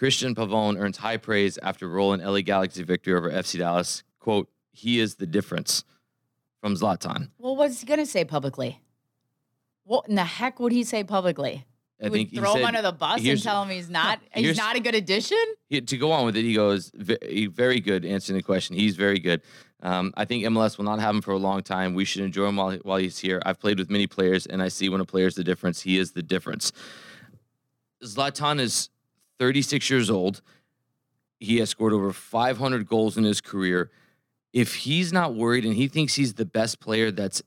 Cristian 0.00 0.34
Pavone 0.34 0.78
earns 0.78 0.96
high 0.96 1.18
praise 1.18 1.58
after 1.62 1.86
rolling 1.88 2.20
LA 2.20 2.40
Galaxy 2.40 2.82
victory 2.82 3.12
over 3.14 3.30
FC 3.30 3.58
Dallas. 3.58 4.02
Quote, 4.20 4.48
he 4.72 5.00
is 5.00 5.16
the 5.16 5.26
difference 5.26 5.84
from 6.62 6.74
Zlatan. 6.76 7.30
Well, 7.38 7.56
what's 7.56 7.80
he 7.80 7.86
gonna 7.86 8.06
say 8.06 8.24
publicly? 8.24 8.80
What 9.84 10.08
in 10.08 10.14
the 10.14 10.24
heck 10.24 10.60
would 10.60 10.72
he 10.72 10.84
say 10.84 11.04
publicly? 11.04 11.66
I 12.00 12.04
He 12.04 12.10
think 12.10 12.30
would 12.32 12.40
throw 12.40 12.54
he 12.54 12.60
him 12.60 12.66
under 12.66 12.80
the 12.82 12.92
bus 12.92 13.20
and 13.22 13.42
tell 13.42 13.62
him 13.64 13.68
he's 13.70 13.90
not 14.00 14.20
he's 14.32 14.56
not 14.56 14.76
a 14.76 14.80
good 14.80 14.94
addition. 14.94 15.36
he- 15.68 15.82
to 15.82 15.96
go 15.98 16.12
on 16.12 16.24
with 16.24 16.36
it, 16.36 16.44
he 16.44 16.54
goes, 16.54 16.90
"Ve- 16.94 17.46
very 17.48 17.80
good 17.80 18.06
answering 18.06 18.38
the 18.38 18.42
question. 18.42 18.76
He's 18.76 18.96
very 18.96 19.18
good. 19.18 19.42
Um, 19.82 20.12
I 20.16 20.24
think 20.24 20.44
MLS 20.44 20.76
will 20.76 20.84
not 20.84 21.00
have 21.00 21.14
him 21.14 21.22
for 21.22 21.32
a 21.32 21.38
long 21.38 21.62
time. 21.62 21.94
We 21.94 22.04
should 22.04 22.22
enjoy 22.22 22.46
him 22.48 22.56
while, 22.56 22.76
while 22.82 22.98
he's 22.98 23.18
here. 23.18 23.40
I've 23.46 23.58
played 23.58 23.78
with 23.78 23.90
many 23.90 24.06
players, 24.06 24.46
and 24.46 24.62
I 24.62 24.68
see 24.68 24.88
when 24.88 25.00
a 25.00 25.06
player's 25.06 25.34
the 25.34 25.44
difference, 25.44 25.82
he 25.82 25.98
is 25.98 26.12
the 26.12 26.22
difference. 26.22 26.72
Zlatan 28.04 28.60
is 28.60 28.90
36 29.38 29.88
years 29.88 30.10
old. 30.10 30.42
He 31.38 31.58
has 31.58 31.70
scored 31.70 31.94
over 31.94 32.12
500 32.12 32.86
goals 32.86 33.16
in 33.16 33.24
his 33.24 33.40
career. 33.40 33.90
If 34.52 34.74
he's 34.74 35.12
not 35.12 35.34
worried 35.34 35.64
and 35.64 35.74
he 35.74 35.88
thinks 35.88 36.14
he's 36.14 36.34
the 36.34 36.44
best 36.44 36.80
player 36.80 37.10
that's 37.10 37.42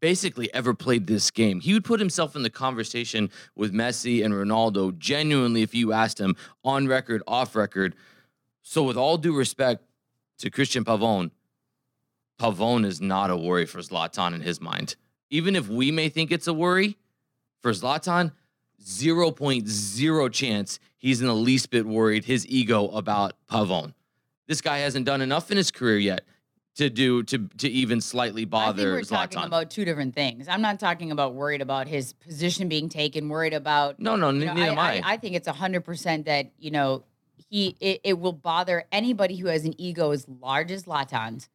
basically 0.00 0.52
ever 0.54 0.74
played 0.74 1.06
this 1.06 1.30
game, 1.30 1.60
he 1.60 1.72
would 1.72 1.84
put 1.84 1.98
himself 1.98 2.36
in 2.36 2.42
the 2.42 2.50
conversation 2.50 3.30
with 3.56 3.72
Messi 3.72 4.24
and 4.24 4.34
Ronaldo 4.34 4.96
genuinely 4.98 5.62
if 5.62 5.74
you 5.74 5.92
asked 5.92 6.20
him 6.20 6.36
on 6.62 6.86
record, 6.86 7.22
off 7.26 7.56
record. 7.56 7.96
So, 8.62 8.82
with 8.82 8.96
all 8.96 9.18
due 9.18 9.36
respect 9.36 9.82
to 10.38 10.50
Cristian 10.50 10.84
Pavón, 10.84 11.30
Pavón 12.38 12.84
is 12.84 13.00
not 13.00 13.30
a 13.30 13.36
worry 13.36 13.66
for 13.66 13.78
Zlatan 13.78 14.34
in 14.34 14.40
his 14.40 14.60
mind. 14.60 14.96
Even 15.30 15.56
if 15.56 15.68
we 15.68 15.90
may 15.90 16.08
think 16.08 16.30
it's 16.32 16.46
a 16.46 16.54
worry 16.54 16.96
for 17.62 17.72
Zlatan, 17.72 18.32
0.0 18.82 20.32
chance 20.32 20.78
he's 20.96 21.20
in 21.20 21.26
the 21.26 21.34
least 21.34 21.70
bit 21.70 21.86
worried 21.86 22.24
his 22.24 22.46
ego 22.48 22.88
about 22.88 23.34
Pavón. 23.50 23.94
This 24.46 24.60
guy 24.60 24.78
hasn't 24.78 25.06
done 25.06 25.22
enough 25.22 25.50
in 25.50 25.56
his 25.56 25.70
career 25.70 25.98
yet 25.98 26.24
to 26.76 26.90
do 26.90 27.22
to 27.22 27.48
to 27.58 27.68
even 27.68 28.00
slightly 28.00 28.44
bother 28.44 28.96
I 28.96 29.00
think 29.00 29.10
we're 29.10 29.16
Zlatan. 29.16 29.30
talking 29.30 29.44
about 29.44 29.70
two 29.70 29.84
different 29.84 30.14
things. 30.14 30.48
I'm 30.48 30.60
not 30.60 30.80
talking 30.80 31.12
about 31.12 31.34
worried 31.34 31.62
about 31.62 31.86
his 31.86 32.12
position 32.12 32.68
being 32.68 32.88
taken, 32.88 33.28
worried 33.28 33.54
about 33.54 34.00
no, 34.00 34.16
no, 34.16 34.30
you 34.30 34.44
know, 34.44 34.54
neither 34.54 34.72
am 34.72 34.78
I, 34.78 34.82
I. 34.82 34.94
I, 34.96 35.02
I 35.12 35.16
think 35.16 35.36
it's 35.36 35.48
hundred 35.48 35.84
percent 35.84 36.26
that 36.26 36.50
you 36.58 36.70
know 36.72 37.04
he 37.48 37.76
it, 37.80 38.00
it 38.04 38.18
will 38.18 38.32
bother 38.32 38.84
anybody 38.92 39.36
who 39.36 39.48
has 39.48 39.64
an 39.64 39.74
ego 39.80 40.10
as 40.10 40.26
large 40.28 40.70
as 40.70 40.84
Zlatan's. 40.84 41.48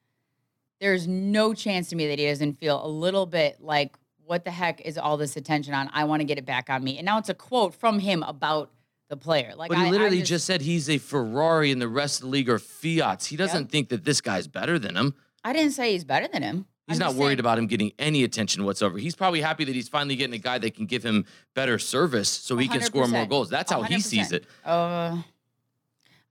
There's 0.79 1.07
no 1.07 1.53
chance 1.53 1.89
to 1.89 1.95
me 1.95 2.07
that 2.07 2.19
he 2.19 2.25
doesn't 2.27 2.53
feel 2.59 2.83
a 2.83 2.87
little 2.87 3.25
bit 3.25 3.57
like 3.61 3.97
what 4.25 4.45
the 4.45 4.51
heck 4.51 4.79
is 4.81 4.97
all 4.97 5.17
this 5.17 5.35
attention 5.35 5.73
on? 5.73 5.89
I 5.91 6.03
want 6.03 6.19
to 6.19 6.23
get 6.23 6.37
it 6.37 6.45
back 6.45 6.69
on 6.69 6.83
me. 6.83 6.97
And 6.99 7.05
now 7.05 7.17
it's 7.17 7.29
a 7.29 7.33
quote 7.33 7.73
from 7.73 7.97
him 7.97 8.21
about 8.23 8.69
the 9.09 9.17
player. 9.17 9.53
Like 9.55 9.69
but 9.69 9.77
he 9.79 9.85
I- 9.85 9.87
I 9.87 9.89
literally 9.89 10.21
just, 10.21 10.45
said 10.45 10.61
he's 10.61 10.87
a 10.87 10.99
Ferrari 10.99 11.71
and 11.71 11.81
the 11.81 11.87
rest 11.87 12.17
of 12.19 12.25
the 12.25 12.27
league 12.27 12.47
are 12.47 12.59
Fiats. 12.59 13.25
He 13.25 13.35
doesn't 13.35 13.71
think 13.71 13.89
that 13.89 14.05
this 14.05 14.21
guy's 14.21 14.47
better 14.47 14.77
than 14.77 14.95
him. 14.95 15.15
I 15.43 15.51
didn't 15.51 15.71
say 15.71 15.93
he's 15.93 16.03
better 16.03 16.27
than 16.31 16.43
him. 16.43 16.65
He's 16.87 16.97
I'm 17.01 17.07
not 17.07 17.15
worried 17.15 17.29
saying- 17.29 17.39
about 17.39 17.57
him 17.57 17.65
getting 17.65 17.91
any 17.97 18.23
attention 18.23 18.63
whatsoever. 18.65 18.99
He's 18.99 19.15
probably 19.15 19.41
happy 19.41 19.63
that 19.65 19.73
he's 19.73 19.89
finally 19.89 20.15
getting 20.15 20.35
a 20.35 20.39
guy 20.39 20.59
that 20.59 20.75
can 20.75 20.85
give 20.85 21.03
him 21.03 21.25
better 21.55 21.79
service 21.79 22.29
so 22.29 22.55
he 22.55 22.67
can 22.67 22.81
score 22.81 23.07
more 23.07 23.25
goals. 23.25 23.49
That's 23.49 23.71
how 23.71 23.81
he 23.81 23.99
sees 23.99 24.31
it. 24.31 24.45
Uh, 24.63 25.23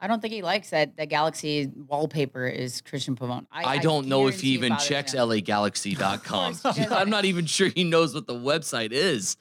I 0.00 0.06
don't 0.06 0.20
think 0.20 0.32
he 0.32 0.42
likes 0.42 0.70
that 0.70 0.96
the 0.96 1.06
Galaxy 1.06 1.70
wallpaper 1.88 2.46
is 2.46 2.82
Cristian 2.82 3.16
Pavón. 3.16 3.46
I, 3.50 3.78
don't 3.78 4.06
know 4.06 4.28
if 4.28 4.40
he 4.40 4.50
even 4.50 4.76
checks 4.76 5.12
him. 5.12 5.28
LAGalaxy.com. 5.28 6.18
Of 6.18 6.62
course 6.62 6.76
he 6.76 6.82
doesn't. 6.82 6.96
I'm 6.96 7.10
not 7.10 7.24
even 7.24 7.46
sure 7.46 7.68
he 7.68 7.84
knows 7.84 8.14
what 8.14 8.26
the 8.26 8.34
website 8.34 8.92
is. 8.92 9.36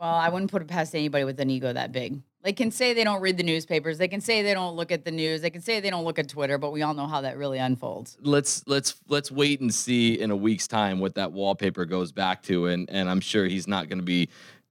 Well, 0.00 0.08
I 0.08 0.30
wouldn't 0.30 0.50
put 0.50 0.62
it 0.62 0.68
past 0.68 0.94
anybody 0.94 1.24
with 1.24 1.38
an 1.40 1.50
ego 1.50 1.72
that 1.72 1.92
big. 1.92 2.22
They 2.42 2.54
can 2.54 2.70
say 2.70 2.94
they 2.94 3.04
don't 3.04 3.20
read 3.20 3.36
the 3.36 3.42
newspapers. 3.42 3.98
They 3.98 4.08
can 4.08 4.22
say 4.22 4.40
they 4.40 4.54
don't 4.54 4.74
look 4.74 4.90
at 4.90 5.04
the 5.04 5.10
news. 5.10 5.42
They 5.42 5.50
can 5.50 5.60
say 5.60 5.78
they 5.80 5.90
don't 5.90 6.04
look 6.04 6.18
at 6.18 6.28
Twitter, 6.28 6.56
but 6.56 6.72
we 6.72 6.80
all 6.80 6.94
know 6.94 7.06
how 7.06 7.20
that 7.20 7.36
really 7.36 7.58
unfolds. 7.58 8.16
Let's 8.22 8.66
let's 8.66 8.94
let's 9.08 9.30
wait 9.30 9.60
and 9.60 9.72
see 9.74 10.18
in 10.18 10.30
a 10.30 10.36
week's 10.36 10.66
time 10.66 11.00
what 11.00 11.16
that 11.16 11.32
wallpaper 11.32 11.84
goes 11.84 12.12
back 12.12 12.42
to, 12.44 12.66
and 12.66 12.88
and 12.88 13.10
I'm 13.10 13.20
sure 13.20 13.44
he's 13.44 13.68
not 13.68 13.90
going 13.90 13.98
to 13.98 14.04
be 14.04 14.30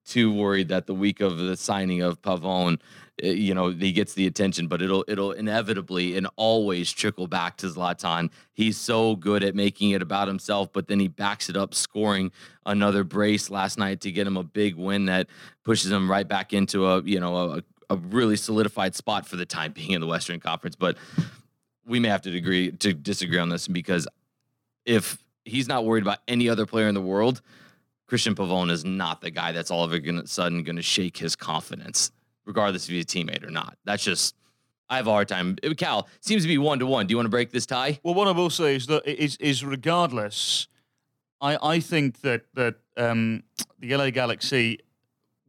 too 0.10 0.34
worried 0.34 0.70
that 0.70 0.88
the 0.88 0.94
week 0.94 1.22
of 1.22 1.38
the 1.38 1.56
signing 1.56 2.02
of 2.02 2.22
Pavón, 2.22 2.80
uh, 3.24 3.28
you 3.28 3.54
know, 3.54 3.70
he 3.70 3.92
gets 3.92 4.14
the 4.14 4.26
attention, 4.28 4.68
but 4.68 4.82
it'll 4.82 5.06
it'll 5.08 5.32
inevitably 5.32 6.18
and 6.18 6.28
always 6.36 6.92
trickle 6.92 7.28
back 7.28 7.58
to 7.58 7.68
Zlatan. 7.68 8.32
He's 8.54 8.78
so 8.78 9.16
good 9.16 9.44
at 9.44 9.56
making 9.56 9.92
it 9.92 10.02
about 10.02 10.28
himself, 10.28 10.74
but 10.74 10.88
then 10.88 11.00
he 11.00 11.08
backs 11.08 11.50
it 11.50 11.56
up, 11.56 11.74
scoring 11.74 12.32
another 12.66 13.04
brace 13.04 13.50
last 13.50 13.78
night 13.78 14.02
to 14.02 14.12
get 14.12 14.26
him 14.26 14.38
a 14.38 14.44
big 14.44 14.76
win 14.76 15.06
that 15.06 15.28
pushes 15.64 15.92
him 15.92 16.10
right 16.10 16.28
back 16.28 16.54
into 16.54 16.88
a 16.88 17.02
you 17.04 17.20
know 17.20 17.54
a, 17.54 17.64
a 17.90 17.98
really 17.98 18.36
solidified 18.36 18.96
spot 18.96 19.28
for 19.28 19.36
the 19.36 19.46
time 19.46 19.72
being 19.72 19.92
in 19.92 20.02
the 20.02 20.08
Western 20.08 20.40
Conference. 20.40 20.76
But 20.76 20.98
we 21.86 22.00
may 22.00 22.10
have 22.10 22.22
to 22.24 22.36
agree 22.36 22.72
to 22.72 22.94
disagree 22.94 23.40
on 23.40 23.50
this 23.50 23.68
because 23.68 24.08
if 24.86 25.24
he's 25.46 25.68
not 25.68 25.86
worried 25.86 26.04
about 26.04 26.20
any 26.28 26.50
other 26.50 26.66
player 26.66 26.88
in 26.88 26.96
the 26.96 27.02
world, 27.02 27.42
Cristian 28.10 28.36
Pavón 28.36 28.72
is 28.72 28.84
not 28.84 29.22
the 29.22 29.30
guy 29.30 29.52
that's 29.52 29.72
all 29.72 29.84
of 29.84 29.94
a 29.94 30.28
sudden 30.28 30.64
going 30.64 30.76
to 30.76 30.82
shake 30.82 31.18
his 31.18 31.36
confidence, 31.36 32.12
regardless 32.46 32.86
if 32.86 32.92
he's 32.92 33.04
a 33.04 33.08
teammate 33.08 33.46
or 33.46 33.52
not. 33.52 33.78
That's 33.86 34.04
just 34.04 34.36
I 34.90 34.98
have 34.98 35.08
a 35.08 35.12
hard 35.12 35.28
time. 35.28 35.58
Uh, 35.64 35.74
Cal 35.76 36.08
seems 36.20 36.42
to 36.42 36.48
be 36.48 36.58
one 36.58 36.80
to 36.80 36.86
one. 36.86 37.06
Do 37.06 37.12
you 37.12 37.18
want 37.18 37.26
to 37.26 37.32
break 37.32 37.52
this 37.52 37.66
tie? 37.66 38.00
Well, 38.04 38.16
what 38.16 38.28
I 38.28 38.32
will 38.32 38.50
say 38.50 38.76
is 38.76 38.88
that 38.88 39.06
is 39.08 39.36
is 39.38 39.64
regardless, 39.64 40.68
I 41.40 41.58
I 41.62 41.80
think 41.80 42.22
that 42.22 42.46
that 42.56 42.76
um, 42.98 43.44
the 43.80 43.96
LA 43.96 44.10
Galaxy 44.10 44.80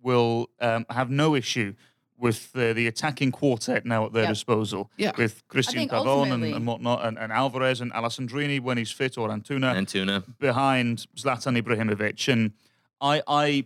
will 0.03 0.51
um, 0.61 0.87
have 0.91 1.11
no 1.11 1.35
issue 1.35 1.75
with 2.21 2.53
the, 2.53 2.73
the 2.75 2.87
attacking 2.87 3.33
quartet 3.33 3.85
now 3.87 4.05
at 4.07 4.13
their 4.13 4.25
Yep. 4.25 4.33
disposal. 4.33 4.91
Yeah. 4.99 5.13
with 5.17 5.43
Cristian 5.49 5.89
Pavón 5.89 6.33
and, 6.33 6.45
and 6.45 6.67
whatnot, 6.67 7.05
and, 7.05 7.19
and 7.19 7.33
Alvarez 7.33 7.81
and 7.81 7.93
Alessandrini 7.93 8.61
when 8.61 8.77
he's 8.79 8.91
fit, 8.91 9.17
or 9.19 9.29
Antuna 9.31 9.75
And 9.75 9.89
Tuna. 9.89 10.23
behind 10.39 11.07
Zlatan 11.17 11.61
Ibrahimovic. 11.61 12.31
And 12.33 12.53
I 13.01 13.23
I 13.27 13.65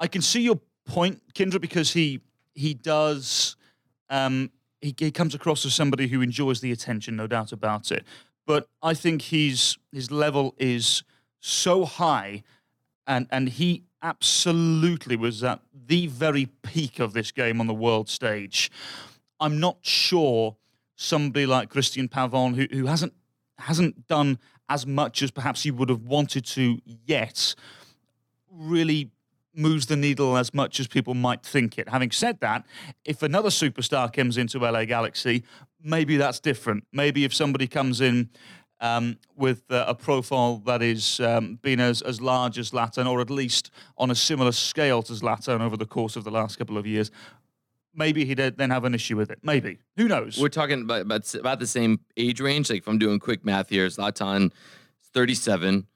I 0.00 0.08
can 0.08 0.20
see 0.22 0.42
your 0.42 0.60
point, 0.84 1.22
Kyndra, 1.34 1.60
because 1.60 1.92
he 1.92 2.20
he 2.54 2.74
does 2.74 3.56
um 4.10 4.50
he, 4.80 4.94
he 4.98 5.10
comes 5.12 5.34
across 5.34 5.64
as 5.64 5.74
somebody 5.74 6.08
who 6.08 6.20
enjoys 6.22 6.60
the 6.60 6.72
attention, 6.72 7.14
no 7.16 7.26
doubt 7.28 7.52
about 7.52 7.92
it. 7.92 8.04
But 8.46 8.68
I 8.82 8.94
think 8.94 9.22
he's 9.22 9.78
his 9.92 10.10
level 10.10 10.54
is 10.58 11.04
so 11.40 11.84
high 11.84 12.42
and 13.06 13.26
and 13.30 13.48
he 13.48 13.84
absolutely 14.02 15.16
was 15.16 15.42
at 15.44 15.60
the 15.86 16.06
very 16.08 16.46
peak 16.62 16.98
of 16.98 17.12
this 17.12 17.30
game 17.30 17.60
on 17.60 17.66
the 17.66 17.74
world 17.74 18.08
stage. 18.08 18.70
I'm 19.40 19.60
not 19.60 19.78
sure 19.82 20.56
somebody 20.96 21.46
like 21.46 21.72
Cristian 21.72 22.08
Pavón, 22.08 22.54
who, 22.54 22.66
who 22.76 22.86
hasn't 22.86 23.14
hasn't 23.58 24.08
done 24.08 24.38
as 24.68 24.86
much 24.86 25.22
as 25.22 25.30
perhaps 25.30 25.62
he 25.62 25.70
would 25.70 25.88
have 25.88 26.02
wanted 26.02 26.44
to 26.44 26.80
yet, 27.06 27.54
really 28.50 29.10
moves 29.54 29.86
the 29.86 29.96
needle 29.96 30.36
as 30.36 30.54
much 30.54 30.80
as 30.80 30.88
people 30.88 31.14
might 31.14 31.44
think 31.44 31.78
it. 31.78 31.88
Having 31.88 32.10
said 32.10 32.40
that, 32.40 32.64
if 33.04 33.22
another 33.22 33.50
superstar 33.50 34.12
comes 34.12 34.38
into 34.38 34.58
LA 34.58 34.84
Galaxy, 34.84 35.44
maybe 35.82 36.16
that's 36.16 36.40
different. 36.40 36.84
Maybe 36.92 37.24
if 37.24 37.34
somebody 37.34 37.66
comes 37.66 38.00
in 38.00 38.30
um, 38.82 39.16
with 39.36 39.62
uh, 39.70 39.84
a 39.86 39.94
profile 39.94 40.58
that 40.66 40.82
is 40.82 41.20
um, 41.20 41.58
been 41.62 41.80
as, 41.80 42.02
as 42.02 42.20
large 42.20 42.58
as 42.58 42.72
Zlatan, 42.72 43.08
or 43.08 43.20
at 43.20 43.30
least 43.30 43.70
on 43.96 44.10
a 44.10 44.14
similar 44.14 44.52
scale 44.52 45.02
to 45.04 45.12
Zlatan 45.12 45.60
over 45.60 45.76
the 45.76 45.86
course 45.86 46.16
of 46.16 46.24
the 46.24 46.30
last 46.30 46.58
couple 46.58 46.76
of 46.76 46.86
years, 46.86 47.10
maybe 47.94 48.24
he'd 48.24 48.40
uh, 48.40 48.50
then 48.54 48.70
have 48.70 48.84
an 48.84 48.94
issue 48.94 49.16
with 49.16 49.30
it. 49.30 49.38
Maybe. 49.42 49.78
Who 49.96 50.08
knows? 50.08 50.36
We're 50.38 50.48
talking 50.48 50.82
about, 50.82 51.02
about 51.02 51.34
about 51.34 51.60
the 51.60 51.66
same 51.66 52.00
age 52.16 52.40
range. 52.40 52.68
Like 52.68 52.80
if 52.80 52.88
I'm 52.88 52.98
doing 52.98 53.20
quick 53.20 53.44
math 53.44 53.68
here, 53.68 53.86
Zlatan 53.86 54.46
is 54.46 55.08
37. 55.14 55.86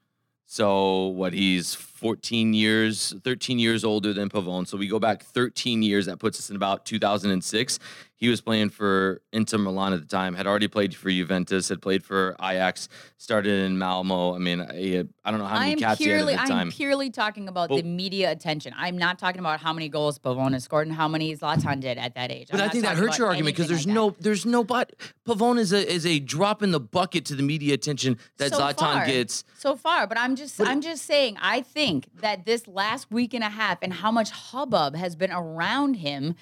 So 0.45 1.07
what 1.07 1.33
he's 1.33 1.75
14 1.97 2.53
years, 2.53 3.13
13 3.23 3.57
years 3.59 3.83
older 3.83 4.13
than 4.13 4.29
Pavón. 4.29 4.67
So 4.67 4.77
we 4.77 4.87
go 4.87 4.99
back 4.99 5.23
13 5.23 5.81
years. 5.81 6.05
That 6.05 6.19
puts 6.19 6.37
us 6.39 6.49
in 6.49 6.55
about 6.55 6.85
2006. 6.85 7.79
He 8.19 8.29
was 8.29 8.41
playing 8.41 8.69
for 8.71 9.21
Inter 9.31 9.59
Milan 9.59 9.93
at 9.93 9.99
the 10.01 10.07
time. 10.07 10.33
Had 10.33 10.47
already 10.47 10.67
played 10.67 10.95
for 10.95 11.11
Juventus. 11.11 11.69
Had 11.69 11.83
played 11.83 12.03
for 12.03 12.35
Ajax. 12.41 12.89
Started 13.19 13.63
in 13.65 13.77
Malmo. 13.77 14.33
I 14.33 14.39
mean, 14.39 14.57
had, 14.57 15.09
I 15.23 15.29
don't 15.29 15.39
know 15.39 15.45
how 15.45 15.59
many 15.59 15.73
I'm 15.73 15.77
cats 15.77 15.99
he 15.99 16.09
had 16.09 16.21
at 16.21 16.25
the 16.25 16.33
time. 16.47 16.51
I'm 16.51 16.71
purely 16.71 17.11
talking 17.11 17.47
about 17.47 17.69
Well- 17.69 17.77
the 17.79 17.87
media 17.87 18.31
attention. 18.31 18.73
I'm 18.75 18.97
not 18.97 19.19
talking 19.19 19.37
about 19.39 19.59
how 19.59 19.71
many 19.71 19.87
goals 19.87 20.17
Pavón 20.17 20.53
has 20.53 20.63
scored 20.63 20.87
and 20.87 20.95
how 20.95 21.07
many 21.07 21.35
Zlatan 21.35 21.79
did 21.79 21.99
at 21.99 22.15
that 22.15 22.31
age. 22.31 22.47
But 22.49 22.59
I'm 22.59 22.69
I 22.69 22.71
think 22.71 22.85
that 22.85 22.97
hurts 22.97 23.19
your 23.19 23.27
argument 23.27 23.55
because 23.55 23.69
there's 23.69 23.85
like 23.85 23.93
no, 23.93 24.15
there's 24.19 24.47
no, 24.47 24.63
but 24.63 24.93
Pavón 25.27 25.59
is 25.59 25.71
a 25.71 25.87
is 25.87 26.03
a 26.07 26.17
drop 26.19 26.63
in 26.63 26.71
the 26.71 26.79
bucket 26.79 27.23
to 27.25 27.35
the 27.35 27.43
media 27.43 27.75
attention 27.75 28.17
that 28.37 28.49
So 28.51 28.59
Zlatan 28.61 28.77
far. 28.79 29.05
gets. 29.05 29.43
so 29.59 29.75
far. 29.75 30.07
But 30.07 30.17
I'm 30.17 30.35
just, 30.35 30.59
I'm 30.59 30.81
just 30.81 31.05
saying. 31.05 31.37
I 31.39 31.61
think 31.61 31.86
that 32.21 32.45
this 32.45 32.67
last 32.67 33.11
week 33.11 33.33
and 33.33 33.43
a 33.43 33.49
half 33.49 33.79
and 33.81 33.93
how 33.93 34.11
much 34.11 34.29
hubbub 34.31 34.95
has 34.95 35.15
been 35.15 35.31
around 35.31 35.95
him. 35.95 36.35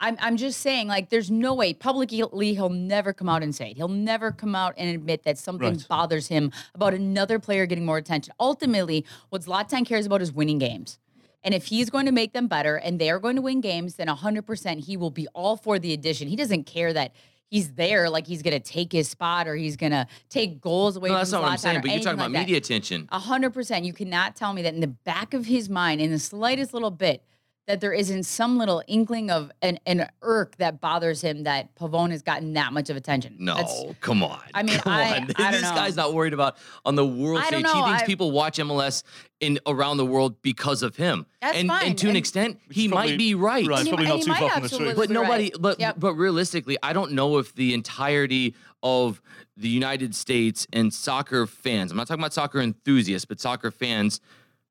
I'm, 0.00 0.16
I'm 0.20 0.36
just 0.36 0.60
saying, 0.60 0.86
like, 0.86 1.10
there's 1.10 1.28
no 1.28 1.54
way 1.54 1.74
publicly 1.74 2.54
he'll 2.54 2.68
never 2.68 3.12
come 3.12 3.28
out 3.28 3.42
and 3.42 3.52
say 3.52 3.72
it. 3.72 3.76
He'll 3.76 3.88
never 3.88 4.30
come 4.30 4.54
out 4.54 4.74
and 4.76 4.88
admit 4.94 5.24
that 5.24 5.38
something 5.38 5.70
Right. 5.70 5.88
bothers 5.88 6.28
him 6.28 6.52
about 6.74 6.94
another 6.94 7.40
player 7.40 7.66
getting 7.66 7.84
more 7.84 7.98
attention. 7.98 8.32
Ultimately, 8.38 9.04
what 9.30 9.42
Zlatan 9.42 9.84
cares 9.84 10.06
about 10.06 10.22
is 10.22 10.32
winning 10.32 10.58
games. 10.58 10.98
And 11.42 11.52
if 11.54 11.66
he's 11.66 11.90
going 11.90 12.06
to 12.06 12.12
make 12.12 12.32
them 12.32 12.46
better 12.46 12.76
and 12.76 13.00
they 13.00 13.10
are 13.10 13.18
going 13.18 13.36
to 13.36 13.42
win 13.42 13.60
games, 13.60 13.94
then 13.96 14.06
100% 14.06 14.84
he 14.84 14.96
will 14.96 15.10
be 15.10 15.26
all 15.34 15.56
for 15.56 15.78
the 15.80 15.92
addition. 15.92 16.28
He 16.28 16.36
doesn't 16.36 16.64
care 16.64 16.92
that 16.92 17.12
he's 17.48 17.72
there, 17.72 18.08
like 18.08 18.26
he's 18.26 18.42
to 18.58 18.60
take 18.60 18.92
his 18.92 19.08
spot 19.08 19.48
or 19.48 19.56
he's 19.56 19.76
to 19.92 20.06
take 20.28 20.60
goals 20.60 20.96
away 20.96 21.08
No, 21.08 21.14
from 21.14 21.20
that's 21.20 21.32
not 21.32 21.42
what 21.42 21.52
I'm 21.52 21.58
saying. 21.58 21.80
But 21.80 21.90
you're 21.90 22.00
talking 22.00 22.18
about 22.18 22.30
like 22.30 22.40
media 22.40 22.56
attention. 22.56 23.08
A 23.10 23.18
hundred 23.18 23.50
percent. 23.50 23.84
You 23.84 23.92
cannot 23.92 24.36
tell 24.36 24.52
me 24.52 24.62
that 24.62 24.74
in 24.74 24.80
the 24.80 24.86
back 24.86 25.34
of 25.34 25.46
his 25.46 25.68
mind, 25.68 26.00
in 26.00 26.10
the 26.10 26.18
slightest 26.18 26.72
little 26.72 26.90
bit, 26.90 27.22
that 27.68 27.82
there 27.82 27.92
isn't 27.92 28.22
some 28.24 28.56
little 28.56 28.82
inkling 28.88 29.30
of 29.30 29.52
an, 29.60 29.78
an 29.84 30.08
irk 30.22 30.56
that 30.56 30.80
bothers 30.80 31.20
him 31.20 31.42
that 31.42 31.74
Pavón 31.76 32.10
has 32.10 32.22
gotten 32.22 32.54
that 32.54 32.72
much 32.72 32.88
of 32.88 32.96
attention. 32.96 33.36
No, 33.38 33.56
That's- 33.56 33.84
come 34.00 34.22
on. 34.24 34.40
I 34.54 34.62
mean, 34.62 34.78
come 34.78 34.92
I- 34.94 35.02
on. 35.18 35.22
I 35.36 35.42
don't 35.42 35.52
this 35.52 35.62
know. 35.62 35.74
guy's 35.74 35.94
not 35.94 36.14
worried 36.14 36.32
about 36.32 36.56
on 36.86 36.94
the 36.94 37.06
world 37.06 37.42
I 37.44 37.50
don't 37.50 37.60
stage. 37.60 37.74
He 37.74 37.82
thinks 37.82 38.02
I- 38.02 38.06
people 38.06 38.30
watch 38.32 38.56
MLS 38.58 39.02
in 39.40 39.58
around 39.66 39.98
the 39.98 40.06
world 40.06 40.40
because 40.40 40.82
of 40.82 40.96
him. 40.96 41.26
That's 41.42 41.58
and, 41.58 41.68
fine, 41.68 41.88
and 41.88 41.98
to 41.98 42.06
an 42.06 42.10
and- 42.10 42.16
extent, 42.16 42.58
he 42.70 42.88
probably 42.88 43.10
might 43.12 43.18
be 43.18 43.34
right. 43.34 43.66
right. 43.66 43.78
And 43.80 43.86
he- 43.86 43.92
probably 43.94 44.06
not 44.08 44.22
too 44.22 44.28
might 44.30 44.38
far 44.40 44.50
from 44.50 44.62
the 44.62 44.68
truth. 44.70 44.96
But 44.96 45.10
nobody, 45.10 45.44
right. 45.44 45.52
but 45.60 45.78
Yep. 45.78 45.96
but 46.00 46.14
realistically, 46.14 46.78
I 46.82 46.94
don't 46.94 47.12
know 47.12 47.36
if 47.36 47.54
the 47.54 47.74
entirety 47.74 48.54
of 48.82 49.20
the 49.58 49.68
United 49.68 50.14
States 50.14 50.66
and 50.72 50.92
soccer 50.94 51.46
fans, 51.46 51.90
I'm 51.90 51.98
not 51.98 52.06
talking 52.06 52.22
about 52.22 52.32
soccer 52.32 52.60
enthusiasts, 52.62 53.26
but 53.26 53.40
soccer 53.40 53.70
fans, 53.70 54.20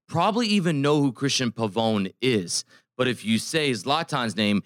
probably 0.07 0.47
even 0.47 0.81
know 0.81 1.01
who 1.01 1.11
Cristian 1.11 1.51
Pavón 1.51 2.13
is. 2.21 2.63
But 2.97 3.07
if 3.07 3.23
you 3.23 3.37
say 3.37 3.71
Zlatan's 3.71 4.35
name, 4.35 4.63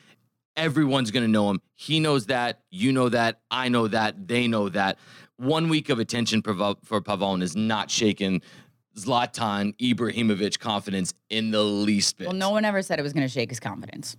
everyone's 0.56 1.12
going 1.12 1.26
to 1.26 1.32
know 1.32 1.50
him. 1.50 1.62
He 1.76 2.00
knows 2.00 2.26
that. 2.28 2.62
You 2.72 2.92
know 2.92 3.10
that. 3.10 3.42
I 3.52 3.70
know 3.70 3.88
that. 3.88 4.28
They 4.28 4.48
know 4.48 4.70
that. 4.70 4.98
One 5.38 5.70
week 5.70 5.90
of 5.90 6.00
attention 6.00 6.42
for 6.42 6.54
Pavón 6.54 7.42
is 7.44 7.56
not 7.56 7.92
shaking 7.92 8.42
Zlatan 8.98 9.76
Ibrahimovic 9.78 10.60
confidence 10.60 11.14
in 11.30 11.52
the 11.52 11.64
least 11.64 12.18
bit. 12.18 12.28
Well, 12.28 12.36
no 12.36 12.52
one 12.52 12.66
ever 12.66 12.82
said 12.82 13.00
it 13.00 13.04
was 13.04 13.14
going 13.14 13.26
to 13.26 13.32
shake 13.32 13.50
his 13.50 13.60
confidence. 13.60 14.18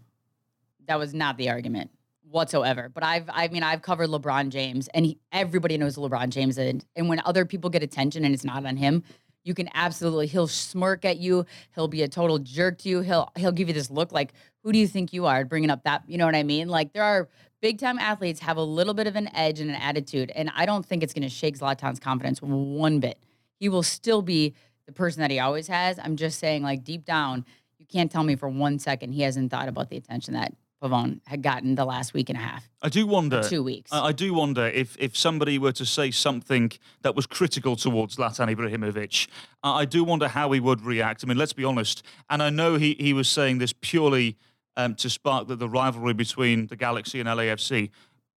That 0.86 0.98
was 0.98 1.14
not 1.14 1.36
the 1.36 1.50
argument 1.50 1.90
whatsoever. 2.32 2.88
But 2.88 3.04
I've, 3.04 3.28
I 3.32 3.48
mean, 3.48 3.62
I've 3.62 3.82
covered 3.82 4.08
LeBron 4.08 4.48
James, 4.48 4.88
and 4.88 5.04
he, 5.06 5.18
everybody 5.30 5.76
knows 5.76 5.96
LeBron 5.96 6.30
James 6.30 6.58
is. 6.58 6.82
And 6.96 7.08
when 7.08 7.20
other 7.24 7.44
people 7.44 7.70
get 7.70 7.82
attention 7.82 8.24
and 8.24 8.34
it's 8.34 8.44
not 8.44 8.64
on 8.64 8.76
him, 8.76 9.04
you 9.45 9.55
can 9.55 9.68
absolutely 9.74 10.26
he'll 10.26 10.47
smirk 10.47 11.05
at 11.05 11.18
you. 11.18 11.47
He'll 11.74 11.88
be 11.88 12.03
a 12.03 12.09
total 12.09 12.38
jerk 12.38 12.78
to 12.78 12.88
you. 12.88 13.01
He'll 13.01 13.30
he'll 13.36 13.53
give 13.53 13.68
you 13.68 13.74
this 13.74 13.90
look 13.90 14.12
like, 14.12 14.32
who 14.62 14.72
do 14.72 14.78
you 14.78 14.86
think 14.86 15.12
you 15.12 15.26
are? 15.26 15.45
Bringing 15.45 15.70
up 15.70 15.84
that, 15.84 16.03
you 16.07 16.18
know 16.18 16.26
what 16.26 16.34
I 16.34 16.43
mean? 16.43 16.68
Like 16.68 16.93
there 16.93 17.03
are 17.03 17.28
big 17.61 17.78
time 17.78 17.99
athletes 17.99 18.40
have 18.40 18.57
a 18.57 18.62
little 18.62 18.95
bit 18.95 19.07
of 19.07 19.16
an 19.16 19.34
edge 19.34 19.61
and 19.61 19.70
an 19.70 19.76
attitude, 19.76 20.32
and 20.34 20.51
I 20.55 20.66
don't 20.66 20.84
think 20.84 21.03
it's 21.03 21.12
going 21.12 21.22
to 21.22 21.28
shake 21.28 21.59
Zlatan's 21.59 22.01
confidence 22.01 22.40
one 22.40 23.01
bit. 23.01 23.18
He 23.59 23.68
will 23.68 23.82
still 23.82 24.22
be 24.22 24.55
the 24.86 24.93
person 24.93 25.20
that 25.20 25.30
he 25.30 25.38
always 25.38 25.68
has. 25.68 25.99
I'm 25.99 26.16
just 26.16 26.38
saying, 26.38 26.62
like 26.62 26.84
deep 26.84 27.05
down, 27.05 27.45
you 27.78 27.86
can't 27.86 28.11
tell 28.11 28.24
me 28.24 28.36
for 28.36 28.49
one 28.49 28.78
second 28.78 29.12
he 29.12 29.22
hasn't 29.22 29.51
thought 29.51 29.68
about 29.68 29.90
the 29.90 29.97
attention 29.97 30.34
that 30.34 30.53
Pavón 30.82 31.20
had 31.26 31.42
gotten 31.42 31.74
the 31.76 31.84
last 31.84 32.12
week 32.12 32.28
and 32.28 32.36
a 32.36 32.40
half, 32.40 32.68
I 32.82 32.88
do 32.88 33.06
wonder. 33.06 33.42
two 33.42 33.62
weeks. 33.62 33.92
I, 33.92 34.06
I 34.06 34.12
do 34.12 34.34
wonder 34.34 34.66
if 34.66 34.96
if 34.98 35.16
somebody 35.16 35.58
were 35.58 35.72
to 35.72 35.86
say 35.86 36.10
something 36.10 36.72
that 37.02 37.14
was 37.14 37.26
critical 37.26 37.76
towards 37.76 38.16
Zlatan 38.16 38.54
Ibrahimovic, 38.54 39.28
I 39.62 39.82
I 39.82 39.84
do 39.84 40.04
wonder 40.04 40.28
how 40.28 40.50
he 40.52 40.60
would 40.60 40.82
react. 40.82 41.22
I 41.24 41.28
mean, 41.28 41.38
let's 41.38 41.52
be 41.52 41.64
honest. 41.64 42.02
And 42.28 42.42
I 42.42 42.50
know 42.50 42.76
he 42.76 42.96
he 42.98 43.12
was 43.12 43.28
saying 43.28 43.58
this 43.58 43.72
purely 43.72 44.36
um, 44.76 44.94
to 44.96 45.08
spark 45.10 45.48
the, 45.48 45.56
the 45.56 45.68
rivalry 45.68 46.14
between 46.14 46.66
the 46.66 46.76
Galaxy 46.76 47.20
and 47.20 47.28
LAFC, 47.28 47.90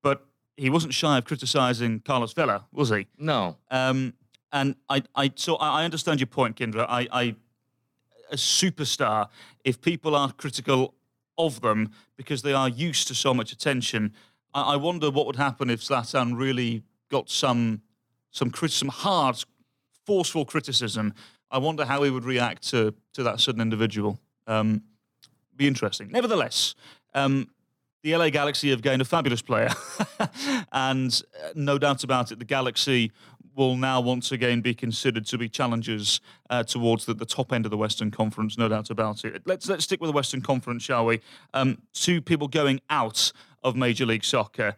but 0.04 0.26
he 0.58 0.70
wasn't 0.70 0.94
shy 0.94 1.18
of 1.18 1.26
criticizing 1.26 2.00
Carlos 2.02 2.34
Vela, 2.34 2.66
was 2.72 2.90
he? 2.90 3.08
no. 3.18 3.58
Um, 3.72 4.14
and 4.52 4.76
I, 4.90 5.04
I, 5.16 5.32
so 5.36 5.56
I 5.58 5.82
I 5.82 5.86
understand 5.86 6.20
your 6.22 6.28
point, 6.28 6.56
Kyndra. 6.56 6.86
I, 6.88 7.08
I, 7.12 7.36
a 8.32 8.38
superstar, 8.38 9.28
if 9.64 9.82
people 9.82 10.16
are 10.16 10.32
critical 10.32 10.95
of 11.38 11.62
them 11.62 11.92
because 12.18 12.42
they 12.42 12.54
are 12.54 12.70
used 12.70 13.08
to 13.08 13.16
so 13.16 13.34
much 13.34 13.52
attention, 13.52 14.14
I, 14.54 14.74
I 14.74 14.76
wonder 14.76 15.12
what 15.12 15.26
would 15.26 15.36
happen 15.36 15.70
if 15.70 15.82
Zlatan 15.82 16.38
really 16.38 16.84
got 17.10 17.30
some, 17.30 17.82
some, 18.32 18.50
crit- 18.50 18.72
some 18.72 18.90
hard, 18.90 19.44
forceful 20.06 20.46
criticism. 20.46 21.14
I 21.52 21.58
wonder 21.58 21.86
how 21.86 22.04
he 22.04 22.10
would 22.10 22.26
react 22.26 22.68
to 22.70 22.94
to 23.14 23.24
that 23.24 23.40
certain 23.40 23.62
individual. 23.62 24.20
Um, 24.48 24.84
be 25.56 25.68
interesting. 25.68 26.10
Nevertheless, 26.12 26.76
um, 27.14 27.48
the 28.04 28.16
LA 28.16 28.30
Galaxy 28.30 28.70
have 28.72 28.82
gained 28.82 29.02
a 29.02 29.06
fabulous 29.06 29.42
player, 29.42 29.70
and 30.72 31.22
uh, 31.44 31.50
no 31.56 31.78
doubt 31.78 32.04
about 32.04 32.32
it, 32.32 32.40
the 32.40 32.46
Galaxy 32.46 33.12
will 33.56 33.76
now 33.76 34.02
once 34.02 34.32
again 34.32 34.62
be 34.62 34.74
considered 34.74 35.26
to 35.28 35.38
be 35.38 35.50
challengers 35.50 36.22
uh, 36.50 36.64
towards 36.64 37.06
the, 37.06 37.14
the 37.14 37.26
top 37.26 37.54
end 37.54 37.66
of 37.66 37.72
the 37.72 37.78
Western 37.78 38.12
Conference. 38.12 38.58
No 38.58 38.68
doubt 38.68 38.90
about 38.90 39.24
it. 39.26 39.42
Let's 39.46 39.68
let's 39.68 39.84
stick 39.84 40.02
with 40.02 40.10
the 40.10 40.16
Western 40.16 40.42
Conference, 40.42 40.84
shall 40.84 41.06
we? 41.06 41.22
Um, 41.54 41.82
two 41.94 42.22
people 42.22 42.48
going 42.48 42.82
out 42.90 43.32
of 43.64 43.76
Major 43.76 44.06
League 44.06 44.24
Soccer 44.24 44.76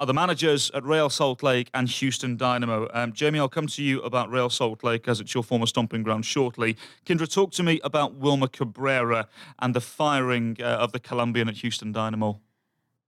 are 0.00 0.06
the 0.06 0.14
managers 0.14 0.70
at 0.74 0.82
Real 0.82 1.08
Salt 1.08 1.42
Lake 1.42 1.70
and 1.72 1.88
Houston 1.88 2.36
Dynamo. 2.36 2.88
Um, 2.92 3.12
Jamie, 3.12 3.38
I'll 3.38 3.48
come 3.48 3.68
to 3.68 3.82
you 3.82 4.02
about 4.02 4.30
Real 4.30 4.50
Salt 4.50 4.82
Lake 4.82 5.06
as 5.06 5.20
it's 5.20 5.32
your 5.34 5.44
former 5.44 5.66
stomping 5.66 6.02
ground 6.02 6.26
shortly. 6.26 6.76
Kyndra, 7.06 7.32
talk 7.32 7.52
to 7.52 7.62
me 7.62 7.80
about 7.84 8.14
Wilmer 8.14 8.48
Cabrera 8.48 9.28
and 9.60 9.72
the 9.72 9.80
firing 9.80 10.56
uh, 10.60 10.64
of 10.64 10.92
the 10.92 10.98
Colombian 10.98 11.48
at 11.48 11.58
Houston 11.58 11.92
Dynamo. 11.92 12.40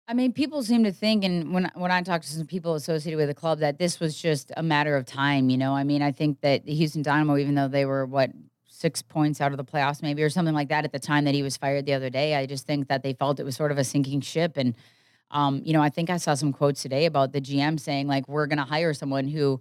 I 0.08 0.14
mean, 0.14 0.32
people 0.32 0.62
seem 0.62 0.84
to 0.84 0.92
think, 0.92 1.24
and 1.24 1.52
when 1.52 1.70
when 1.74 1.90
I 1.90 2.00
talk 2.02 2.22
to 2.22 2.28
some 2.28 2.46
people 2.46 2.74
associated 2.74 3.16
with 3.16 3.28
the 3.28 3.34
club, 3.34 3.58
that 3.58 3.78
this 3.78 3.98
was 3.98 4.20
just 4.20 4.52
a 4.56 4.62
matter 4.62 4.96
of 4.96 5.04
time. 5.04 5.50
You 5.50 5.56
know, 5.56 5.74
I 5.74 5.82
mean, 5.82 6.00
I 6.00 6.12
think 6.12 6.40
that 6.42 6.64
the 6.64 6.74
Houston 6.74 7.02
Dynamo, 7.02 7.36
even 7.36 7.56
though 7.56 7.66
they 7.66 7.84
were 7.84 8.06
what 8.06 8.30
six 8.68 9.02
points 9.02 9.40
out 9.40 9.50
of 9.52 9.56
the 9.58 9.64
playoffs, 9.64 10.02
maybe 10.02 10.22
or 10.22 10.30
something 10.30 10.54
like 10.54 10.68
that, 10.68 10.84
at 10.84 10.92
the 10.92 11.00
time 11.00 11.24
that 11.24 11.34
he 11.34 11.42
was 11.42 11.56
fired 11.56 11.86
the 11.86 11.94
other 11.94 12.10
day, 12.10 12.36
I 12.36 12.46
just 12.46 12.66
think 12.66 12.86
that 12.88 13.02
they 13.02 13.14
felt 13.14 13.40
it 13.40 13.44
was 13.44 13.56
sort 13.56 13.72
of 13.72 13.78
a 13.78 13.84
sinking 13.84 14.20
ship. 14.20 14.56
And 14.56 14.76
um, 15.32 15.60
you 15.64 15.72
know, 15.72 15.82
I 15.82 15.88
think 15.88 16.08
I 16.08 16.18
saw 16.18 16.34
some 16.34 16.52
quotes 16.52 16.82
today 16.82 17.06
about 17.06 17.32
the 17.32 17.40
GM 17.40 17.80
saying 17.80 18.06
like, 18.06 18.28
"We're 18.28 18.46
going 18.46 18.58
to 18.58 18.64
hire 18.64 18.94
someone 18.94 19.26
who 19.26 19.60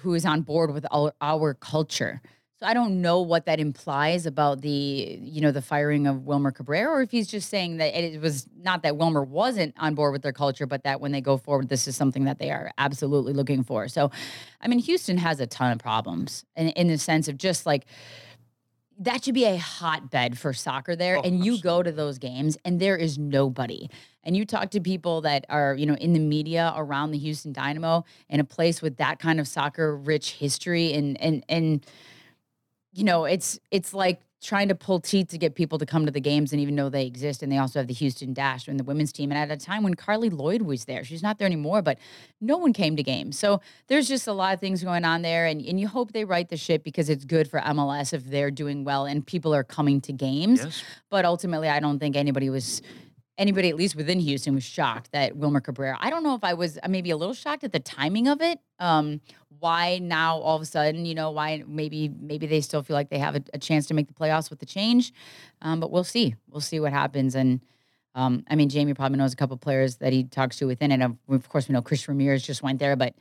who 0.00 0.14
is 0.14 0.26
on 0.26 0.40
board 0.42 0.74
with 0.74 0.86
our, 0.90 1.12
our 1.20 1.54
culture." 1.54 2.20
So 2.58 2.66
I 2.66 2.74
don't 2.74 3.00
know 3.00 3.20
what 3.20 3.46
that 3.46 3.60
implies 3.60 4.26
about 4.26 4.62
the, 4.62 5.18
you 5.22 5.40
know, 5.40 5.52
the 5.52 5.62
firing 5.62 6.08
of 6.08 6.26
Wilmer 6.26 6.50
Cabrera, 6.50 6.90
or 6.90 7.02
if 7.02 7.12
he's 7.12 7.28
just 7.28 7.48
saying 7.48 7.76
that 7.76 7.94
it 7.96 8.20
was 8.20 8.48
not 8.60 8.82
that 8.82 8.96
Wilmer 8.96 9.22
wasn't 9.22 9.74
on 9.78 9.94
board 9.94 10.12
with 10.12 10.22
their 10.22 10.32
culture, 10.32 10.66
but 10.66 10.82
that 10.82 11.00
when 11.00 11.12
they 11.12 11.20
go 11.20 11.36
forward, 11.36 11.68
this 11.68 11.86
is 11.86 11.96
something 11.96 12.24
that 12.24 12.40
they 12.40 12.50
are 12.50 12.72
absolutely 12.76 13.32
looking 13.32 13.62
for. 13.62 13.86
So, 13.86 14.10
I 14.60 14.66
mean, 14.66 14.80
Houston 14.80 15.18
has 15.18 15.38
a 15.38 15.46
ton 15.46 15.70
of 15.70 15.78
problems, 15.78 16.44
in, 16.56 16.70
in 16.70 16.88
the 16.88 16.98
sense 16.98 17.28
of 17.28 17.38
just 17.38 17.64
like 17.64 17.86
that 18.98 19.22
should 19.22 19.34
be 19.34 19.44
a 19.44 19.56
hotbed 19.56 20.36
for 20.36 20.52
soccer 20.52 20.96
there, 20.96 21.18
Oh, 21.18 21.22
and 21.22 21.44
you 21.44 21.60
go 21.60 21.84
to 21.84 21.92
those 21.92 22.18
games, 22.18 22.58
and 22.64 22.80
there 22.80 22.96
is 22.96 23.16
nobody. 23.16 23.88
And 24.24 24.36
you 24.36 24.44
talk 24.44 24.70
to 24.72 24.80
people 24.80 25.20
that 25.20 25.46
are, 25.48 25.74
you 25.74 25.86
know, 25.86 25.94
in 25.94 26.12
the 26.12 26.18
media 26.18 26.74
around 26.76 27.12
the 27.12 27.18
Houston 27.18 27.52
Dynamo, 27.52 28.04
in 28.28 28.40
a 28.40 28.44
place 28.44 28.82
with 28.82 28.96
that 28.96 29.20
kind 29.20 29.38
of 29.38 29.46
soccer-rich 29.46 30.32
history, 30.32 30.92
and 30.92 31.20
and 31.20 31.44
and 31.48 31.86
you 32.92 33.04
know, 33.04 33.24
it's 33.24 33.58
it's 33.70 33.92
like 33.94 34.20
trying 34.40 34.68
to 34.68 34.74
pull 34.74 35.00
teeth 35.00 35.28
to 35.28 35.38
get 35.38 35.54
people 35.54 35.78
to 35.78 35.86
come 35.86 36.06
to 36.06 36.12
the 36.12 36.20
games 36.20 36.52
and 36.52 36.60
even 36.60 36.74
know 36.74 36.88
they 36.88 37.06
exist. 37.06 37.42
And 37.42 37.50
they 37.50 37.58
also 37.58 37.80
have 37.80 37.88
the 37.88 37.94
Houston 37.94 38.32
Dash 38.32 38.68
and 38.68 38.78
the 38.78 38.84
women's 38.84 39.12
team. 39.12 39.32
And 39.32 39.38
at 39.38 39.50
a 39.50 39.56
time 39.56 39.82
when 39.82 39.94
Carli 39.94 40.30
Lloyd 40.30 40.62
was 40.62 40.84
there, 40.84 41.02
she's 41.02 41.22
not 41.22 41.38
there 41.38 41.46
anymore, 41.46 41.82
but 41.82 41.98
no 42.40 42.56
one 42.56 42.72
came 42.72 42.94
to 42.96 43.02
games. 43.02 43.38
So 43.38 43.60
there's 43.88 44.06
just 44.06 44.28
a 44.28 44.32
lot 44.32 44.54
of 44.54 44.60
things 44.60 44.82
going 44.84 45.04
on 45.04 45.22
there. 45.22 45.46
And, 45.46 45.60
and 45.62 45.80
you 45.80 45.88
hope 45.88 46.12
they 46.12 46.24
write 46.24 46.50
the 46.50 46.56
ship 46.56 46.84
because 46.84 47.08
it's 47.08 47.24
good 47.24 47.50
for 47.50 47.60
MLS 47.60 48.12
if 48.12 48.24
they're 48.24 48.52
doing 48.52 48.84
well 48.84 49.06
and 49.06 49.26
people 49.26 49.52
are 49.54 49.64
coming 49.64 50.00
to 50.02 50.12
games. 50.12 50.62
Yes. 50.62 50.84
But 51.10 51.24
ultimately, 51.24 51.68
I 51.68 51.80
don't 51.80 51.98
think 51.98 52.16
anybody 52.16 52.50
was. 52.50 52.82
Anybody, 53.36 53.68
at 53.68 53.76
least 53.76 53.94
within 53.94 54.18
Houston, 54.18 54.56
was 54.56 54.64
shocked 54.64 55.12
that 55.12 55.36
Wilmer 55.36 55.60
Cabrera. 55.60 55.96
I 56.00 56.10
don't 56.10 56.24
know 56.24 56.34
if 56.34 56.42
I 56.42 56.54
was 56.54 56.76
maybe 56.88 57.10
a 57.10 57.16
little 57.16 57.34
shocked 57.34 57.62
at 57.62 57.70
the 57.70 57.78
timing 57.78 58.26
of 58.26 58.40
it. 58.40 58.58
Um, 58.80 59.20
why 59.60 59.98
now 59.98 60.38
all 60.38 60.56
of 60.56 60.62
a 60.62 60.66
sudden 60.66 61.04
you 61.06 61.14
know 61.14 61.30
why 61.30 61.62
maybe 61.66 62.08
maybe 62.20 62.46
they 62.46 62.60
still 62.60 62.82
feel 62.82 62.94
like 62.94 63.08
they 63.10 63.18
have 63.18 63.36
a, 63.36 63.42
a 63.54 63.58
chance 63.58 63.86
to 63.86 63.94
make 63.94 64.06
the 64.08 64.14
playoffs 64.14 64.50
with 64.50 64.58
the 64.60 64.66
change. 64.66 65.12
Um, 65.62 65.80
but 65.80 65.90
we'll 65.90 66.04
see. 66.04 66.34
We'll 66.50 66.60
see 66.60 66.80
what 66.80 66.92
happens. 66.92 67.34
And 67.34 67.60
um, 68.14 68.44
i 68.48 68.54
mean 68.56 68.68
jamie 68.68 68.94
probably 68.94 69.18
knows 69.18 69.32
a 69.32 69.36
couple 69.36 69.56
players 69.56 69.96
that 69.96 70.12
he 70.12 70.24
talks 70.24 70.56
to 70.58 70.66
within 70.66 70.90
it. 70.92 71.02
Of, 71.02 71.16
of 71.28 71.48
course 71.48 71.68
we 71.68 71.72
know 71.72 71.82
chris 71.82 72.08
ramirez 72.08 72.42
just 72.42 72.62
went 72.62 72.78
there. 72.78 72.96
But 72.96 73.14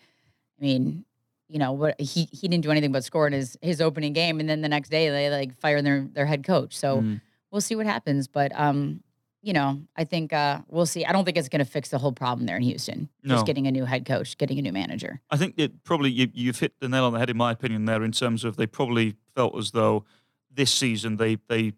i 0.60 0.62
mean 0.64 1.04
you 1.50 1.60
know 1.60 1.72
what 1.72 2.00
he 2.00 2.28
he 2.32 2.48
didn't 2.48 2.64
do 2.64 2.72
anything 2.72 2.92
but 2.92 3.04
score 3.04 3.26
in 3.28 3.34
his 3.34 3.58
his 3.62 3.80
opening 3.82 4.14
game. 4.14 4.40
And 4.40 4.50
then 4.50 4.62
the 4.62 4.70
next 4.70 4.90
day 4.90 5.10
they 5.10 5.30
like 5.30 5.58
fire 5.60 5.82
their 5.82 6.08
their 6.14 6.26
head 6.26 6.44
coach. 6.44 6.76
So 6.78 7.02
Mm. 7.02 7.22
we'll 7.52 7.62
see 7.62 7.76
what 7.76 7.86
happens. 7.86 8.28
But 8.28 8.52
um 8.60 9.02
you 9.42 9.54
know 9.54 9.80
i 9.96 10.04
think 10.04 10.34
uh 10.34 10.60
we'll 10.68 10.86
see 10.86 11.06
i 11.06 11.12
don't 11.12 11.26
think 11.26 11.38
it's 11.38 11.50
going 11.50 11.64
to 11.64 11.72
fix 11.72 11.90
the 11.90 11.98
whole 11.98 12.12
problem 12.12 12.46
there 12.48 12.58
in 12.58 12.64
houston 12.64 13.08
No. 13.24 13.36
just 13.36 13.46
getting 13.46 13.68
a 13.68 13.72
new 13.72 13.86
head 13.86 14.06
coach 14.06 14.38
getting 14.38 14.58
a 14.60 14.62
new 14.62 14.74
manager 14.74 15.22
I 15.30 15.38
think 15.38 15.56
it 15.58 15.84
probably 15.84 16.10
you, 16.12 16.28
you've 16.34 16.60
hit 16.60 16.74
the 16.80 16.90
nail 16.90 17.06
on 17.06 17.14
the 17.14 17.20
head 17.20 17.30
in 17.30 17.38
my 17.38 17.52
opinion 17.52 17.86
there 17.86 18.04
in 18.04 18.12
terms 18.12 18.44
of 18.44 18.56
they 18.58 18.68
probably 18.68 19.16
felt 19.36 19.56
as 19.58 19.72
though 19.72 20.06
this 20.52 20.72
season 20.72 21.18
they 21.18 21.38
they 21.48 21.74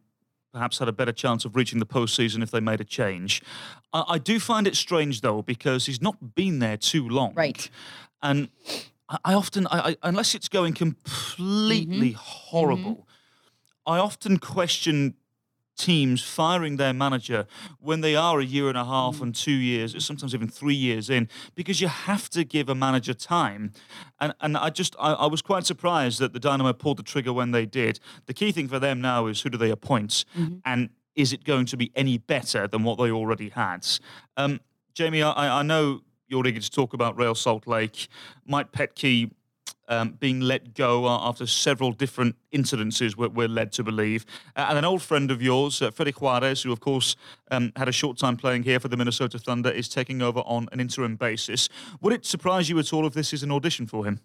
perhaps 0.52 0.80
had 0.80 0.88
a 0.88 0.92
better 0.92 1.12
chance 1.12 1.46
of 1.46 1.56
reaching 1.56 1.78
the 1.78 1.86
postseason 1.86 2.42
if 2.42 2.50
they 2.50 2.60
made 2.60 2.82
a 2.82 2.84
change. 2.84 3.40
I, 3.94 4.04
I 4.16 4.18
do 4.18 4.40
find 4.40 4.66
it 4.66 4.76
strange 4.76 5.22
though 5.22 5.44
because 5.44 5.86
he's 5.86 6.02
not 6.02 6.34
been 6.34 6.58
there 6.58 6.76
too 6.78 7.08
long, 7.08 7.34
Right. 7.36 7.70
And 8.24 8.50
I, 9.08 9.18
I 9.26 9.34
often, 9.36 9.68
I, 9.68 9.90
I, 9.90 9.96
unless 10.02 10.34
it's 10.34 10.50
going 10.50 10.74
completely 10.74 12.14
horrible, 12.14 13.08
I 13.86 13.98
often 14.00 14.38
question 14.40 15.16
teams 15.80 16.22
firing 16.22 16.78
their 16.78 16.94
manager 16.94 17.48
when 17.80 18.02
they 18.02 18.16
are 18.16 18.40
a 18.40 18.46
year 18.46 18.68
and 18.68 18.78
a 18.78 18.86
half 18.86 19.22
and 19.22 19.34
two 19.34 19.52
years, 19.52 19.96
sometimes 20.06 20.36
even 20.36 20.50
three 20.50 20.76
years 20.76 21.10
in, 21.10 21.28
because 21.56 21.82
you 21.82 21.88
have 21.88 22.30
to 22.30 22.44
give 22.44 22.70
a 22.70 22.76
manager 22.76 23.14
time. 23.14 23.72
And 24.20 24.34
and 24.42 24.58
I 24.58 24.70
just 24.70 24.96
I, 25.00 25.14
I 25.14 25.26
was 25.26 25.42
quite 25.42 25.66
surprised 25.66 26.20
that 26.20 26.34
the 26.34 26.40
Dynamo 26.40 26.74
pulled 26.74 26.98
the 26.98 27.04
trigger 27.04 27.34
when 27.34 27.52
they 27.52 27.66
did. 27.66 28.00
The 28.28 28.34
key 28.34 28.52
thing 28.52 28.68
for 28.68 28.80
them 28.80 29.02
now 29.02 29.28
is 29.28 29.42
who 29.42 29.50
do 29.50 29.58
they 29.58 29.72
appoint, 29.72 30.26
and 30.66 30.90
is 31.16 31.34
it 31.34 31.44
going 31.44 31.66
to 31.68 31.78
be 31.78 31.92
any 31.96 32.18
better 32.18 32.68
than 32.68 32.84
what 32.84 32.98
they 32.98 33.12
already 33.12 33.50
had? 33.50 33.86
Um, 34.38 34.60
Jamie, 34.94 35.24
I, 35.24 35.60
I 35.60 35.64
know 35.64 36.02
you're 36.28 36.46
eager 36.46 36.62
to 36.62 36.72
talk 36.72 36.94
about 36.94 37.18
Real 37.18 37.36
Salt 37.36 37.68
Lake. 37.68 38.08
Mike 38.46 38.72
Petke 38.72 39.32
um, 39.90 40.12
being 40.12 40.40
let 40.40 40.76
go 40.76 41.08
after 41.08 41.46
several 41.46 41.92
different 41.92 42.36
incidences, 42.54 43.18
we're, 43.18 43.30
we're 43.30 43.48
led 43.48 43.72
to 43.74 43.84
believe. 43.84 44.26
Uh, 44.56 44.68
and 44.70 44.78
an 44.78 44.86
old 44.86 45.02
friend 45.02 45.32
of 45.32 45.42
yours, 45.42 45.82
uh, 45.82 45.92
Freddy 45.92 46.12
Juarez, 46.12 46.62
who, 46.62 46.72
of 46.72 46.80
course, 46.80 47.16
um, 47.52 47.74
had 47.76 47.90
a 47.90 47.92
short 47.92 48.18
time 48.18 48.38
playing 48.38 48.64
here 48.64 48.80
for 48.80 48.88
the 48.88 48.96
Minnesota 48.96 49.40
Thunder, 49.40 49.70
is 49.70 49.90
taking 49.90 50.22
over 50.22 50.40
on 50.42 50.70
an 50.72 50.80
interim 50.80 51.16
basis. 51.16 51.68
Would 52.02 52.14
it 52.14 52.26
surprise 52.26 52.70
you 52.70 52.80
at 52.80 52.94
all 52.94 53.06
if 53.06 53.14
this 53.14 53.34
is 53.34 53.44
an 53.44 53.52
audition 53.52 53.88
for 53.88 54.06
him? 54.06 54.20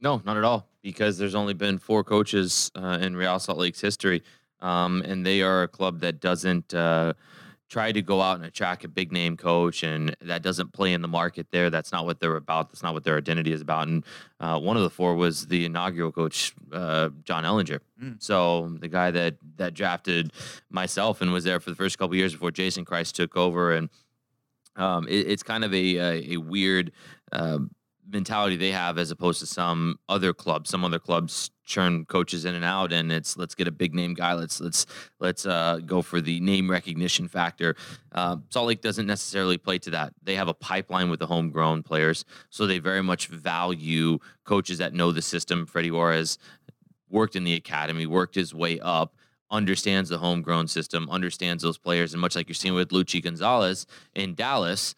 No, 0.00 0.22
not 0.24 0.36
at 0.36 0.44
all, 0.44 0.68
because 0.80 1.18
there's 1.18 1.34
only 1.34 1.54
been 1.54 1.78
four 1.78 2.04
coaches 2.04 2.70
uh, 2.76 2.98
in 3.00 3.16
Real 3.16 3.38
Salt 3.40 3.58
Lake's 3.58 3.80
history, 3.80 4.22
um, 4.60 5.02
and 5.02 5.26
they 5.26 5.42
are 5.42 5.64
a 5.64 5.68
club 5.68 6.00
that 6.00 6.20
doesn't 6.20 6.72
uh, 6.72 7.14
try 7.68 7.92
to 7.92 8.00
go 8.00 8.20
out 8.22 8.36
and 8.36 8.44
attract 8.44 8.84
a 8.84 8.88
big 8.88 9.12
name 9.12 9.36
coach, 9.36 9.82
and 9.82 10.16
that 10.20 10.42
doesn't 10.42 10.72
play 10.72 10.92
in 10.92 11.02
the 11.02 11.08
market 11.08 11.48
there. 11.50 11.70
That's 11.70 11.92
not 11.92 12.06
what 12.06 12.18
they're 12.20 12.36
about. 12.36 12.70
That's 12.70 12.82
not 12.82 12.94
what 12.94 13.04
their 13.04 13.18
identity 13.18 13.52
is 13.52 13.60
about. 13.60 13.88
And 13.88 14.04
uh, 14.40 14.58
one 14.58 14.76
of 14.76 14.82
the 14.82 14.90
four 14.90 15.14
was 15.14 15.46
the 15.46 15.64
inaugural 15.64 16.10
coach, 16.10 16.54
uh, 16.72 17.10
John 17.24 17.44
Ellinger. 17.44 17.80
Mm. 18.02 18.22
So 18.22 18.68
the 18.80 18.88
guy 18.88 19.10
that 19.10 19.36
that 19.56 19.74
drafted 19.74 20.32
myself 20.70 21.20
and 21.20 21.32
was 21.32 21.44
there 21.44 21.60
for 21.60 21.70
the 21.70 21.76
first 21.76 21.98
couple 21.98 22.16
years 22.16 22.32
before 22.32 22.50
Jason 22.50 22.84
Kreis 22.84 23.12
took 23.12 23.36
over, 23.36 23.72
and 23.72 23.90
um, 24.76 25.06
it, 25.08 25.28
it's 25.28 25.42
kind 25.42 25.64
of 25.64 25.74
a 25.74 25.96
a, 25.96 26.32
a 26.32 26.36
weird. 26.38 26.92
Uh, 27.30 27.58
mentality 28.10 28.56
they 28.56 28.72
have 28.72 28.98
as 28.98 29.10
opposed 29.10 29.40
to 29.40 29.46
some 29.46 29.98
other 30.08 30.32
clubs. 30.32 30.70
Some 30.70 30.84
other 30.84 30.98
clubs 30.98 31.50
churn 31.64 32.06
coaches 32.06 32.46
in 32.46 32.54
and 32.54 32.64
out, 32.64 32.92
and 32.92 33.12
it's 33.12 33.36
let's 33.36 33.54
get 33.54 33.68
a 33.68 33.70
big 33.70 33.94
name 33.94 34.14
guy. 34.14 34.32
Let's 34.32 34.60
let's 34.60 34.86
let's 35.20 35.46
uh, 35.46 35.80
go 35.84 36.02
for 36.02 36.20
the 36.20 36.40
name 36.40 36.70
recognition 36.70 37.28
factor. 37.28 37.76
Uh, 38.10 38.36
Salt 38.48 38.68
Lake 38.68 38.80
doesn't 38.80 39.06
necessarily 39.06 39.58
play 39.58 39.78
to 39.80 39.90
that. 39.90 40.14
They 40.22 40.34
have 40.34 40.48
a 40.48 40.54
pipeline 40.54 41.10
with 41.10 41.20
the 41.20 41.26
homegrown 41.26 41.82
players, 41.82 42.24
so 42.50 42.66
they 42.66 42.78
very 42.78 43.02
much 43.02 43.28
value 43.28 44.18
coaches 44.44 44.78
that 44.78 44.94
know 44.94 45.12
the 45.12 45.22
system. 45.22 45.66
Freddy 45.66 45.90
Juarez 45.90 46.38
worked 47.10 47.36
in 47.36 47.44
the 47.44 47.54
academy, 47.54 48.06
worked 48.06 48.34
his 48.34 48.54
way 48.54 48.80
up. 48.80 49.14
Understands 49.50 50.10
the 50.10 50.18
homegrown 50.18 50.68
system, 50.68 51.08
understands 51.08 51.62
those 51.62 51.78
players, 51.78 52.12
and 52.12 52.20
much 52.20 52.36
like 52.36 52.50
you're 52.50 52.54
seeing 52.54 52.74
with 52.74 52.90
Luchi 52.90 53.22
Gonzalez 53.22 53.86
in 54.14 54.34
Dallas, 54.34 54.94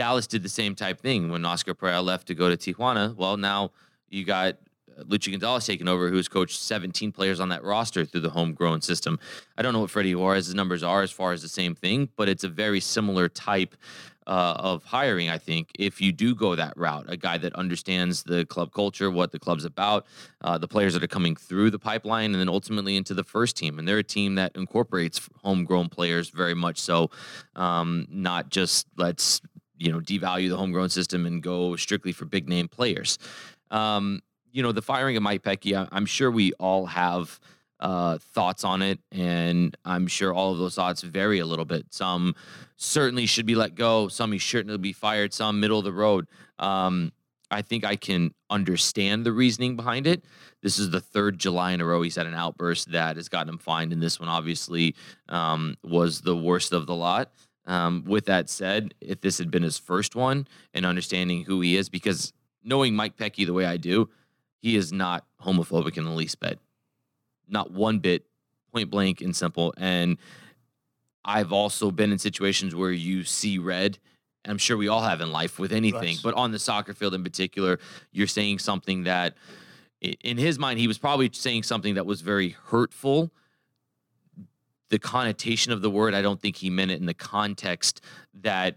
Dallas 0.00 0.26
did 0.26 0.42
the 0.42 0.48
same 0.48 0.74
type 0.74 0.98
thing 0.98 1.30
when 1.30 1.44
Oscar 1.44 1.74
Pareja 1.74 2.02
left 2.02 2.28
to 2.28 2.34
go 2.34 2.48
to 2.48 2.56
Tijuana. 2.56 3.14
Well, 3.14 3.36
now 3.36 3.72
you 4.08 4.24
got 4.24 4.54
uh, 4.98 5.02
Luchi 5.02 5.30
Gonzalez 5.30 5.66
taking 5.66 5.88
over, 5.88 6.08
who's 6.08 6.26
coached 6.26 6.58
17 6.58 7.12
players 7.12 7.38
on 7.38 7.50
that 7.50 7.62
roster 7.62 8.06
through 8.06 8.22
the 8.22 8.30
homegrown 8.30 8.80
system. 8.80 9.18
I 9.58 9.62
don't 9.62 9.74
know 9.74 9.80
what 9.80 9.90
Freddy 9.90 10.14
Juarez's 10.14 10.54
numbers 10.54 10.82
are 10.82 11.02
as 11.02 11.10
far 11.10 11.32
as 11.32 11.42
the 11.42 11.50
same 11.50 11.74
thing, 11.74 12.08
but 12.16 12.30
it's 12.30 12.44
a 12.44 12.48
very 12.48 12.80
similar 12.80 13.28
type 13.28 13.76
uh, 14.26 14.54
of 14.56 14.84
hiring, 14.84 15.28
I 15.28 15.36
think, 15.36 15.68
if 15.78 16.00
you 16.00 16.12
do 16.12 16.34
go 16.34 16.54
that 16.54 16.72
route. 16.78 17.04
A 17.08 17.18
guy 17.18 17.36
that 17.36 17.52
understands 17.54 18.22
the 18.22 18.46
club 18.46 18.72
culture, 18.72 19.10
what 19.10 19.32
the 19.32 19.38
club's 19.38 19.66
about, 19.66 20.06
uh, 20.40 20.56
the 20.56 20.68
players 20.68 20.94
that 20.94 21.04
are 21.04 21.08
coming 21.08 21.36
through 21.36 21.70
the 21.70 21.78
pipeline, 21.78 22.32
and 22.32 22.40
then 22.40 22.48
ultimately 22.48 22.96
into 22.96 23.12
the 23.12 23.24
first 23.24 23.54
team. 23.54 23.78
And 23.78 23.86
they're 23.86 23.98
a 23.98 24.02
team 24.02 24.36
that 24.36 24.52
incorporates 24.54 25.28
homegrown 25.42 25.90
players 25.90 26.30
very 26.30 26.54
much 26.54 26.78
so, 26.78 27.10
um, 27.54 28.06
not 28.08 28.48
just 28.48 28.86
let's 28.96 29.42
you 29.80 29.90
know 29.90 29.98
devalue 29.98 30.48
the 30.48 30.56
homegrown 30.56 30.90
system 30.90 31.26
and 31.26 31.42
go 31.42 31.74
strictly 31.74 32.12
for 32.12 32.26
big 32.26 32.48
name 32.48 32.68
players. 32.68 33.18
Um, 33.70 34.20
you 34.52 34.62
know, 34.62 34.72
the 34.72 34.82
firing 34.82 35.16
of 35.16 35.22
Mike 35.22 35.42
Petke, 35.42 35.88
I'm 35.90 36.06
sure 36.06 36.30
we 36.30 36.52
all 36.54 36.86
have 36.86 37.40
uh, 37.80 38.18
thoughts 38.18 38.62
on 38.62 38.82
it, 38.82 38.98
and 39.10 39.76
I'm 39.84 40.06
sure 40.06 40.34
all 40.34 40.52
of 40.52 40.58
those 40.58 40.74
thoughts 40.74 41.02
vary 41.02 41.38
a 41.38 41.46
little 41.46 41.64
bit. 41.64 41.86
Some 41.90 42.34
certainly 42.76 43.26
should 43.26 43.46
be 43.46 43.54
let 43.54 43.74
go. 43.74 44.08
Some 44.08 44.32
he 44.32 44.38
shouldn't 44.38 44.82
be 44.82 44.92
fired. 44.92 45.32
Some 45.32 45.60
middle 45.60 45.78
of 45.78 45.84
the 45.84 45.92
road. 45.92 46.26
Um, 46.58 47.12
I 47.50 47.62
think 47.62 47.84
I 47.84 47.96
can 47.96 48.32
understand 48.48 49.24
the 49.24 49.32
reasoning 49.32 49.76
behind 49.76 50.06
it. 50.06 50.24
This 50.62 50.78
is 50.78 50.90
the 50.90 51.00
third 51.00 51.38
July 51.38 51.72
in 51.72 51.80
a 51.80 51.84
row 51.84 52.02
he's 52.02 52.16
had 52.16 52.26
an 52.26 52.34
outburst 52.34 52.92
that 52.92 53.16
has 53.16 53.28
gotten 53.28 53.48
him 53.48 53.58
fined, 53.58 53.92
and 53.92 54.02
this 54.02 54.20
one 54.20 54.28
obviously 54.28 54.94
um, 55.28 55.76
was 55.82 56.20
the 56.20 56.36
worst 56.36 56.72
of 56.72 56.86
the 56.86 56.94
lot. 56.94 57.32
Um, 57.70 58.02
with 58.04 58.26
that 58.26 58.50
said, 58.50 58.94
if 59.00 59.20
this 59.20 59.38
had 59.38 59.48
been 59.48 59.62
his 59.62 59.78
first 59.78 60.16
one 60.16 60.48
and 60.74 60.84
understanding 60.84 61.44
who 61.44 61.60
he 61.60 61.76
is, 61.76 61.88
because 61.88 62.32
knowing 62.64 62.96
Mike 62.96 63.16
Petke 63.16 63.46
the 63.46 63.52
way 63.52 63.64
I 63.64 63.76
do, 63.76 64.08
he 64.58 64.74
is 64.74 64.92
not 64.92 65.24
homophobic 65.40 65.96
in 65.96 66.02
the 66.02 66.10
least 66.10 66.40
bit. 66.40 66.58
Not 67.46 67.70
one 67.70 68.00
bit, 68.00 68.24
point 68.72 68.90
blank 68.90 69.20
and 69.20 69.36
simple. 69.36 69.72
And 69.76 70.18
I've 71.24 71.52
also 71.52 71.92
been 71.92 72.10
in 72.10 72.18
situations 72.18 72.74
where 72.74 72.90
you 72.90 73.22
see 73.22 73.56
red. 73.58 73.98
I'm 74.44 74.58
sure 74.58 74.76
we 74.76 74.88
all 74.88 75.02
have 75.02 75.20
in 75.20 75.30
life 75.30 75.60
with 75.60 75.72
anything, 75.72 76.16
right. 76.16 76.20
but 76.24 76.34
on 76.34 76.50
the 76.50 76.58
soccer 76.58 76.92
field 76.92 77.14
in 77.14 77.22
particular, 77.22 77.78
you're 78.10 78.26
saying 78.26 78.58
something 78.58 79.04
that, 79.04 79.36
in 80.00 80.38
his 80.38 80.58
mind, 80.58 80.80
he 80.80 80.88
was 80.88 80.98
probably 80.98 81.30
saying 81.32 81.62
something 81.62 81.94
that 81.94 82.04
was 82.04 82.20
very 82.20 82.56
hurtful 82.64 83.30
the 84.90 84.98
connotation 84.98 85.72
of 85.72 85.82
the 85.82 85.90
word, 85.90 86.14
I 86.14 86.22
don't 86.22 86.40
think 86.40 86.56
he 86.56 86.68
meant 86.70 86.90
it 86.90 87.00
in 87.00 87.06
the 87.06 87.14
context 87.14 88.02
that 88.42 88.76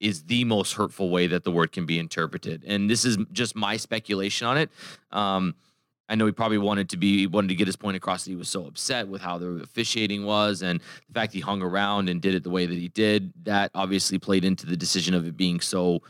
is 0.00 0.24
the 0.24 0.44
most 0.44 0.72
hurtful 0.72 1.10
way 1.10 1.28
that 1.28 1.44
the 1.44 1.52
word 1.52 1.70
can 1.70 1.86
be 1.86 1.98
interpreted. 1.98 2.64
And 2.66 2.90
this 2.90 3.04
is 3.04 3.16
just 3.30 3.54
my 3.54 3.76
speculation 3.76 4.46
on 4.48 4.58
it. 4.58 4.70
Um, 5.12 5.54
I 6.08 6.16
know 6.16 6.26
he 6.26 6.32
probably 6.32 6.58
wanted 6.58 6.90
to 6.90 6.96
be 6.96 7.26
wanted 7.26 7.48
to 7.48 7.54
get 7.54 7.68
his 7.68 7.76
point 7.76 7.96
across 7.96 8.24
that 8.24 8.30
he 8.30 8.36
was 8.36 8.48
so 8.48 8.66
upset 8.66 9.08
with 9.08 9.22
how 9.22 9.38
the 9.38 9.62
officiating 9.62 10.26
was 10.26 10.60
and 10.60 10.80
the 11.08 11.14
fact 11.14 11.32
he 11.32 11.40
hung 11.40 11.62
around 11.62 12.08
and 12.08 12.20
did 12.20 12.34
it 12.34 12.42
the 12.42 12.50
way 12.50 12.66
that 12.66 12.76
he 12.76 12.88
did. 12.88 13.32
That 13.44 13.70
obviously 13.74 14.18
played 14.18 14.44
into 14.44 14.66
the 14.66 14.76
decision 14.76 15.14
of 15.14 15.26
it 15.26 15.36
being 15.36 15.60
so 15.60 16.02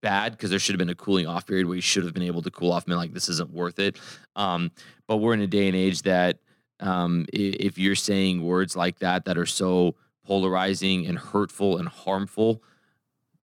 bad 0.00 0.32
because 0.32 0.50
there 0.50 0.58
should 0.58 0.74
have 0.74 0.78
been 0.78 0.90
a 0.90 0.94
cooling 0.94 1.26
off 1.26 1.46
period 1.46 1.66
where 1.66 1.74
he 1.74 1.80
should 1.80 2.04
have 2.04 2.14
been 2.14 2.22
able 2.22 2.42
to 2.42 2.50
cool 2.50 2.70
off 2.70 2.86
and 2.86 2.96
like 2.96 3.14
this 3.14 3.28
isn't 3.28 3.50
worth 3.50 3.78
it. 3.78 3.98
Um, 4.36 4.70
but 5.06 5.16
we're 5.16 5.34
in 5.34 5.40
a 5.40 5.46
day 5.46 5.66
and 5.66 5.74
age 5.74 6.02
that 6.02 6.38
um, 6.80 7.26
if 7.32 7.78
you're 7.78 7.94
saying 7.94 8.42
words 8.42 8.76
like 8.76 8.98
that 9.00 9.24
that 9.24 9.38
are 9.38 9.46
so 9.46 9.94
polarizing 10.24 11.06
and 11.06 11.18
hurtful 11.18 11.78
and 11.78 11.88
harmful 11.88 12.62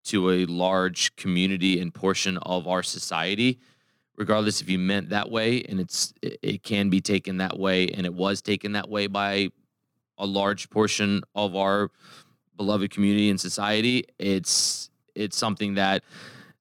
to 0.05 0.31
a 0.31 0.45
large 0.47 1.15
community 1.17 1.81
and 1.81 1.95
portion 1.95 2.37
of 2.39 2.67
our 2.67 2.83
society 2.83 3.59
regardless 4.17 4.61
if 4.61 4.69
you 4.69 4.79
meant 4.79 5.09
that 5.11 5.31
way 5.31 5.63
and 5.69 5.81
it's 5.81 6.13
it 6.23 6.63
can 6.63 6.91
be 6.91 7.01
taken 7.01 7.39
that 7.39 7.59
way 7.59 7.89
and 7.89 8.05
it 8.05 8.13
was 8.13 8.43
taken 8.43 8.73
that 8.73 8.89
way 8.89 9.07
by 9.07 9.49
a 10.19 10.27
large 10.27 10.69
portion 10.71 11.23
of 11.35 11.57
our 11.57 11.91
beloved 12.57 12.91
community 12.91 13.31
and 13.31 13.41
society 13.41 14.05
it's 14.19 14.91
it's 15.15 15.37
something 15.37 15.75
that 15.75 16.03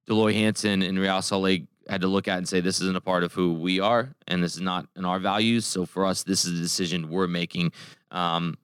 Dell 0.06 0.18
Loy 0.18 0.34
Hansen 0.34 0.82
and 0.82 1.00
Real 1.00 1.22
Salt 1.22 1.44
Lake 1.44 1.66
had 1.90 2.02
to 2.02 2.08
look 2.08 2.28
at 2.28 2.38
and 2.38 2.48
say 2.48 2.60
this 2.60 2.82
isn't 2.82 2.96
a 2.96 3.02
part 3.02 3.24
of 3.24 3.34
who 3.34 3.54
we 3.54 3.80
are 3.80 4.14
and 4.28 4.44
this 4.44 4.56
is 4.56 4.62
not 4.62 4.88
in 4.96 5.06
our 5.06 5.20
values. 5.20 5.66
So 5.66 5.86
for 5.86 6.06
us 6.06 6.24
this 6.24 6.46
is 6.46 6.60
a 6.60 6.62
decision 6.62 7.10
we're 7.10 7.28
making. 7.28 7.72
Um, 8.12 8.58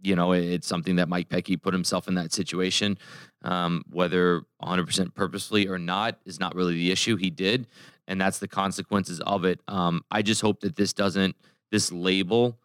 you 0.00 0.16
know 0.16 0.32
it's 0.32 0.66
something 0.66 0.96
that 0.96 1.08
mike 1.08 1.28
petke 1.28 1.60
put 1.60 1.72
himself 1.72 2.08
in 2.08 2.14
that 2.14 2.32
situation. 2.32 2.98
Um, 3.42 3.84
whether 3.90 4.42
100% 4.62 5.14
purposefully 5.14 5.66
or 5.66 5.78
not 5.78 6.18
is 6.24 6.38
not 6.38 6.54
really 6.54 6.74
the 6.74 6.92
issue. 6.92 7.16
He 7.16 7.30
did 7.30 7.66
and 8.08 8.20
that's 8.20 8.38
the 8.38 8.48
consequences 8.48 9.20
of 9.20 9.44
it. 9.44 9.60
Um, 9.68 10.04
i 10.10 10.22
just 10.22 10.40
hope 10.40 10.60
that 10.60 10.76
this 10.76 10.92
doesn't 10.92 11.36
this 11.70 11.90
label 11.90 12.58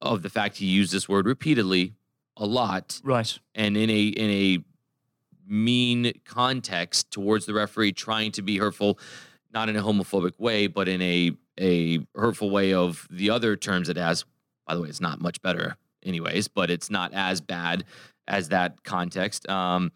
of 0.00 0.22
the 0.22 0.30
fact 0.30 0.56
he 0.56 0.66
used 0.66 0.92
this 0.92 1.08
word 1.08 1.26
repeatedly 1.26 1.94
a 2.36 2.46
lot 2.46 3.00
right. 3.04 3.38
and 3.54 3.76
in 3.76 3.90
a 3.90 4.02
in 4.06 4.30
a 4.30 4.58
mean 5.46 6.12
context 6.24 7.10
towards 7.10 7.46
the 7.46 7.54
referee 7.54 7.92
trying 7.92 8.30
to 8.32 8.42
be 8.42 8.58
hurtful 8.58 8.98
not 9.52 9.68
in 9.68 9.76
a 9.76 9.82
homophobic 9.82 10.38
way, 10.38 10.66
but 10.66 10.88
in 10.88 11.02
a 11.02 11.32
a 11.60 11.98
hurtful 12.14 12.50
way 12.50 12.72
of 12.72 13.06
the 13.10 13.30
other 13.30 13.56
terms 13.56 13.88
it 13.88 13.96
has. 13.96 14.24
By 14.66 14.74
the 14.74 14.82
way, 14.82 14.88
it's 14.88 15.00
not 15.00 15.20
much 15.20 15.42
better, 15.42 15.76
anyways, 16.04 16.48
but 16.48 16.70
it's 16.70 16.90
not 16.90 17.12
as 17.14 17.40
bad 17.40 17.84
as 18.26 18.50
that 18.50 18.84
context. 18.84 19.48
Um, 19.48 19.90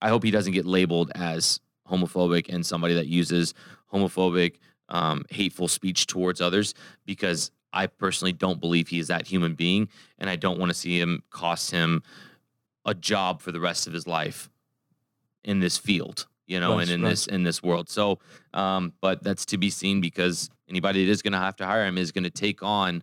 I 0.00 0.08
hope 0.08 0.22
he 0.22 0.30
doesn't 0.30 0.52
get 0.52 0.64
labeled 0.64 1.12
as 1.14 1.60
homophobic 1.90 2.52
and 2.52 2.64
somebody 2.64 2.94
that 2.94 3.06
uses 3.06 3.54
homophobic, 3.92 4.56
um, 4.88 5.24
hateful 5.30 5.68
speech 5.68 6.06
towards 6.06 6.40
others 6.40 6.74
because 7.04 7.50
I 7.72 7.86
personally 7.88 8.32
don't 8.32 8.60
believe 8.60 8.88
he 8.88 9.00
is 9.00 9.08
that 9.08 9.26
human 9.26 9.54
being, 9.54 9.88
and 10.18 10.30
I 10.30 10.36
don't 10.36 10.58
want 10.58 10.70
to 10.70 10.74
see 10.74 10.98
him 10.98 11.22
cost 11.30 11.72
him 11.72 12.02
a 12.86 12.94
job 12.94 13.42
for 13.42 13.50
the 13.50 13.60
rest 13.60 13.86
of 13.86 13.92
his 13.92 14.06
life 14.06 14.48
in 15.42 15.60
this 15.60 15.76
field 15.76 16.26
you 16.46 16.60
know, 16.60 16.74
right, 16.74 16.82
and 16.82 16.90
in 16.90 17.02
right. 17.02 17.10
this 17.10 17.26
in 17.26 17.42
this 17.42 17.62
world. 17.62 17.88
So, 17.88 18.18
um, 18.52 18.92
but 19.00 19.22
that's 19.22 19.46
to 19.46 19.58
be 19.58 19.70
seen 19.70 20.00
because 20.00 20.50
anybody 20.68 21.04
that 21.04 21.10
is 21.10 21.22
going 21.22 21.32
to 21.32 21.38
have 21.38 21.56
to 21.56 21.66
hire 21.66 21.86
him 21.86 21.98
is 21.98 22.12
going 22.12 22.24
to 22.24 22.30
take 22.30 22.62
on, 22.62 23.02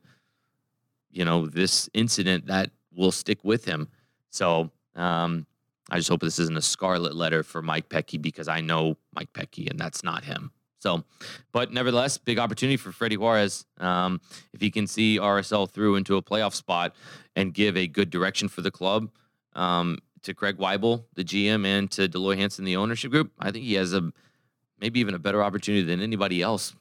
you 1.11 1.25
know, 1.25 1.45
this 1.47 1.89
incident 1.93 2.47
that 2.47 2.71
will 2.93 3.11
stick 3.11 3.43
with 3.43 3.65
him. 3.65 3.87
So, 4.29 4.71
um, 4.95 5.45
I 5.89 5.97
just 5.97 6.09
hope 6.09 6.21
this 6.21 6.39
isn't 6.39 6.57
a 6.57 6.61
scarlet 6.61 7.15
letter 7.15 7.43
for 7.43 7.61
Mike 7.61 7.89
Petke 7.89 8.21
because 8.21 8.47
I 8.47 8.61
know 8.61 8.97
Mike 9.13 9.33
Petke 9.33 9.69
and 9.69 9.79
that's 9.79 10.03
not 10.03 10.23
him. 10.23 10.51
So, 10.79 11.03
but 11.51 11.71
nevertheless, 11.71 12.17
big 12.17 12.39
opportunity 12.39 12.77
for 12.77 12.91
Freddy 12.91 13.15
Juarez. 13.15 13.65
Um, 13.77 14.19
if 14.51 14.61
he 14.61 14.71
can 14.71 14.87
see 14.87 15.19
RSL 15.19 15.69
through 15.69 15.95
into 15.95 16.15
a 16.15 16.23
playoff 16.23 16.55
spot 16.55 16.95
and 17.35 17.53
give 17.53 17.77
a 17.77 17.87
good 17.87 18.09
direction 18.09 18.47
for 18.47 18.61
the 18.61 18.71
club 18.71 19.11
um, 19.53 19.99
to 20.23 20.33
Craig 20.33 20.57
Waibel, 20.57 21.03
the 21.15 21.23
GM, 21.23 21.65
and 21.65 21.89
to 21.91 22.07
Dell 22.07 22.21
Loy 22.21 22.35
Hansen, 22.37 22.65
the 22.65 22.75
ownership 22.75 23.11
group, 23.11 23.31
I 23.39 23.51
think 23.51 23.65
he 23.65 23.73
has 23.75 23.93
a 23.93 24.11
maybe 24.79 24.99
even 24.99 25.13
a 25.13 25.19
better 25.19 25.43
opportunity 25.43 25.83
than 25.83 26.01
anybody 26.01 26.41
else. 26.41 26.75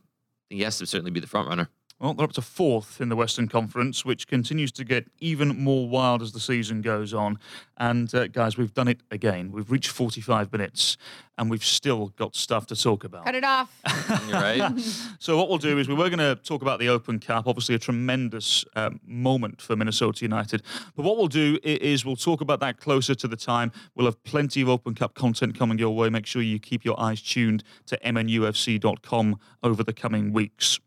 He 0.48 0.62
has 0.62 0.78
to 0.78 0.86
certainly 0.86 1.10
be 1.10 1.20
the 1.20 1.26
front 1.26 1.48
runner. 1.48 1.68
Well, 2.00 2.14
they're 2.14 2.24
up 2.24 2.32
to 2.32 2.42
fourth 2.42 2.98
in 2.98 3.10
the 3.10 3.16
Western 3.16 3.46
Conference, 3.46 4.06
which 4.06 4.26
continues 4.26 4.72
to 4.72 4.84
get 4.84 5.08
even 5.18 5.62
more 5.62 5.86
wild 5.86 6.22
as 6.22 6.32
the 6.32 6.40
season 6.40 6.80
goes 6.80 7.12
on. 7.12 7.38
And 7.76 8.12
uh, 8.14 8.28
guys, 8.28 8.56
we've 8.56 8.72
done 8.72 8.88
it 8.88 9.00
again. 9.10 9.52
We've 9.52 9.70
reached 9.70 9.90
45 9.90 10.50
minutes, 10.50 10.96
and 11.40 11.50
we've 11.50 11.64
still 11.64 12.08
got 12.16 12.36
stuff 12.36 12.66
to 12.66 12.76
talk 12.76 13.02
about. 13.02 13.24
Cut 13.24 13.34
it 13.34 13.44
off. 13.44 13.74
You're 14.28 14.40
right. 14.40 14.72
So 15.18 15.36
what 15.36 15.48
we'll 15.48 15.58
do 15.58 15.78
is 15.78 15.86
we 15.86 15.94
were 15.94 16.08
going 16.08 16.18
to 16.18 16.34
talk 16.36 16.62
about 16.62 16.78
the 16.78 16.88
Open 16.88 17.18
Cup, 17.18 17.46
obviously 17.46 17.74
a 17.74 17.78
tremendous 17.78 18.64
um, 18.74 19.00
moment 19.04 19.60
for 19.60 19.76
Minnesota 19.76 20.24
United. 20.24 20.62
But 20.96 21.04
what 21.04 21.16
we'll 21.16 21.28
do 21.28 21.58
is 21.62 22.04
we'll 22.04 22.16
talk 22.16 22.40
about 22.40 22.60
that 22.60 22.78
closer 22.78 23.14
to 23.14 23.28
the 23.28 23.36
time. 23.36 23.70
We'll 23.94 24.06
have 24.06 24.22
plenty 24.24 24.62
of 24.62 24.68
Open 24.68 24.94
Cup 24.94 25.14
content 25.14 25.58
coming 25.58 25.78
your 25.78 25.94
way. 25.94 26.08
Make 26.08 26.26
sure 26.26 26.42
you 26.42 26.58
keep 26.58 26.84
your 26.84 26.98
eyes 26.98 27.20
tuned 27.22 27.64
to 27.86 27.98
mnufc.com 27.98 29.38
over 29.62 29.82
the 29.82 29.92
coming 29.92 30.32
weeks. 30.32 30.80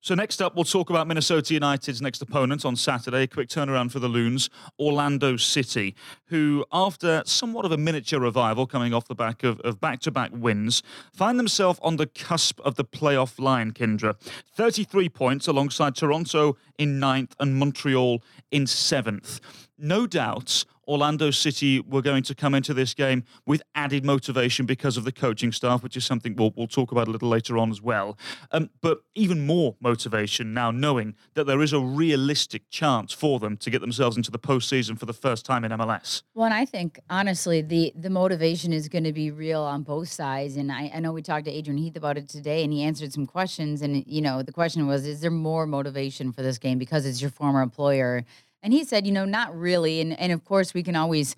So 0.00 0.14
next 0.14 0.42
up, 0.42 0.54
we'll 0.54 0.64
talk 0.64 0.90
about 0.90 1.06
Minnesota 1.06 1.54
United's 1.54 2.02
next 2.02 2.20
opponent 2.20 2.66
on 2.66 2.76
Saturday. 2.76 3.22
A 3.22 3.26
quick 3.26 3.48
turnaround 3.48 3.90
for 3.90 4.00
the 4.00 4.08
Loons, 4.08 4.50
Orlando 4.78 5.38
City, 5.38 5.94
who, 6.26 6.64
after 6.70 7.22
somewhat 7.24 7.64
of 7.64 7.72
a 7.72 7.78
miniature 7.78 8.20
revival 8.20 8.66
coming 8.66 8.92
off 8.92 9.08
the 9.08 9.14
back 9.14 9.42
of, 9.42 9.60
of 9.60 9.80
back-to-back 9.94 10.32
wins, 10.34 10.82
find 11.12 11.38
themselves 11.38 11.78
on 11.80 11.96
the 11.96 12.06
cusp 12.08 12.58
of 12.64 12.74
the 12.74 12.84
playoff 12.84 13.38
line, 13.38 13.70
Kyndra. 13.70 14.16
33 14.56 15.08
points 15.08 15.46
alongside 15.46 15.94
Toronto 15.94 16.56
in 16.78 16.98
ninth 16.98 17.36
and 17.38 17.54
Montreal 17.56 18.20
in 18.50 18.66
seventh. 18.66 19.40
No 19.78 20.08
doubt 20.08 20.64
Orlando 20.86 21.30
City 21.30 21.80
were 21.80 22.02
going 22.02 22.22
to 22.24 22.34
come 22.34 22.54
into 22.54 22.74
this 22.74 22.94
game 22.94 23.24
with 23.46 23.62
added 23.74 24.04
motivation 24.04 24.66
because 24.66 24.96
of 24.96 25.04
the 25.04 25.12
coaching 25.12 25.52
staff, 25.52 25.82
which 25.82 25.96
is 25.96 26.04
something 26.04 26.34
we'll, 26.36 26.52
we'll 26.56 26.66
talk 26.66 26.92
about 26.92 27.08
a 27.08 27.10
little 27.10 27.28
later 27.28 27.58
on 27.58 27.70
as 27.70 27.80
well. 27.80 28.18
Um, 28.52 28.70
but 28.80 29.00
even 29.14 29.46
more 29.46 29.76
motivation 29.80 30.54
now, 30.54 30.70
knowing 30.70 31.14
that 31.34 31.44
there 31.44 31.62
is 31.62 31.72
a 31.72 31.80
realistic 31.80 32.68
chance 32.70 33.12
for 33.12 33.38
them 33.38 33.56
to 33.58 33.70
get 33.70 33.80
themselves 33.80 34.16
into 34.16 34.30
the 34.30 34.38
postseason 34.38 34.98
for 34.98 35.06
the 35.06 35.12
first 35.12 35.44
time 35.44 35.64
in 35.64 35.72
MLS. 35.72 36.22
Well, 36.34 36.46
and 36.46 36.54
I 36.54 36.64
think 36.64 37.00
honestly, 37.08 37.62
the 37.62 37.92
the 37.94 38.10
motivation 38.10 38.72
is 38.72 38.88
going 38.88 39.04
to 39.04 39.12
be 39.12 39.30
real 39.30 39.62
on 39.62 39.82
both 39.82 40.08
sides. 40.08 40.56
And 40.56 40.70
I, 40.70 40.90
I 40.94 41.00
know 41.00 41.12
we 41.12 41.22
talked 41.22 41.46
to 41.46 41.50
Adrian 41.50 41.78
Heath 41.78 41.96
about 41.96 42.16
it 42.18 42.28
today, 42.28 42.64
and 42.64 42.72
he 42.72 42.82
answered 42.82 43.12
some 43.12 43.26
questions. 43.26 43.82
And 43.82 44.04
you 44.06 44.20
know, 44.20 44.42
the 44.42 44.52
question 44.52 44.86
was, 44.86 45.06
is 45.06 45.20
there 45.20 45.30
more 45.30 45.66
motivation 45.66 46.32
for 46.32 46.42
this 46.42 46.58
game 46.58 46.78
because 46.78 47.06
it's 47.06 47.20
your 47.20 47.30
former 47.30 47.62
employer? 47.62 48.24
And 48.64 48.72
he 48.72 48.82
said, 48.82 49.06
you 49.06 49.12
know, 49.12 49.26
not 49.26 49.56
really. 49.56 50.00
And 50.00 50.18
and 50.18 50.32
of 50.32 50.44
course, 50.44 50.74
we 50.74 50.82
can 50.82 50.96
always 50.96 51.36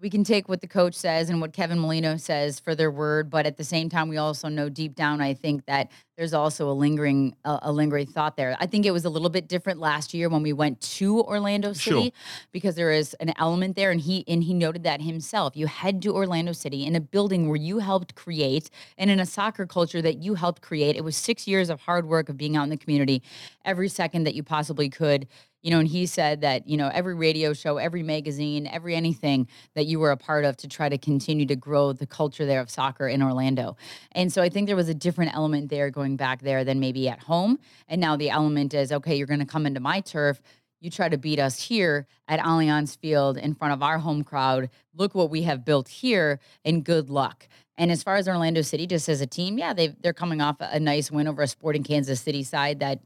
we 0.00 0.10
can 0.10 0.24
take 0.24 0.48
what 0.50 0.60
the 0.60 0.66
coach 0.66 0.94
says 0.94 1.30
and 1.30 1.40
what 1.40 1.54
Kevin 1.54 1.78
Molino 1.78 2.18
says 2.18 2.60
for 2.60 2.74
their 2.74 2.90
word, 2.90 3.30
but 3.30 3.46
at 3.46 3.56
the 3.56 3.64
same 3.64 3.88
time, 3.88 4.08
we 4.08 4.18
also 4.18 4.48
know 4.48 4.68
deep 4.68 4.94
down, 4.94 5.22
I 5.22 5.32
think 5.32 5.64
that 5.64 5.90
there's 6.16 6.34
also 6.34 6.68
a 6.68 6.74
lingering 6.74 7.34
a, 7.44 7.60
a 7.62 7.72
lingering 7.72 8.06
thought 8.06 8.36
there. 8.36 8.56
I 8.60 8.66
think 8.66 8.84
it 8.84 8.90
was 8.90 9.04
a 9.04 9.08
little 9.08 9.30
bit 9.30 9.48
different 9.48 9.78
last 9.78 10.12
year 10.12 10.28
when 10.28 10.42
we 10.42 10.52
went 10.52 10.80
to 10.98 11.22
Orlando 11.22 11.72
City 11.72 12.02
Sure. 12.02 12.10
because 12.52 12.74
there 12.74 12.90
is 12.90 13.14
an 13.14 13.32
element 13.38 13.76
there, 13.76 13.90
and 13.92 14.00
he 14.00 14.24
and 14.26 14.42
he 14.42 14.52
noted 14.52 14.82
that 14.82 15.00
himself. 15.00 15.56
You 15.56 15.68
head 15.68 16.02
to 16.02 16.12
Orlando 16.12 16.52
City 16.52 16.84
in 16.84 16.96
a 16.96 17.00
building 17.00 17.48
where 17.48 17.56
you 17.56 17.78
helped 17.78 18.14
create, 18.16 18.68
and 18.98 19.10
in 19.10 19.20
a 19.20 19.26
soccer 19.26 19.64
culture 19.64 20.02
that 20.02 20.18
you 20.18 20.34
helped 20.34 20.60
create. 20.60 20.96
It 20.96 21.04
was 21.04 21.16
six 21.16 21.46
years 21.46 21.70
of 21.70 21.80
hard 21.80 22.06
work 22.06 22.28
of 22.28 22.36
being 22.36 22.56
out 22.56 22.64
in 22.64 22.70
the 22.70 22.76
community, 22.76 23.22
every 23.64 23.88
second 23.88 24.24
that 24.24 24.34
you 24.34 24.42
possibly 24.42 24.90
could. 24.90 25.28
You 25.64 25.72
know, 25.72 25.80
and 25.80 25.88
he 25.88 26.06
said 26.06 26.42
that 26.42 26.68
you 26.68 26.76
know 26.76 26.88
every 26.92 27.14
radio 27.14 27.52
show, 27.52 27.78
every 27.78 28.04
magazine, 28.04 28.68
every 28.68 28.94
anything 28.94 29.48
that 29.74 29.86
you 29.86 29.98
were 29.98 30.12
a 30.12 30.16
part 30.16 30.44
of 30.44 30.56
to 30.58 30.68
try 30.68 30.88
to 30.88 30.98
continue 30.98 31.46
to 31.46 31.56
grow 31.56 31.92
the 31.92 32.06
culture 32.06 32.46
there 32.46 32.60
of 32.60 32.70
soccer 32.70 33.08
in 33.08 33.20
Orlando. 33.20 33.76
And 34.12 34.32
so 34.32 34.42
I 34.42 34.48
think 34.48 34.68
there 34.68 34.76
was 34.76 34.88
a 34.88 34.94
different 34.94 35.34
element 35.34 35.70
there 35.70 35.90
going 35.90 36.16
back 36.16 36.42
there 36.42 36.62
than 36.62 36.78
maybe 36.78 37.08
at 37.08 37.18
home. 37.18 37.58
And 37.88 38.00
now 38.00 38.14
the 38.14 38.30
element 38.30 38.74
is 38.74 38.92
okay, 38.92 39.16
you're 39.16 39.26
going 39.26 39.40
to 39.40 39.46
come 39.46 39.66
into 39.66 39.80
my 39.80 40.00
turf 40.00 40.40
you 40.84 40.90
try 40.90 41.08
to 41.08 41.16
beat 41.16 41.38
us 41.38 41.58
here 41.58 42.06
at 42.28 42.38
Allianz 42.40 42.98
Field 42.98 43.38
in 43.38 43.54
front 43.54 43.72
of 43.72 43.82
our 43.82 43.98
home 43.98 44.22
crowd. 44.22 44.68
Look 44.94 45.14
what 45.14 45.30
we 45.30 45.42
have 45.42 45.64
built 45.64 45.88
here, 45.88 46.40
and 46.62 46.84
good 46.84 47.08
luck. 47.08 47.48
And 47.78 47.90
as 47.90 48.02
far 48.02 48.16
as 48.16 48.28
Orlando 48.28 48.60
City, 48.60 48.86
just 48.86 49.08
as 49.08 49.22
a 49.22 49.26
team, 49.26 49.56
yeah, 49.56 49.72
they 49.72 49.88
they're 49.88 50.12
coming 50.12 50.42
off 50.42 50.56
a 50.60 50.78
nice 50.78 51.10
win 51.10 51.26
over 51.26 51.40
a 51.40 51.46
Sporting 51.46 51.84
Kansas 51.84 52.20
City 52.20 52.42
side 52.42 52.80
that 52.80 53.00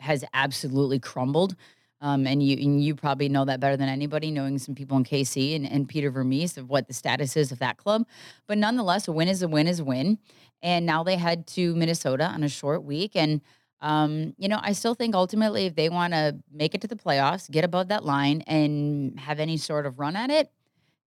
has 0.00 0.22
absolutely 0.34 0.98
crumbled. 0.98 1.56
Um, 2.00 2.26
and 2.26 2.42
you 2.42 2.56
and 2.56 2.82
you 2.82 2.94
probably 2.94 3.28
know 3.28 3.44
that 3.44 3.60
better 3.60 3.76
than 3.76 3.88
anybody, 3.88 4.30
knowing 4.30 4.58
some 4.58 4.74
people 4.74 4.96
in 4.96 5.04
KC 5.04 5.56
and, 5.56 5.70
and 5.70 5.88
Peter 5.88 6.10
Vermes 6.10 6.56
of 6.56 6.68
what 6.68 6.86
the 6.86 6.94
status 6.94 7.36
is 7.36 7.50
of 7.50 7.58
that 7.58 7.76
club. 7.76 8.06
But 8.46 8.58
nonetheless, 8.58 9.08
a 9.08 9.12
win 9.12 9.28
is 9.28 9.42
a 9.42 9.48
win 9.48 9.66
is 9.66 9.80
a 9.80 9.84
win. 9.84 10.18
And 10.62 10.86
now 10.86 11.02
they 11.02 11.16
head 11.16 11.46
to 11.48 11.74
Minnesota 11.74 12.24
on 12.24 12.42
a 12.42 12.48
short 12.48 12.84
week. 12.84 13.12
And 13.14 13.40
um, 13.80 14.34
you 14.38 14.48
know, 14.48 14.58
I 14.60 14.72
still 14.72 14.94
think 14.94 15.14
ultimately 15.14 15.66
if 15.66 15.74
they 15.74 15.88
want 15.88 16.12
to 16.12 16.36
make 16.52 16.74
it 16.74 16.80
to 16.82 16.88
the 16.88 16.96
playoffs, 16.96 17.50
get 17.50 17.64
above 17.64 17.88
that 17.88 18.04
line, 18.04 18.42
and 18.42 19.18
have 19.20 19.38
any 19.40 19.56
sort 19.56 19.86
of 19.86 19.98
run 19.98 20.16
at 20.16 20.30
it, 20.30 20.50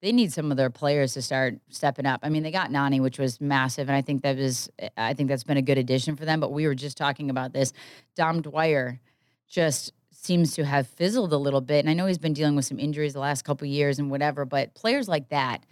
they 0.01 0.11
need 0.11 0.33
some 0.33 0.51
of 0.51 0.57
their 0.57 0.69
players 0.69 1.13
to 1.13 1.21
start 1.21 1.59
stepping 1.69 2.05
up. 2.05 2.21
I 2.23 2.29
mean, 2.29 2.43
they 2.43 2.51
got 2.51 2.71
Nani, 2.71 2.99
which 2.99 3.19
was 3.19 3.39
massive, 3.39 3.87
and 3.87 3.95
I 3.95 4.01
think 4.01 4.23
that 4.23 4.37
was 4.37 4.69
I 4.97 5.13
think 5.13 5.29
that's 5.29 5.43
been 5.43 5.57
a 5.57 5.61
good 5.61 5.77
addition 5.77 6.15
for 6.15 6.25
them. 6.25 6.39
But 6.39 6.51
we 6.51 6.65
were 6.65 6.75
just 6.75 6.97
talking 6.97 7.29
about 7.29 7.53
this. 7.53 7.71
Dom 8.15 8.41
Dwyer 8.41 8.99
just 9.47 9.93
seems 10.23 10.53
to 10.53 10.63
have 10.63 10.87
fizzled 10.87 11.33
a 11.33 11.37
little 11.37 11.61
bit, 11.61 11.79
and 11.79 11.89
I 11.89 11.93
know 11.93 12.05
he's 12.05 12.19
been 12.19 12.33
dealing 12.33 12.55
with 12.55 12.65
some 12.65 12.79
injuries 12.79 13.13
the 13.13 13.19
last 13.19 13.43
couple 13.43 13.65
of 13.65 13.71
years 13.71 13.97
and 13.97 14.11
whatever. 14.11 14.45
But 14.45 14.73
players 14.75 15.07
like 15.07 15.29
that, 15.29 15.63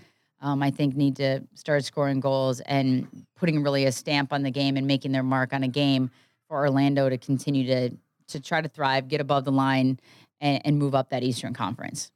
um, 0.41 0.63
I 0.63 0.71
think, 0.71 0.95
need 0.95 1.15
to 1.17 1.41
start 1.53 1.85
scoring 1.85 2.19
goals 2.19 2.59
and 2.61 3.07
putting 3.35 3.61
really 3.61 3.85
a 3.85 3.91
stamp 3.91 4.33
on 4.33 4.41
the 4.41 4.51
game 4.51 4.75
and 4.75 4.87
making 4.87 5.11
their 5.11 5.23
mark 5.23 5.53
on 5.53 5.63
a 5.63 5.67
game 5.67 6.09
for 6.47 6.57
Orlando 6.57 7.09
to 7.09 7.17
continue 7.17 7.65
to 7.67 7.91
to 8.27 8.39
try 8.39 8.61
to 8.61 8.69
thrive, 8.69 9.07
get 9.07 9.21
above 9.21 9.43
the 9.43 9.51
line, 9.51 9.99
and, 10.39 10.61
and 10.65 10.77
move 10.77 10.93
up 10.93 11.09
that 11.09 11.23
Eastern 11.23 11.53
Conference. 11.53 12.11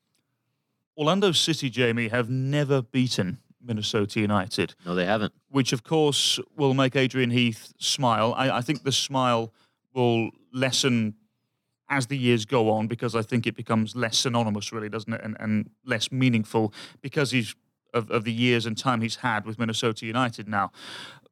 Orlando 0.96 1.32
City, 1.32 1.72
Jamie, 1.72 2.10
have 2.10 2.30
never 2.30 2.84
beaten 2.84 3.40
Minnesota 3.60 4.20
United. 4.20 4.76
No, 4.86 4.94
they 4.94 5.06
haven't. 5.06 5.34
which 5.50 5.74
of 5.74 5.84
course 5.84 6.40
will 6.56 6.74
make 6.76 6.96
Adrian 6.96 7.32
Heath 7.32 7.74
smile. 7.80 8.34
I, 8.38 8.58
I 8.58 8.62
think 8.62 8.84
the 8.84 8.92
smile 8.92 9.54
will 9.96 10.30
lessen 10.52 11.16
as 11.98 12.08
the 12.08 12.18
years 12.18 12.46
go 12.46 12.70
on 12.70 12.88
because 12.88 13.16
I 13.16 13.22
think 13.22 13.46
it 13.48 13.56
becomes 13.56 13.96
less 13.96 14.18
synonymous, 14.18 14.72
really, 14.72 14.90
doesn't 14.90 15.14
it, 15.14 15.22
and, 15.24 15.38
and 15.40 15.70
less 15.86 16.12
meaningful 16.12 16.74
because 17.02 17.32
he's 17.32 17.56
of, 17.94 18.10
of 18.10 18.24
the 18.24 18.34
years 18.34 18.66
and 18.66 18.78
time 18.78 19.02
he's 19.02 19.18
had 19.18 19.46
with 19.46 19.60
Minnesota 19.60 20.06
United 20.06 20.48
now. 20.48 20.72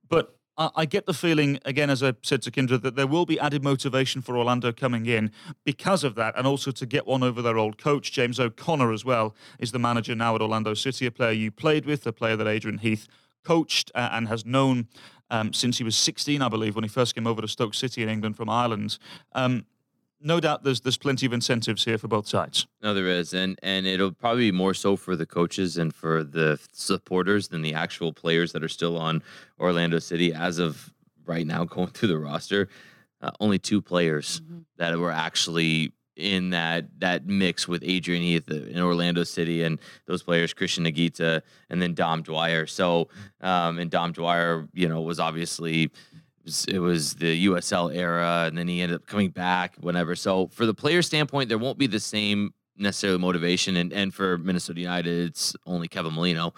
But 0.08 0.36
I, 0.58 0.86
get 0.86 1.08
the 1.08 1.14
feeling, 1.14 1.60
again, 1.66 1.90
as 1.90 2.04
I 2.04 2.14
said 2.22 2.44
to 2.44 2.52
Kyndra, 2.52 2.80
that 2.84 2.96
there 2.96 3.08
will 3.08 3.26
be 3.26 3.40
added 3.40 3.64
motivation 3.64 4.22
for 4.22 4.38
Orlando 4.38 4.72
coming 4.72 5.08
in 5.08 5.32
because 5.64 6.04
of 6.04 6.14
that, 6.16 6.38
and 6.38 6.46
also 6.46 6.70
to 6.72 6.86
get 6.86 7.08
one 7.08 7.24
over 7.24 7.42
their 7.42 7.58
old 7.58 7.80
coach, 7.80 8.12
James 8.12 8.40
O'Connor, 8.40 8.92
as 8.92 9.04
well, 9.04 9.34
is 9.58 9.72
the 9.72 9.80
manager 9.80 10.14
now 10.14 10.36
at 10.36 10.42
Orlando 10.42 10.76
City, 10.76 11.08
a 11.08 11.12
player 11.12 11.32
you 11.32 11.50
played 11.50 11.86
with, 11.86 12.06
a 12.06 12.14
player 12.14 12.36
that 12.36 12.48
Adrian 12.48 12.78
Heath 12.78 13.08
coached 13.44 13.92
uh, 13.96 14.10
and 14.12 14.28
has 14.28 14.46
known 14.46 14.88
um, 15.32 15.54
since 15.54 15.78
he 15.78 15.84
was 15.84 15.96
16, 15.96 16.42
I 16.42 16.50
believe, 16.50 16.76
when 16.76 16.84
he 16.84 16.90
first 16.90 17.16
came 17.16 17.26
over 17.26 17.42
to 17.42 17.48
Stoke 17.48 17.74
City 17.74 18.04
in 18.04 18.10
England 18.10 18.36
from 18.36 18.50
Ireland. 18.50 19.00
Um, 19.34 19.66
no 20.24 20.40
doubt 20.40 20.64
there's 20.64 20.82
there's 20.82 20.98
plenty 20.98 21.26
of 21.26 21.34
incentives 21.34 21.86
here 21.86 21.98
for 21.98 22.08
both 22.08 22.28
sides. 22.28 22.68
No, 22.82 22.94
there 22.94 23.08
is, 23.08 23.34
and 23.34 23.58
and 23.64 23.86
it'll 23.86 24.12
probably 24.12 24.52
be 24.52 24.58
more 24.58 24.74
so 24.74 24.96
for 24.96 25.16
the 25.16 25.26
coaches 25.26 25.78
and 25.78 25.94
for 25.94 26.24
the 26.24 26.60
supporters 26.72 27.50
than 27.50 27.62
the 27.62 27.74
actual 27.74 28.14
players 28.14 28.52
that 28.54 28.64
are 28.64 28.70
still 28.70 28.98
on 28.98 29.24
Orlando 29.60 30.00
City 30.00 30.34
as 30.34 30.60
of 30.60 30.94
right 31.26 31.46
now. 31.46 31.64
Going 31.72 31.88
through 31.88 32.10
the 32.10 32.20
roster, 32.20 32.70
uh, 33.22 33.32
only 33.40 33.60
two 33.60 33.82
players 33.82 34.42
that 34.78 34.98
were 34.98 35.12
actually 35.12 35.94
in 36.16 36.52
that 36.52 36.86
that 37.00 37.26
mix 37.26 37.68
with 37.68 37.84
Adrian 37.84 38.22
Heath 38.22 38.50
in 38.50 38.80
Orlando 38.80 39.24
City, 39.24 39.64
and 39.64 39.80
those 40.06 40.24
players 40.24 40.54
Cristian 40.54 40.88
Higuita 40.88 41.42
and 41.70 41.82
then 41.82 41.94
Dom 41.94 42.22
Dwyer. 42.22 42.68
So, 42.68 43.10
um, 43.42 43.80
and 43.80 43.90
Dom 43.90 44.12
Dwyer, 44.12 44.68
you 44.74 44.88
know, 44.88 45.02
was 45.02 45.20
obviously 45.20 45.92
it 46.42 46.46
was, 46.46 46.66
it 46.66 46.80
was 46.80 47.14
the 47.16 47.46
USL 47.48 47.96
era, 47.96 48.46
and 48.48 48.58
then 48.58 48.68
he 48.68 48.82
ended 48.82 48.96
up 48.96 49.06
coming 49.06 49.30
back, 49.30 49.76
whatever. 49.80 50.16
So, 50.16 50.48
for 50.48 50.66
the 50.66 50.74
player 50.74 51.02
standpoint, 51.02 51.50
there 51.50 51.60
won't 51.60 51.78
be 51.78 51.88
the 51.88 52.00
same 52.00 52.54
necessarily 52.78 53.20
motivation, 53.20 53.76
and 53.78 53.94
and 53.94 54.14
for 54.14 54.38
Minnesota 54.40 54.80
United, 54.80 55.30
it's 55.30 55.56
only 55.66 55.88
Kevin 55.88 56.14
Molino. 56.14 56.54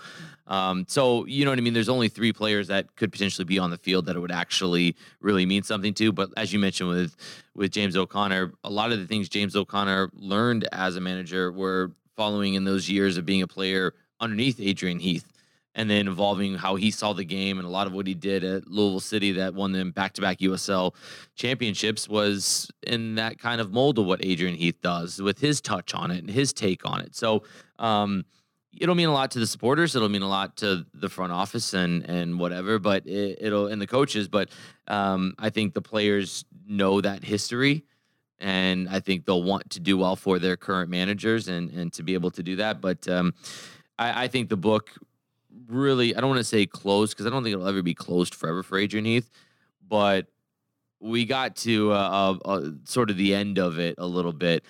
Um, 0.48 0.86
so 0.88 1.26
you 1.26 1.46
know 1.46 1.52
what 1.52 1.60
I 1.60 1.62
mean. 1.62 1.74
There's 1.74 1.90
only 1.90 2.08
three 2.08 2.32
players 2.32 2.68
that 2.68 2.96
could 2.96 3.12
potentially 3.12 3.46
be 3.46 3.60
on 3.60 3.72
the 3.72 3.78
field 3.78 4.06
that 4.06 4.16
it 4.16 4.20
would 4.20 4.32
actually 4.32 4.96
really 5.20 5.46
mean 5.46 5.64
something 5.64 5.94
to. 5.96 6.12
But 6.12 6.30
as 6.38 6.54
you 6.54 6.60
mentioned 6.60 6.90
with 6.90 7.16
with 7.56 7.72
James 7.72 7.98
O'Connor, 7.98 8.54
a 8.64 8.70
lot 8.70 8.92
of 8.92 9.00
the 9.00 9.06
things 9.06 9.30
James 9.30 9.56
O'Connor 9.56 10.12
learned 10.14 10.68
as 10.72 10.96
a 10.96 11.02
manager 11.02 11.52
were 11.52 11.92
following 12.16 12.54
in 12.54 12.64
those 12.64 12.90
years 12.90 13.18
of 13.18 13.26
being 13.26 13.42
a 13.42 13.48
player 13.48 13.94
underneath 14.20 14.60
Adrian 14.60 15.00
Heath 15.00 15.33
and 15.76 15.90
then 15.90 16.08
involving 16.08 16.56
how 16.56 16.76
he 16.76 16.92
saw 16.92 17.14
the 17.14 17.24
game 17.24 17.58
and 17.58 17.68
a 17.68 17.72
lot 17.72 17.88
of 17.88 17.94
what 17.94 18.06
he 18.06 18.14
did 18.14 18.44
at 18.44 18.68
Louisville 18.68 19.00
City 19.00 19.32
that 19.34 19.54
won 19.54 19.72
them 19.72 19.92
back-to-back 19.92 20.40
USL 20.40 20.94
championships 21.36 22.08
was 22.08 22.70
in 22.86 23.16
that 23.16 23.40
kind 23.40 23.60
of 23.60 23.72
mold 23.72 23.98
of 23.98 24.06
what 24.06 24.24
Adrian 24.24 24.56
Heath 24.56 24.80
does 24.82 25.22
with 25.22 25.40
his 25.40 25.62
touch 25.62 25.94
on 25.94 26.12
it 26.12 26.20
and 26.20 26.30
his 26.30 26.54
take 26.54 26.86
on 26.86 27.02
it. 27.02 27.16
So 27.16 27.44
um, 27.80 28.26
it'll 28.78 28.96
mean 28.96 29.08
a 29.08 29.14
lot 29.14 29.32
to 29.32 29.40
the 29.40 29.48
supporters. 29.48 29.96
It'll 29.96 30.10
mean 30.10 30.22
a 30.22 30.30
lot 30.30 30.58
to 30.58 30.86
the 30.94 31.10
front 31.10 31.32
office 31.32 31.74
and 31.74 32.04
and 32.10 32.40
whatever. 32.40 32.80
But 32.80 33.08
it, 33.08 33.52
will 33.52 33.68
and 33.68 33.82
the 33.82 33.88
coaches. 33.88 34.28
But 34.28 34.50
um, 34.88 35.34
I 35.40 35.50
think 35.50 35.74
the 35.74 35.82
players 35.82 36.46
know 36.68 37.02
that 37.02 37.24
history, 37.24 37.84
and 38.40 38.88
I 38.90 39.00
think 39.00 39.26
they'll 39.26 39.44
want 39.44 39.72
to 39.72 39.80
do 39.80 39.98
well 39.98 40.16
for 40.16 40.40
their 40.40 40.58
current 40.58 40.90
managers 40.90 41.48
and 41.48 41.70
and 41.72 41.92
to 41.94 42.04
be 42.04 42.14
able 42.14 42.32
to 42.32 42.44
do 42.44 42.58
that. 42.58 42.82
But 42.82 43.08
um, 43.08 43.34
I, 43.98 44.26
I 44.26 44.28
think 44.28 44.50
the 44.50 44.58
book 44.58 44.92
really. 45.68 46.16
I 46.16 46.22
don't 46.22 46.30
want 46.30 46.40
to 46.40 46.44
say 46.44 46.66
closed 46.66 47.14
because 47.14 47.26
I 47.26 47.30
don't 47.30 47.44
think 47.44 47.54
it'll 47.54 47.68
ever 47.68 47.82
be 47.82 47.94
closed 47.94 48.36
forever 48.36 48.64
for 48.64 48.78
Adrian 48.78 49.06
Heath, 49.06 49.30
but. 49.88 50.28
We 51.06 51.26
got 51.26 51.58
to 51.58 51.92
uh, 51.92 52.38
uh, 52.46 52.70
sort 52.86 53.10
of 53.10 53.18
the 53.18 53.36
end 53.36 53.58
of 53.60 53.78
it 53.78 53.96
a 53.98 54.06
little 54.08 54.32
bit 54.32 54.64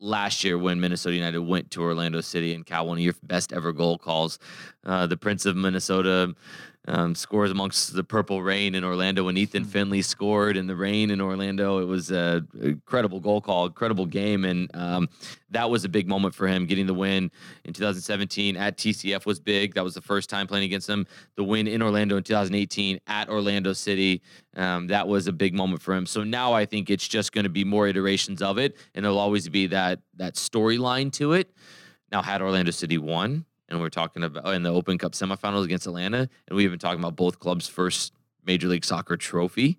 last 0.00 0.42
year 0.44 0.58
when 0.58 0.80
Minnesota 0.80 1.14
United 1.14 1.40
went 1.40 1.70
to 1.72 1.82
Orlando 1.82 2.20
City 2.20 2.54
and 2.54 2.64
Cal, 2.64 2.86
one 2.86 2.98
of 2.98 3.04
your 3.04 3.14
best 3.22 3.52
ever 3.52 3.72
goal 3.72 3.98
calls. 3.98 4.38
Uh, 4.84 5.06
the 5.06 5.16
Prince 5.16 5.46
of 5.46 5.56
Minnesota 5.56 6.34
um, 6.90 7.14
scores 7.14 7.52
amongst 7.52 7.94
the 7.94 8.02
purple 8.02 8.42
rain 8.42 8.74
in 8.74 8.82
Orlando 8.82 9.24
when 9.24 9.36
Ethan 9.36 9.62
hmm. 9.62 9.68
Finlay 9.68 10.02
scored 10.02 10.56
in 10.56 10.66
the 10.66 10.74
rain 10.74 11.10
in 11.10 11.20
Orlando. 11.20 11.78
It 11.78 11.84
was 11.84 12.10
a 12.10 12.44
incredible 12.60 13.20
goal 13.20 13.40
call, 13.40 13.66
incredible 13.66 14.06
game, 14.06 14.44
and 14.44 14.68
um, 14.74 15.08
that 15.50 15.70
was 15.70 15.84
a 15.84 15.88
big 15.88 16.08
moment 16.08 16.34
for 16.34 16.48
him. 16.48 16.66
Getting 16.66 16.86
the 16.86 16.94
win 16.94 17.30
in 17.64 17.72
2017 17.72 18.56
at 18.56 18.76
TCF 18.76 19.24
was 19.24 19.38
big. 19.38 19.74
That 19.74 19.84
was 19.84 19.94
the 19.94 20.00
first 20.00 20.28
time 20.28 20.46
playing 20.46 20.64
against 20.64 20.88
them. 20.88 21.06
The 21.36 21.44
win 21.44 21.68
in 21.68 21.80
Orlando 21.80 22.16
in 22.16 22.24
2018 22.24 22.98
at 23.06 23.28
Orlando 23.28 23.72
City, 23.72 24.22
um, 24.56 24.88
that 24.88 25.06
was 25.06 25.28
a 25.28 25.32
big 25.32 25.54
moment 25.54 25.82
for 25.82 25.94
him. 25.94 26.06
So 26.06 26.24
now 26.24 26.52
I 26.52 26.66
think 26.66 26.90
it's 26.90 27.06
just 27.06 27.32
going 27.32 27.44
to 27.44 27.50
be 27.50 27.64
more 27.64 27.86
iterations 27.86 28.42
of 28.42 28.58
it, 28.58 28.76
and 28.94 29.04
there'll 29.04 29.18
always 29.18 29.48
be 29.48 29.68
that 29.68 30.00
that 30.16 30.34
storyline 30.34 31.12
to 31.12 31.34
it. 31.34 31.50
Now, 32.10 32.22
had 32.22 32.42
Orlando 32.42 32.72
City 32.72 32.98
won, 32.98 33.44
and 33.70 33.80
we're 33.80 33.88
talking 33.88 34.22
about 34.22 34.52
in 34.54 34.62
the 34.62 34.72
Open 34.72 34.98
Cup 34.98 35.12
semifinals 35.12 35.64
against 35.64 35.86
Atlanta, 35.86 36.28
and 36.48 36.56
we've 36.56 36.70
been 36.70 36.78
talking 36.78 37.00
about 37.00 37.16
both 37.16 37.38
clubs' 37.38 37.68
first 37.68 38.12
Major 38.44 38.68
League 38.68 38.84
Soccer 38.84 39.16
trophy 39.16 39.78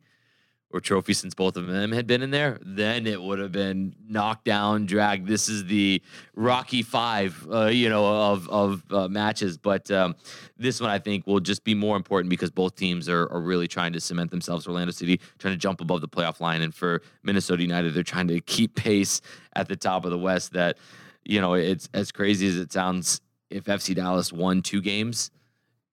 or 0.74 0.80
trophy 0.80 1.14
since 1.14 1.34
both 1.34 1.58
of 1.58 1.68
them 1.68 1.92
had 1.92 2.08
been 2.08 2.22
in 2.22 2.32
there, 2.32 2.58
then 2.62 3.06
it 3.06 3.22
would 3.22 3.40
have 3.40 3.52
been 3.52 3.96
knocked 4.08 4.46
down, 4.46 4.86
dragged. 4.86 5.28
This 5.28 5.50
is 5.50 5.66
the 5.66 6.02
Rocky 6.36 6.82
Five, 6.82 7.46
uh, 7.52 7.66
you 7.66 7.90
know, 7.90 8.06
of 8.06 8.50
of 8.50 8.84
uh, 8.92 9.08
matches. 9.08 9.58
But 9.58 9.90
um, 9.92 10.16
this 10.58 10.80
one, 10.80 10.90
I 10.90 11.00
think, 11.00 11.28
will 11.28 11.40
just 11.40 11.64
be 11.64 11.74
more 11.74 11.98
important 11.98 12.30
because 12.30 12.52
both 12.52 12.76
teams 12.76 13.10
are, 13.10 13.32
are 13.32 13.42
really 13.42 13.68
trying 13.68 13.94
to 13.94 14.00
cement 14.00 14.32
themselves. 14.32 14.68
Orlando 14.68 14.92
City 14.92 15.20
trying 15.40 15.54
to 15.54 15.58
jump 15.58 15.82
above 15.82 16.02
the 16.02 16.08
playoff 16.08 16.40
line, 16.40 16.62
and 16.62 16.74
for 16.74 17.02
Minnesota 17.24 17.62
United, 17.62 17.94
they're 17.94 18.04
trying 18.04 18.28
to 18.30 18.40
keep 18.42 18.76
pace 18.76 19.22
at 19.54 19.68
the 19.68 19.76
top 19.76 20.06
of 20.06 20.12
the 20.12 20.20
West. 20.20 20.54
That 20.54 20.78
you 21.24 21.42
know, 21.42 21.54
it's 21.54 21.90
as 21.94 22.12
crazy 22.12 22.48
as 22.48 22.56
it 22.56 22.72
sounds 22.72 23.22
if 23.52 23.66
FC 23.66 23.96
Dallas 23.96 24.32
won 24.32 24.62
two 24.62 24.82
games, 24.82 25.32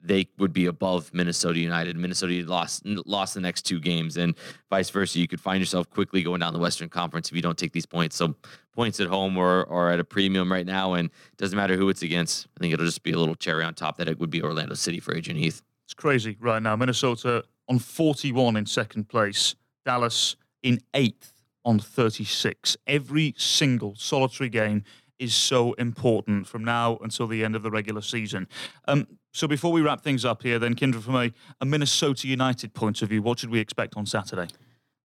they 0.00 0.28
would 0.38 0.52
be 0.52 0.66
above 0.66 1.12
Minnesota 1.12 1.58
United. 1.58 1.96
Minnesota 1.96 2.44
lost 2.46 2.86
lost 2.86 3.34
the 3.34 3.40
next 3.40 3.62
two 3.62 3.80
games, 3.80 4.16
and 4.16 4.34
vice 4.70 4.90
versa. 4.90 5.18
You 5.18 5.26
could 5.26 5.40
find 5.40 5.60
yourself 5.60 5.90
quickly 5.90 6.22
going 6.22 6.40
down 6.40 6.52
the 6.52 6.58
Western 6.58 6.88
Conference 6.88 7.28
if 7.28 7.36
you 7.36 7.42
don't 7.42 7.58
take 7.58 7.72
these 7.72 7.86
points. 7.86 8.16
So 8.16 8.34
points 8.72 9.00
at 9.00 9.08
home 9.08 9.36
or 9.36 9.64
or 9.64 9.90
at 9.90 9.98
a 9.98 10.04
premium 10.04 10.52
right 10.52 10.66
now, 10.66 10.94
and 10.94 11.08
it 11.08 11.36
doesn't 11.36 11.56
matter 11.56 11.76
who 11.76 11.88
it's 11.88 12.02
against. 12.02 12.46
I 12.56 12.60
think 12.60 12.72
it'll 12.72 12.86
just 12.86 13.02
be 13.02 13.12
a 13.12 13.18
little 13.18 13.34
cherry 13.34 13.64
on 13.64 13.74
top 13.74 13.96
that 13.98 14.08
it 14.08 14.18
would 14.18 14.30
be 14.30 14.42
Orlando 14.42 14.74
City 14.74 15.00
for 15.00 15.14
Adrian 15.16 15.38
Heath. 15.38 15.62
It's 15.84 15.94
crazy 15.94 16.36
right 16.40 16.62
now. 16.62 16.76
Minnesota 16.76 17.44
on 17.68 17.78
41 17.78 18.56
in 18.56 18.66
second 18.66 19.08
place. 19.08 19.54
Dallas 19.84 20.36
in 20.62 20.80
eighth 20.94 21.42
on 21.64 21.78
36. 21.78 22.76
Every 22.86 23.34
single 23.36 23.94
solitary 23.96 24.48
game 24.48 24.84
is 25.18 25.34
so 25.34 25.72
important 25.74 26.46
from 26.46 26.64
now 26.64 26.98
until 27.02 27.26
the 27.26 27.44
end 27.44 27.56
of 27.56 27.62
the 27.62 27.70
regular 27.70 28.00
season. 28.00 28.48
Um, 28.86 29.06
so 29.32 29.46
before 29.46 29.72
we 29.72 29.80
wrap 29.80 30.02
things 30.02 30.24
up 30.24 30.42
here, 30.42 30.58
then, 30.58 30.74
Kyndra, 30.74 31.02
from 31.02 31.16
a, 31.16 31.32
a 31.60 31.64
Minnesota 31.64 32.26
United 32.26 32.74
point 32.74 33.02
of 33.02 33.08
view, 33.08 33.22
what 33.22 33.38
should 33.38 33.50
we 33.50 33.60
expect 33.60 33.96
on 33.96 34.06
Saturday? 34.06 34.48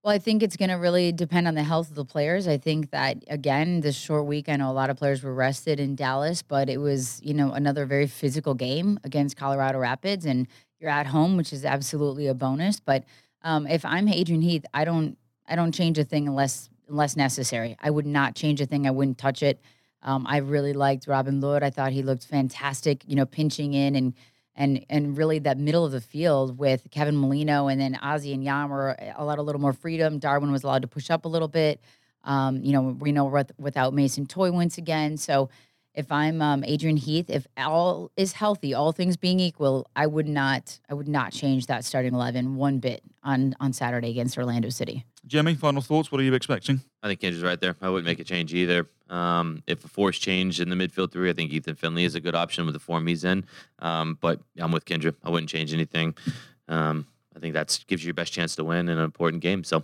Well, 0.03 0.13
I 0.13 0.19
think 0.19 0.43
it's 0.43 0.57
going 0.57 0.69
to 0.69 0.75
really 0.75 1.13
depend 1.13 1.47
on 1.47 1.55
the 1.55 1.63
health 1.63 1.89
of 1.89 1.95
the 1.95 2.03
players. 2.03 2.45
I 2.45 2.57
think 2.57 2.91
that 2.91 3.23
again, 3.29 3.79
this 3.79 3.95
short 3.95 4.25
week, 4.25 4.49
I 4.49 4.57
know 4.57 4.69
a 4.69 4.73
lot 4.73 4.89
of 4.89 4.97
players 4.97 5.23
were 5.23 5.33
rested 5.33 5.79
in 5.79 5.95
Dallas, 5.95 6.41
but 6.41 6.69
it 6.69 6.77
was 6.77 7.21
you 7.23 7.33
know 7.33 7.53
another 7.53 7.85
very 7.85 8.07
physical 8.07 8.53
game 8.53 8.99
against 9.05 9.37
Colorado 9.37 9.79
Rapids, 9.79 10.25
and 10.25 10.47
you're 10.77 10.89
at 10.89 11.07
home, 11.07 11.37
which 11.37 11.53
is 11.53 11.63
absolutely 11.63 12.27
a 12.27 12.33
bonus. 12.33 12.81
But 12.81 13.05
um, 13.43 13.65
if 13.65 13.85
I'm 13.85 14.09
Adrian 14.09 14.41
Heath, 14.41 14.65
I 14.73 14.83
don't 14.83 15.17
I 15.47 15.55
don't 15.55 15.71
change 15.71 15.97
a 15.97 16.03
thing 16.03 16.27
unless 16.27 16.69
unless 16.89 17.15
necessary. 17.15 17.77
I 17.79 17.89
would 17.89 18.05
not 18.05 18.35
change 18.35 18.59
a 18.59 18.65
thing. 18.65 18.85
I 18.85 18.91
wouldn't 18.91 19.17
touch 19.17 19.41
it. 19.41 19.61
Um, 20.03 20.25
I 20.27 20.37
really 20.37 20.73
liked 20.73 21.07
Robin 21.07 21.39
Lod. 21.41 21.63
I 21.63 21.69
thought 21.69 21.91
he 21.91 22.03
looked 22.03 22.25
fantastic, 22.25 23.03
you 23.07 23.15
know, 23.15 23.25
pinching 23.25 23.73
in 23.73 23.95
and 23.95 24.13
and 24.55 24.85
and 24.89 25.17
really 25.17 25.39
that 25.39 25.57
middle 25.57 25.85
of 25.85 25.91
the 25.91 26.01
field 26.01 26.57
with 26.59 26.87
Kevin 26.91 27.17
Molino 27.17 27.67
and 27.67 27.81
then 27.81 27.95
Ozzy 28.03 28.33
and 28.33 28.43
Yammer 28.43 28.95
allowed 29.17 29.39
a 29.39 29.41
little 29.41 29.61
more 29.61 29.73
freedom. 29.73 30.19
Darwin 30.19 30.51
was 30.51 30.63
allowed 30.63 30.83
to 30.83 30.87
push 30.87 31.09
up 31.09 31.25
a 31.25 31.27
little 31.27 31.47
bit. 31.47 31.81
Um, 32.23 32.63
you 32.63 32.71
know, 32.71 32.81
we 32.81 33.11
know 33.11 33.25
without 33.57 33.93
Mason 33.93 34.25
Toye 34.25 34.51
once 34.51 34.77
again. 34.77 35.17
So 35.17 35.49
if 35.93 36.11
I'm 36.11 36.41
um, 36.41 36.63
Adrian 36.63 36.97
Heath, 36.97 37.29
if 37.29 37.45
all 37.57 38.11
is 38.17 38.33
healthy, 38.33 38.73
all 38.73 38.91
things 38.91 39.15
being 39.17 39.39
equal, 39.39 39.87
I 39.95 40.07
would 40.07 40.27
not 40.27 40.79
I 40.89 40.93
would 40.93 41.07
not 41.07 41.31
change 41.31 41.67
that 41.67 41.85
starting 41.85 42.13
eleven 42.13 42.55
one 42.55 42.79
bit 42.79 43.01
on 43.23 43.55
on 43.59 43.73
Saturday 43.73 44.09
against 44.09 44.37
Orlando 44.37 44.69
City. 44.69 45.05
Jimmy, 45.25 45.55
final 45.55 45.81
thoughts. 45.81 46.11
What 46.11 46.19
are 46.19 46.23
you 46.23 46.33
expecting? 46.33 46.81
I 47.01 47.07
think 47.07 47.21
Kyndra's 47.21 47.43
right 47.43 47.59
there. 47.59 47.75
I 47.81 47.89
wouldn't 47.89 48.05
make 48.05 48.19
a 48.19 48.23
change 48.23 48.53
either. 48.53 48.87
Um, 49.13 49.61
if 49.67 49.85
a 49.85 49.87
force 49.87 50.17
change 50.17 50.59
in 50.59 50.69
the 50.69 50.75
midfield 50.75 51.11
three, 51.11 51.29
I 51.29 51.33
think 51.33 51.51
Ethan 51.51 51.75
Finlay 51.75 52.03
is 52.03 52.15
a 52.15 52.19
good 52.19 52.33
option 52.33 52.65
with 52.65 52.73
the 52.73 52.79
form 52.79 53.05
he's 53.05 53.23
in. 53.23 53.45
Um, 53.77 54.17
but 54.19 54.39
I'm 54.57 54.71
with 54.71 54.85
Kyndra. 54.85 55.13
I 55.23 55.29
wouldn't 55.29 55.49
change 55.49 55.71
anything. 55.71 56.15
Um, 56.67 57.05
I 57.35 57.39
think 57.39 57.53
that 57.53 57.79
gives 57.87 58.03
you 58.03 58.07
your 58.07 58.15
best 58.15 58.33
chance 58.33 58.55
to 58.55 58.63
win 58.63 58.89
in 58.89 58.97
an 58.97 59.03
important 59.03 59.43
game. 59.43 59.63
So, 59.63 59.83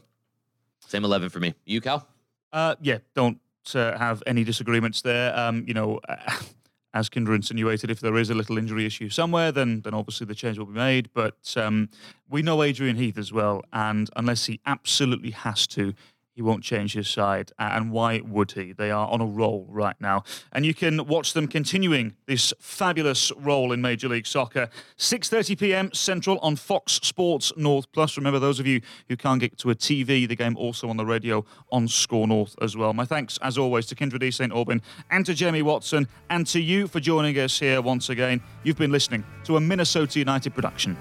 same 0.87 1.05
11 1.05 1.29
for 1.29 1.39
me. 1.39 1.53
You, 1.63 1.79
Cal? 1.79 2.07
Uh, 2.51 2.73
yeah, 2.81 2.97
don't 3.13 3.39
uh, 3.75 3.95
have 3.99 4.23
any 4.25 4.43
disagreements 4.43 5.03
there. 5.03 5.37
Um, 5.37 5.63
you 5.67 5.75
know, 5.75 5.99
as 6.95 7.07
Kyndra 7.07 7.35
insinuated, 7.35 7.91
if 7.91 7.99
there 7.99 8.17
is 8.17 8.31
a 8.31 8.33
little 8.33 8.57
injury 8.57 8.87
issue 8.87 9.09
somewhere, 9.09 9.51
then 9.51 9.81
then 9.81 9.93
obviously 9.93 10.25
the 10.25 10.33
change 10.33 10.57
will 10.57 10.65
be 10.65 10.73
made. 10.73 11.09
But 11.13 11.53
um, 11.55 11.89
we 12.27 12.41
know 12.41 12.63
Adrian 12.63 12.95
Heath 12.95 13.19
as 13.19 13.31
well, 13.31 13.61
and 13.71 14.09
unless 14.15 14.45
he 14.45 14.59
absolutely 14.65 15.31
has 15.31 15.67
to, 15.67 15.93
he 16.39 16.43
won't 16.43 16.63
change 16.63 16.93
his 16.93 17.09
side. 17.09 17.51
And 17.59 17.91
why 17.91 18.21
would 18.21 18.53
he? 18.53 18.71
They 18.71 18.91
are 18.91 19.09
on 19.09 19.19
a 19.19 19.25
roll 19.25 19.67
right 19.69 19.97
now. 19.99 20.23
And 20.53 20.65
you 20.65 20.73
can 20.73 21.05
watch 21.05 21.33
them 21.33 21.49
continuing 21.49 22.15
this 22.27 22.53
fabulous 22.61 23.29
roll 23.35 23.73
in 23.73 23.81
Major 23.81 24.07
League 24.07 24.25
Soccer. 24.25 24.69
6.30 24.97 25.59
p.m. 25.59 25.91
Central 25.91 26.39
on 26.39 26.55
Fox 26.55 26.93
Sports 26.93 27.51
North 27.57 27.91
Plus. 27.91 28.15
Remember, 28.15 28.39
those 28.39 28.57
of 28.57 28.65
you 28.65 28.79
who 29.09 29.17
can't 29.17 29.41
get 29.41 29.57
to 29.57 29.69
a 29.69 29.75
TV, 29.75 30.25
the 30.29 30.35
game 30.37 30.55
also 30.55 30.87
on 30.87 30.95
the 30.95 31.05
radio 31.05 31.43
on 31.73 31.89
SKOR 31.89 32.25
North 32.25 32.55
as 32.61 32.77
well. 32.77 32.93
My 32.93 33.03
thanks, 33.03 33.37
as 33.41 33.57
always, 33.57 33.85
to 33.87 33.95
Kyndra 33.95 34.17
de 34.17 34.31
St. 34.31 34.53
Aubin 34.53 34.81
and 35.11 35.25
to 35.25 35.33
Jamie 35.33 35.61
Watson 35.61 36.07
and 36.29 36.47
to 36.47 36.61
you 36.61 36.87
for 36.87 37.01
joining 37.01 37.37
us 37.37 37.59
here 37.59 37.81
once 37.81 38.07
again. 38.07 38.41
You've 38.63 38.77
been 38.77 38.93
listening 38.93 39.25
to 39.43 39.57
a 39.57 39.59
Minnesota 39.59 40.19
United 40.19 40.55
production. 40.55 40.95